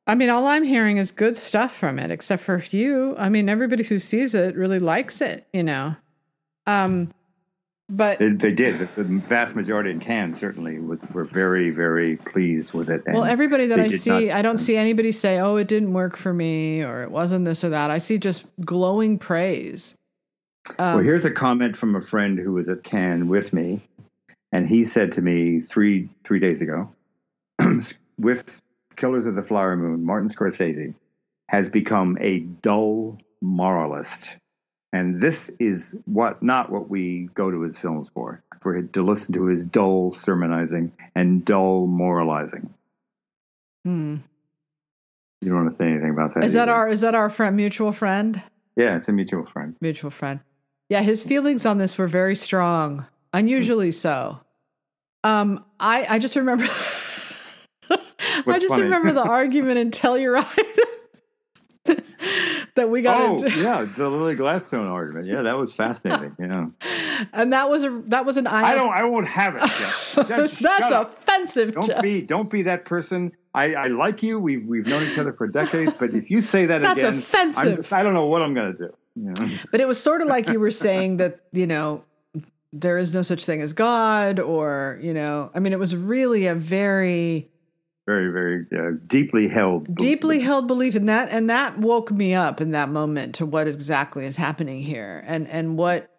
[0.06, 3.14] I mean, all I'm hearing is good stuff from it, except for a few.
[3.16, 5.94] I mean, everybody who sees it really likes it, you know.
[6.66, 7.12] Um,
[7.88, 8.78] but They, they did.
[8.78, 13.02] The, the vast majority in Cannes certainly was were very, very pleased with it.
[13.06, 16.16] well, everybody that I see, not- I don't see anybody say, "Oh, it didn't work
[16.16, 19.94] for me," or "It wasn't this or that." I see just glowing praise.
[20.78, 23.80] Um, well, here's a comment from a friend who was at Cannes with me,
[24.52, 26.90] and he said to me three three days ago,
[28.18, 28.62] with
[28.96, 30.94] Killers of the Flower Moon, Martin Scorsese
[31.48, 34.36] has become a dull moralist.
[34.92, 39.32] And this is what not what we go to his films for, for to listen
[39.34, 42.72] to his dull sermonizing and dull moralizing.
[43.84, 44.16] hmm.
[45.40, 46.44] You don't want to say anything about that.
[46.44, 48.40] Is that our is that our friend mutual friend?
[48.76, 49.74] Yeah, it's a mutual friend.
[49.80, 50.40] Mutual friend.
[50.88, 54.40] Yeah, his feelings on this were very strong, unusually so.
[55.24, 56.68] Um, I I just remember.
[58.46, 58.82] I just funny?
[58.84, 60.46] remember the argument in Telluride
[62.74, 65.26] that we got Oh, into, yeah, the Lily Gladstone argument.
[65.26, 66.34] Yeah, that was fascinating.
[66.38, 66.66] Yeah,
[67.32, 68.62] and that was a that was an eye.
[68.72, 68.92] I don't.
[68.92, 69.60] I won't have it.
[69.62, 70.12] Jeff.
[70.28, 71.18] That's Just shut up.
[71.18, 72.02] offensive, Don't Jeff.
[72.02, 72.22] be.
[72.22, 73.32] Don't be that person.
[73.54, 74.38] I, I like you.
[74.38, 75.92] We've we've known each other for decades.
[75.98, 77.76] But if you say that That's again, offensive.
[77.78, 78.90] just, I don't know what I'm going to do.
[79.14, 79.48] You know?
[79.70, 82.02] But it was sort of like you were saying that, you know,
[82.72, 86.46] there is no such thing as God, or, you know, I mean, it was really
[86.46, 87.50] a very
[88.06, 89.94] Very very uh, deeply held.
[89.94, 91.28] deeply held belief in that.
[91.30, 95.46] And that woke me up in that moment to what exactly is happening here and,
[95.48, 96.10] and what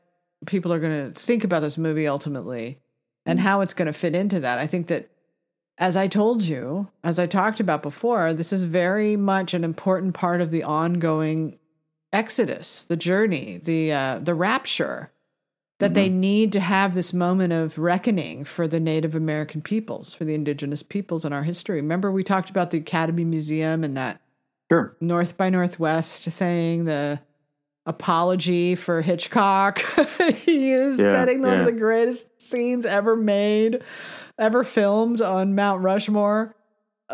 [0.46, 2.80] people are going to think about this movie ultimately
[3.26, 4.60] and how it's going to fit into that.
[4.60, 5.10] I think that,
[5.78, 10.14] as I told you, as I talked about before, this is very much an important
[10.14, 11.58] part of the ongoing
[12.12, 15.12] exodus, the journey, the uh, the rapture
[15.84, 16.20] that they mm-hmm.
[16.22, 20.82] need to have this moment of reckoning for the Native American peoples, for the indigenous
[20.82, 21.82] peoples in our history.
[21.82, 24.22] Remember, we talked about the Academy Museum and that
[24.72, 24.96] Sure.
[25.02, 27.20] North by Northwest thing, the
[27.86, 29.80] apology for Hitchcock.
[30.46, 31.60] he is Yeah, setting one yeah.
[31.60, 33.84] of the greatest scenes ever made,
[34.40, 36.56] ever filmed on Mount Rushmore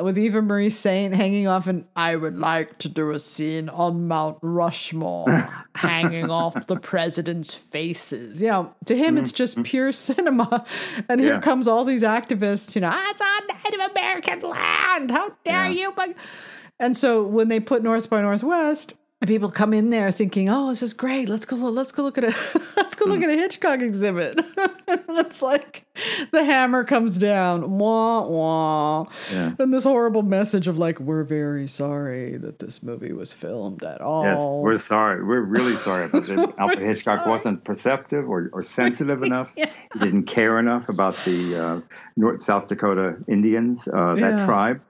[0.01, 4.07] with Eva Marie Saint hanging off and I would like to do a scene on
[4.07, 5.29] Mount Rushmore
[5.75, 8.41] hanging off the president's faces.
[8.41, 10.65] You know, to him it's just pure cinema.
[11.09, 11.35] And here Mm-hmm.
[11.37, 11.41] Yeah.
[11.41, 15.11] comes all these activists, you know, "Ah, it's on Native American land.
[15.11, 15.69] How dare Yeah.
[15.69, 15.93] you?
[15.95, 16.15] But
[16.79, 18.93] and so when they put North by Northwest,
[19.27, 21.27] people come in there thinking, "Oh, this is great.
[21.29, 21.55] Let's go.
[21.57, 22.35] Let's go look at a.
[22.77, 24.39] let's go look at a Hitchcock exhibit."
[24.87, 25.85] it's like
[26.31, 29.55] the hammer comes down, wah wah, Yeah.
[29.59, 33.99] and this horrible message of like, "We're very sorry that this movie was filmed at
[33.99, 35.23] all." Yes, we're sorry.
[35.23, 36.53] We're really sorry about that.
[36.57, 37.29] Alfred Hitchcock sorry.
[37.29, 39.53] wasn't perceptive or, or sensitive enough.
[39.57, 39.69] Yeah.
[39.93, 41.81] He didn't care enough about the uh,
[42.15, 44.45] North South Dakota Indians, uh, that Yeah.
[44.45, 44.81] tribe.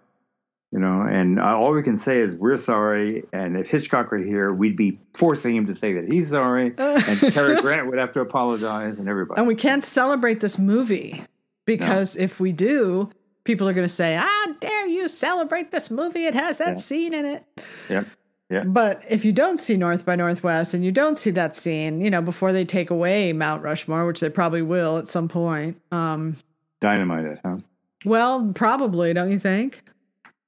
[0.71, 3.23] You know, and uh, all we can say is we're sorry.
[3.33, 6.73] And if Hitchcock were here, we'd be forcing him to say that he's sorry.
[6.77, 9.39] and Cary Grant would have to apologize, and everybody.
[9.39, 11.23] and we can't celebrate this movie
[11.65, 13.09] because if we do,
[13.45, 16.25] people are going to say, "How dare you celebrate this movie?
[16.25, 16.75] It has that Yeah.
[16.75, 17.43] scene in it."
[17.89, 18.05] Yep.
[18.51, 18.63] Yeah.
[18.63, 22.09] But if you don't see North by Northwest and you don't see that scene, you
[22.11, 26.35] know, before they take away Mount Rushmore, which they probably will at some point, um,
[26.79, 27.57] Dynamite it, huh?
[28.05, 29.81] well, probably, don't you think?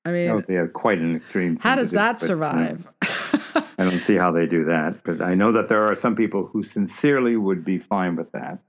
[0.05, 1.57] I mean, That would be a, quite an extreme.
[1.57, 2.87] how does do, that but, survive?
[3.01, 6.45] I don't see how they do that, but I know that there are some people
[6.45, 8.59] who sincerely would be fine with that.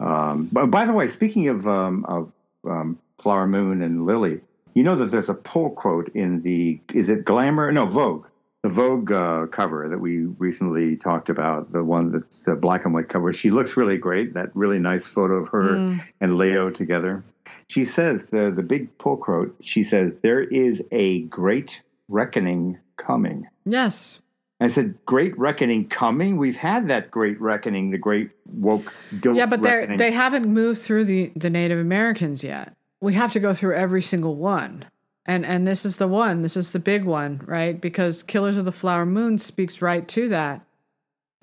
[0.00, 2.32] Um, but by the way, speaking of um, of
[2.64, 4.40] um, Flower Moon and Lily,
[4.74, 7.70] you know that there's a poll quote in the is it Glamour?
[7.72, 8.26] No, Vogue.
[8.62, 12.94] The Vogue uh, cover that we recently talked about, the one that's the black and
[12.94, 13.32] white cover.
[13.32, 14.34] She looks really great.
[14.34, 16.00] That really nice photo of her Mm.
[16.20, 17.24] and Leo together.
[17.66, 19.54] She says the the big pull quote.
[19.60, 23.48] She says there is a great reckoning coming.
[23.64, 24.20] yes.
[24.60, 26.36] I said, "Great reckoning coming.
[26.36, 30.80] We've had that great reckoning, the great woke guilt Yeah, but they they haven't moved
[30.82, 32.72] through the, the Native Americans yet.
[33.00, 34.84] We have to go through every single one.
[35.24, 36.42] And and this is the one.
[36.42, 37.80] This is the big one, right?
[37.80, 40.62] Because Killers of the Flower Moon speaks right to that.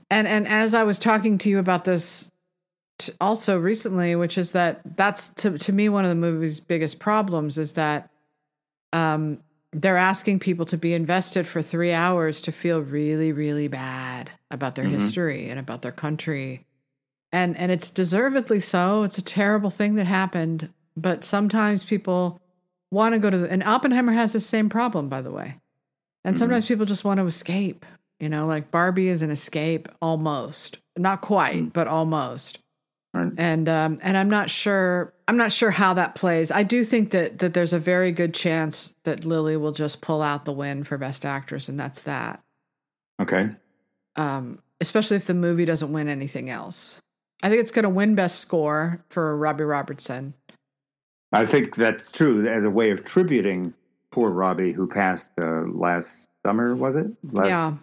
[0.10, 2.30] And and as I was talking to you about this
[2.98, 7.00] t- also recently, which is that that's to to me one of the movie's biggest
[7.00, 8.10] problems is that
[8.92, 9.40] um
[9.72, 14.74] they're asking people to be invested for three hours to feel really, really bad about
[14.74, 14.94] their Mhm.
[15.00, 16.66] history and about their country.
[17.32, 19.04] And and it's deservedly so.
[19.04, 20.70] It's a terrible thing that happened.
[20.98, 22.42] But sometimes people
[22.92, 25.56] want to go to the and Oppenheimer has the same problem, by the way.
[26.26, 27.86] And sometimes people just want to escape.
[28.20, 30.80] You know, like Barbie is an escape almost.
[30.98, 32.60] Not quite, but almost.
[33.14, 33.32] Right.
[33.38, 36.52] And um and I'm not sure I'm not sure how that plays.
[36.52, 40.22] I do think that that there's a very good chance that Lily will just pull
[40.22, 42.44] out the win for best actress and that's that.
[43.20, 43.50] Okay.
[44.16, 47.02] Um especially if the movie doesn't win anything else.
[47.42, 50.34] I think it's going to win best score for Robbie Robertson.
[51.32, 53.74] I think that's true as a way of tributing
[54.12, 57.08] poor Robbie, who passed uh, last summer, was it?
[57.32, 57.74] Last, yeah.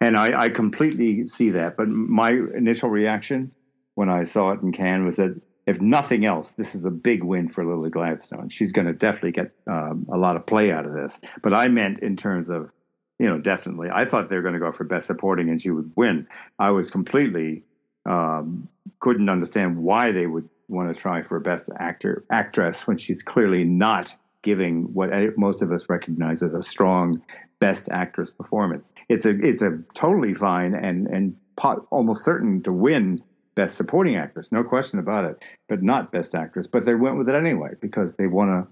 [0.00, 1.76] And I, I completely see that.
[1.76, 3.52] But my initial reaction
[3.94, 7.22] when I saw it in Cannes was that if nothing else, this is a big
[7.22, 8.48] win for Lily Gladstone.
[8.48, 11.20] She's going to definitely get um, a lot of play out of this.
[11.42, 12.72] But I meant in terms of,
[13.18, 13.88] you know, definitely.
[13.92, 16.26] I thought they were going to go for Best Supporting and she would win.
[16.58, 17.62] I was completely
[18.06, 18.68] um,
[18.98, 23.64] couldn't understand why they would want to try for Best Actor actress when she's clearly
[23.64, 27.22] not giving what most of us recognize as a strong
[27.60, 28.90] Best Actress performance.
[29.08, 33.22] It's a it's a totally fine and and pot, almost certain to win
[33.54, 36.66] Best Supporting Actress, no question about it, but not Best Actress.
[36.66, 38.66] But they went with it anyway because they want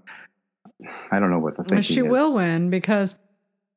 [0.79, 0.89] to.
[1.11, 2.07] I don't know what the thinking She is.
[2.07, 3.15] will win because,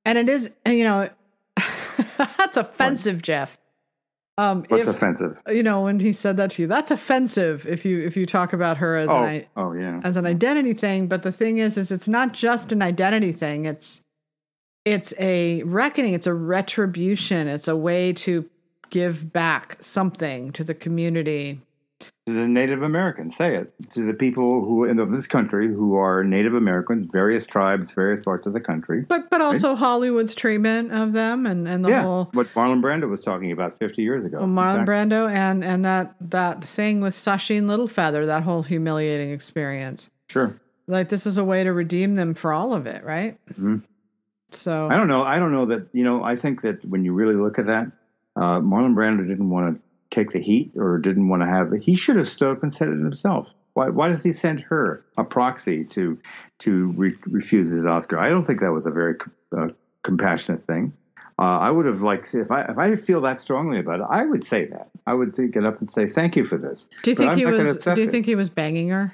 [0.07, 1.11] and it is you know,
[2.17, 3.59] that's offensive, Jeff.
[4.37, 5.41] Um, What's if, offensive?
[5.49, 7.67] You know, when he said that to you, that's offensive.
[7.67, 10.01] If you if you talk about her as Oh, an oh yeah.
[10.03, 13.65] as an identity thing, but the thing is, is it's not just an identity thing.
[13.65, 14.01] It's
[14.85, 16.15] it's a reckoning.
[16.15, 17.47] It's a retribution.
[17.47, 18.49] It's a way to
[18.91, 21.61] give back something to the community.
[22.27, 23.37] To the Native Americans.
[23.37, 27.91] Say it to the people who in this country who are Native Americans, various tribes,
[27.91, 29.03] various parts of the country.
[29.07, 33.11] But but also Hollywood's treatment of them and, and the yeah, whole what Marlon Brando
[33.11, 34.39] was talking about 50 years ago.
[34.39, 34.95] Well, Marlon Exactly.
[34.95, 40.09] Brando and and that that thing with Sacheen Littlefeather, that whole humiliating experience.
[40.31, 40.59] Sure.
[40.87, 43.39] Like this is a way to redeem them for all of it, right?
[43.53, 43.83] Mhm.
[44.51, 45.25] So I don't know.
[45.25, 45.89] I don't know that.
[45.93, 47.93] You know, I think that when you really look at that,
[48.37, 51.73] uh, Marlon Brando didn't want to take the heat or didn't want to have.
[51.73, 51.83] it.
[51.83, 53.53] He should have stood up and said it himself.
[53.75, 56.19] Why, why does he send her a proxy to
[56.61, 58.19] to re- refuse his Oscar?
[58.19, 59.17] I don't think that was a very
[59.57, 59.69] uh,
[60.03, 60.93] compassionate thing.
[61.37, 64.25] Uh, I would have liked if I if I feel that strongly about it, I
[64.25, 64.89] would say that.
[65.09, 66.87] I would say, get up and say thank you for this.
[67.03, 67.77] do you But think I'm he was?
[67.79, 68.11] Do you it.
[68.11, 69.13] think he was banging her?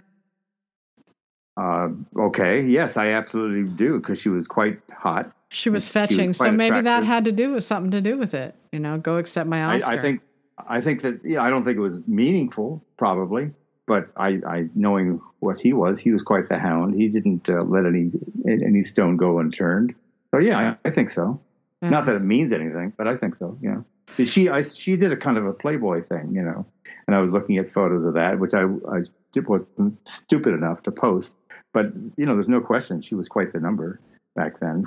[1.56, 5.32] Uh, okay, yes, I absolutely do because she was quite hot.
[5.48, 8.18] She was She was fetching, so maybe that had to do with something to do
[8.18, 8.54] with it.
[8.72, 9.90] You know, go accept my I, Oscar.
[9.90, 10.20] I think
[10.68, 13.52] I think that yeah, I don't think it was meaningful, probably,
[13.86, 16.94] but I, I knowing what he was, he was quite the hound.
[16.94, 18.10] He didn't uh, let any
[18.46, 19.94] any stone go unturned.
[20.32, 21.40] So yeah, I, I think so.
[21.82, 21.90] Yeah.
[21.90, 23.58] Not that it means anything, but I think so.
[23.62, 23.82] Yeah.
[24.24, 26.66] She I, she did a kind of a Playboy thing, you know,
[27.06, 29.02] and I was looking at photos of that, which I I
[29.46, 29.64] was
[30.04, 31.36] stupid enough to post.
[31.72, 34.00] But you know, there's no question she was quite the number
[34.34, 34.84] back then.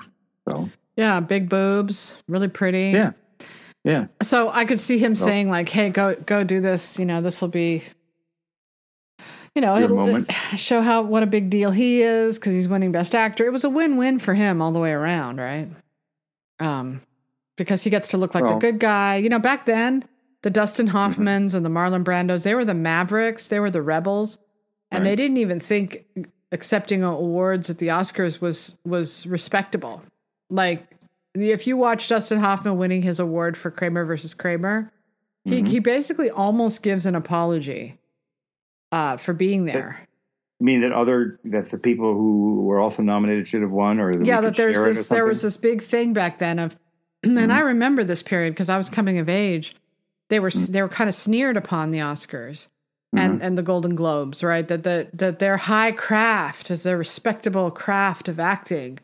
[0.48, 2.92] So Yeah, big boobs, really pretty.
[2.92, 3.12] yeah,
[3.84, 4.08] yeah.
[4.22, 6.98] So I could see him Well- saying like, "Hey, go go do this.
[7.00, 7.84] You know, this will be."
[9.56, 10.32] You know, it'll moment.
[10.56, 13.46] show how what a big deal he is because he's winning Best Actor.
[13.46, 15.70] It was a win-win for him all the way around, right?
[16.60, 17.02] Um,
[17.56, 19.18] because he gets to look like the Well- good guy.
[19.18, 20.06] You know, back then,
[20.42, 20.98] the Dustin Mm-hmm.
[20.98, 24.40] Hoffmans and the Marlon Brandos, they were the Mavericks, they were the rebels,
[24.90, 26.06] and they didn't even think
[26.52, 30.02] accepting awards at the Oscars was was respectable.
[30.50, 30.93] Like,
[31.36, 34.92] if you watch Dustin Hoffman winning his award for Kramer versus Kramer,
[35.46, 35.68] he Mhm.
[35.68, 37.98] he basically almost gives an apology
[38.92, 40.08] uh, for being there.
[40.60, 44.26] mean that other that the people who were also nominated should have won, or that
[44.26, 46.78] yeah, that there's share it or this there was this big thing back then of,
[47.24, 49.76] and I remember this period because I was coming of age.
[50.30, 52.68] They were they were kind of sneered upon the Oscars
[53.12, 54.66] and and the Golden Globes, right?
[54.68, 59.00] That the that their high craft, their respectable craft of acting.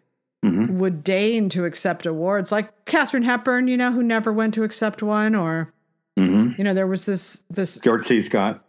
[0.80, 5.04] Would deign to accept awards, like Katharine Hepburn, you know, who never went to accept
[5.04, 5.74] one, or
[6.18, 6.58] Mhm.
[6.58, 8.22] you know, there was this this George C.
[8.22, 8.64] Scott.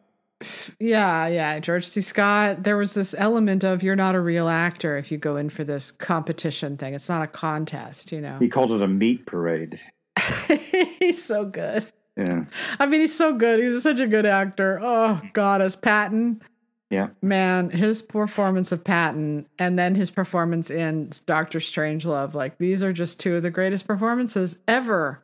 [0.78, 2.01] yeah, yeah, George C.
[2.01, 2.62] Scott.
[2.65, 5.65] There was this element of you're not a real actor if you go in for
[5.65, 6.95] this competition thing.
[6.95, 8.37] It's not a contest, you know.
[8.39, 9.78] He called it a meat parade.
[10.99, 11.87] he's so good.
[12.16, 12.45] Yeah,
[12.78, 13.61] I mean, he's so good.
[13.61, 14.81] He was such a good actor.
[14.82, 16.43] Oh God, as Patton,
[16.91, 17.09] yeah.
[17.23, 22.35] man, his performance of Patton, and then his performance in Doctor Strangelove.
[22.35, 25.23] Like these are just two of the greatest performances ever.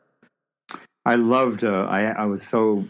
[1.05, 1.65] I loved.
[1.65, 2.85] Uh, I I was so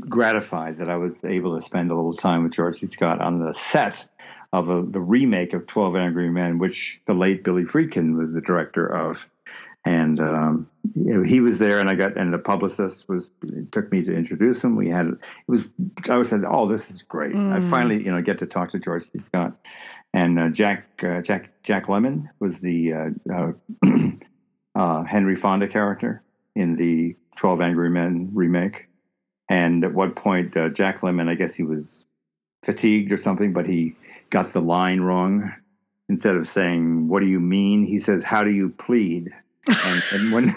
[0.00, 2.86] gratified that I was able to spend a little time with George C.
[2.86, 4.04] Scott on the set
[4.52, 8.40] of a, the remake of Twelve Angry Men, which the late Billy Friedkin was the
[8.40, 9.28] director of.
[9.86, 13.28] And um, you know, he was there, and I got and the publicist was
[13.70, 14.76] took me to introduce him.
[14.76, 15.66] We had it was
[16.08, 17.70] I was said, "Oh, this is great!" I Mm.
[17.70, 19.18] finally you know get to talk to George C.
[19.18, 19.56] Scott,
[20.14, 23.52] and uh, Jack uh, Jack Jack Lemmon was the uh, uh,
[24.74, 26.22] uh, Henry Fonda character
[26.54, 28.88] in the Twelve Angry Men remake.
[29.50, 32.06] And at one point, uh, Jack Lemmon, I guess he was
[32.64, 33.94] fatigued or something, but he
[34.30, 35.52] got the line wrong.
[36.08, 39.30] Instead of saying "What do you mean?" he says "How do you plead?"
[39.66, 40.54] And, and when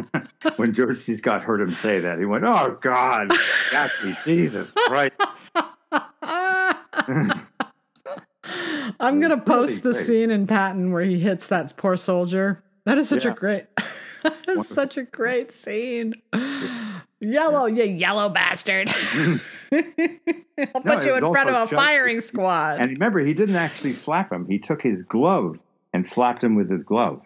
[0.56, 1.14] when George C.
[1.16, 3.30] Scott heard him say that, he went, "Oh God,
[3.70, 5.14] Gatsby, Jesus Christ!"
[9.00, 10.04] I'm gonna Really post the great.
[10.04, 12.62] scene in Patton where he hits that poor soldier.
[12.84, 13.66] That is such a great,
[14.46, 16.14] that's such a great scene.
[17.20, 18.88] Yellow, you yellow bastard!
[18.90, 22.80] I'll put it you in front of a firing squad.
[22.80, 24.46] And remember, he didn't actually slap him.
[24.46, 25.62] He took his glove
[25.92, 27.22] and slapped him with his glove.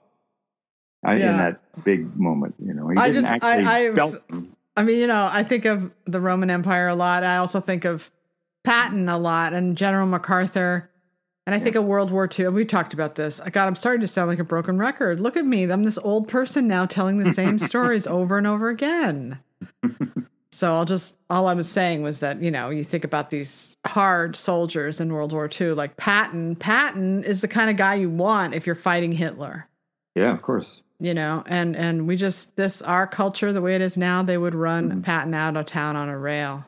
[1.04, 1.30] I, Yeah.
[1.32, 4.22] In that big moment, you know, he I didn't just- I- actually I was- belt
[4.30, 4.56] him.
[4.76, 7.22] I mean, you know, I think of the Roman Empire a lot.
[7.22, 8.10] I also think of
[8.64, 10.90] Patton a lot and General MacArthur.
[11.46, 12.46] And I think of World War II.
[12.46, 13.38] And we talked about this.
[13.52, 15.20] God, I'm starting to sound like a broken record.
[15.20, 15.64] Look at me.
[15.70, 19.38] I'm this old person now telling the same stories over and over again.
[20.50, 23.76] So I'll just, all I was saying was that, you know, you think about these
[23.86, 26.56] hard soldiers in World War II, like Patton.
[26.56, 29.68] Patton is the kind of guy you want if you're fighting Hitler
[30.14, 30.82] Yeah, of course.
[31.04, 34.38] You know and and we just this our culture the way it is now they
[34.38, 35.00] would run Mm-hmm.
[35.02, 36.64] patton out of town on a rail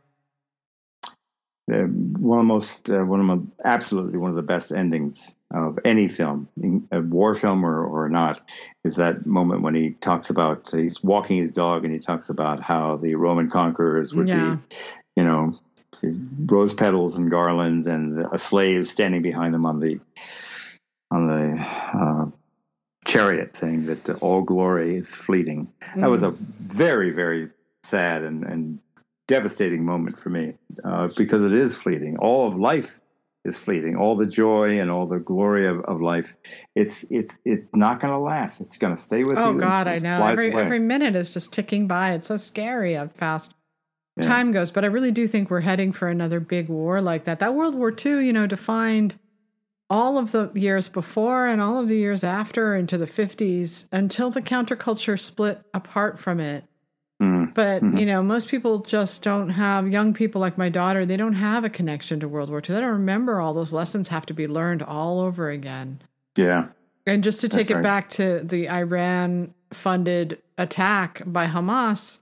[1.72, 5.34] Uh, one of the most, uh, one of my, absolutely one of the best endings
[5.52, 6.48] of any film,
[6.92, 8.48] a war film or, or not,
[8.84, 12.60] is that moment when he talks about he's walking his dog and he talks about
[12.60, 14.58] how the Roman conquerors would Yeah.
[14.58, 14.76] be,
[15.16, 15.58] you know,
[16.46, 19.98] rose petals and garlands and a slave standing behind them on the
[21.10, 22.26] on the uh,
[23.06, 25.72] chariot, saying that all glory is fleeting.
[25.96, 27.48] That was a very, very
[27.84, 28.78] sad and, and
[29.28, 30.54] devastating moment for me
[30.84, 32.18] uh, because it is fleeting.
[32.18, 32.98] All of life
[33.44, 33.96] is fleeting.
[33.96, 36.34] All the joy and all the glory of, of life,
[36.74, 38.60] it's it's it's not going to last.
[38.60, 39.44] It's going to stay with you.
[39.44, 40.62] oh god i know every away.
[40.62, 43.54] every minute is just ticking by it's so scary how fast
[44.16, 44.26] Yeah.
[44.26, 47.38] time goes but i really do think we're heading for another big war like that
[47.38, 49.14] that world war ii you know defined
[49.88, 54.30] all of the years before and all of the years after into the 50s until
[54.30, 56.64] the counterculture split apart from it
[57.18, 57.54] Mm.
[57.54, 57.98] But, Mhm.
[57.98, 61.64] you know, most people just don't have, young people like my daughter, they don't have
[61.64, 62.74] a connection to World War II.
[62.74, 66.02] They don't remember all those lessons have to be learned all over again.
[66.36, 66.66] Yeah,
[67.06, 67.82] And just to take That's it right.
[67.82, 72.18] back to the Iran funded attack by Hamas,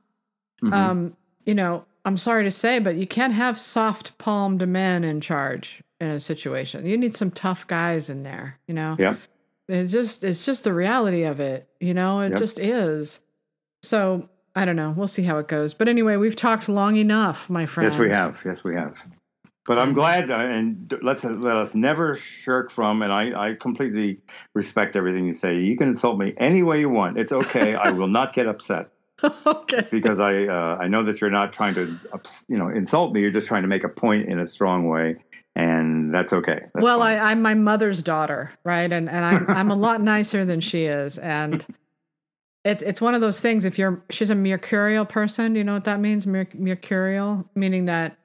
[0.62, 0.72] Mhm.
[0.72, 5.20] um, you know, I'm sorry to say, but you can't have soft palmed men in
[5.20, 6.86] charge in a situation.
[6.86, 8.96] You need some tough guys in there, you know?
[8.98, 9.16] Yeah.
[9.66, 12.38] It just it's just the reality of it, you know, it Yep.
[12.38, 13.20] just is.
[13.82, 14.92] So I don't know.
[14.96, 15.74] We'll see how it goes.
[15.74, 17.90] But anyway, we've talked long enough, my friend.
[17.90, 18.40] yes, we have.
[18.44, 18.96] Yes, we have.
[19.66, 23.00] But I'm glad, uh, and let's let us never shirk from.
[23.00, 24.20] And I, I completely
[24.52, 25.58] respect everything you say.
[25.58, 27.18] You can insult me any way you want.
[27.18, 27.74] It's okay.
[27.74, 28.90] I will not get upset.
[29.46, 29.88] okay.
[29.90, 31.96] because I uh, I know that you're not trying to
[32.46, 33.22] you know insult me.
[33.22, 35.16] You're just trying to make a point in a strong way,
[35.56, 36.60] and that's okay.
[36.74, 37.18] That's well, fine.
[37.18, 38.90] I, I'm my mother's daughter, right?
[38.90, 41.64] And and I'm I'm a lot nicer than she is, and
[42.64, 43.64] it's it's one of those things.
[43.64, 46.26] If you're she's a mercurial person, do you know what that means?
[46.26, 48.16] Mer- mercurial, meaning that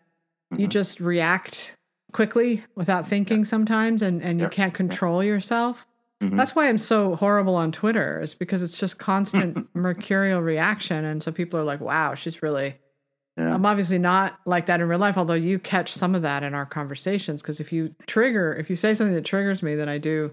[0.57, 0.71] you Mhm.
[0.71, 1.75] just react
[2.11, 4.51] quickly without thinking sometimes, and and you Yep.
[4.51, 5.85] can't control yourself.
[6.23, 6.35] Mhm.
[6.35, 8.19] That's why I'm so horrible on Twitter.
[8.21, 12.75] Is because it's just constant mercurial reaction, and so people are like, "Wow, she's really."
[13.39, 13.53] Yeah.
[13.55, 16.53] I'm obviously not like that in real life, although you catch some of that in
[16.53, 17.41] our conversations.
[17.41, 20.31] Because if you trigger, if you say something that triggers me, then I do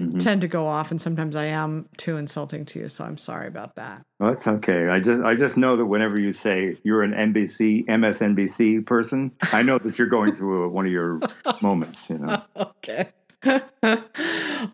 [0.00, 0.18] Mhm.
[0.20, 2.88] tend to go off, and sometimes I am too insulting to you.
[2.88, 4.02] So I'm sorry about that.
[4.18, 4.88] Well, that's okay.
[4.88, 9.62] I just I just know that whenever you say you're an NBC MSNBC person, I
[9.62, 11.20] know that you're going through one of your
[11.62, 12.08] moments.
[12.10, 12.42] You know.
[12.56, 13.10] okay.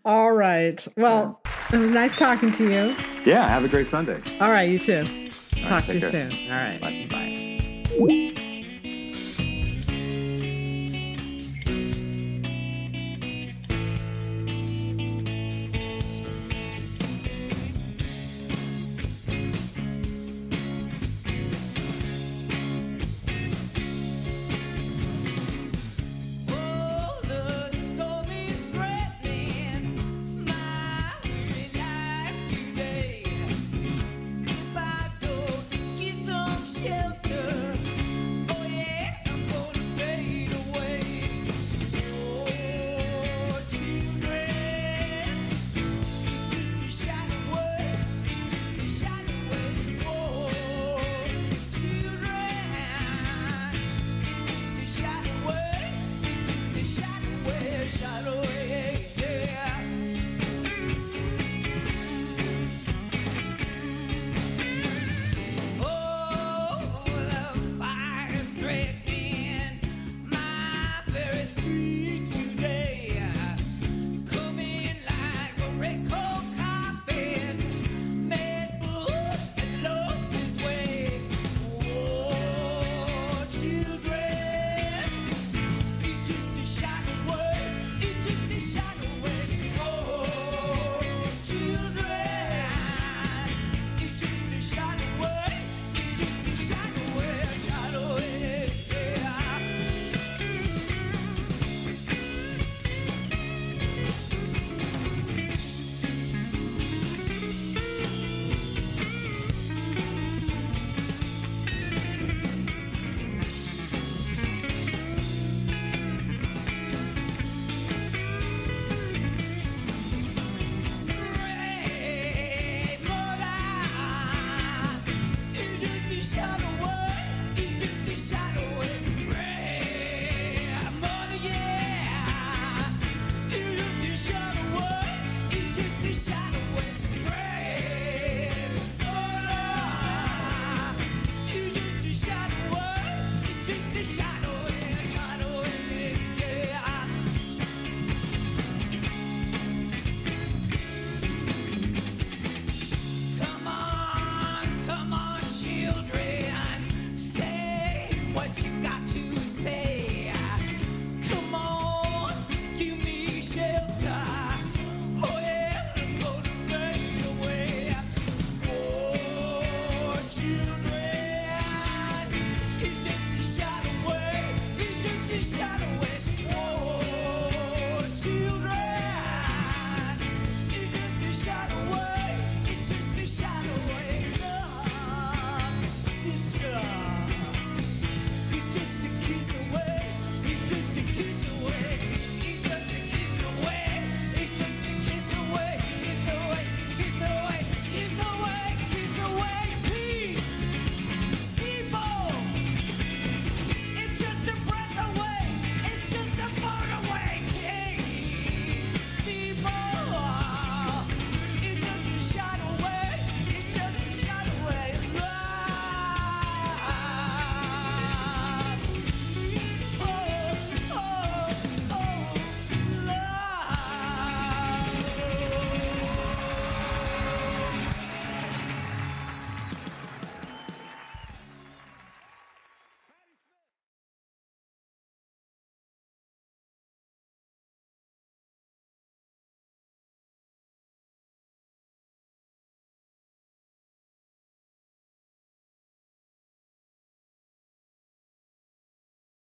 [0.04, 0.86] All right.
[0.96, 1.40] Well,
[1.72, 2.94] it was nice talking to you.
[3.24, 3.46] Yeah.
[3.48, 4.20] Have a great Sunday.
[4.40, 5.04] All right, you too.
[5.62, 6.10] Talk to you care.
[6.10, 6.32] soon.
[6.50, 6.80] All right.
[6.80, 7.27] Bye.
[7.98, 8.47] Bye.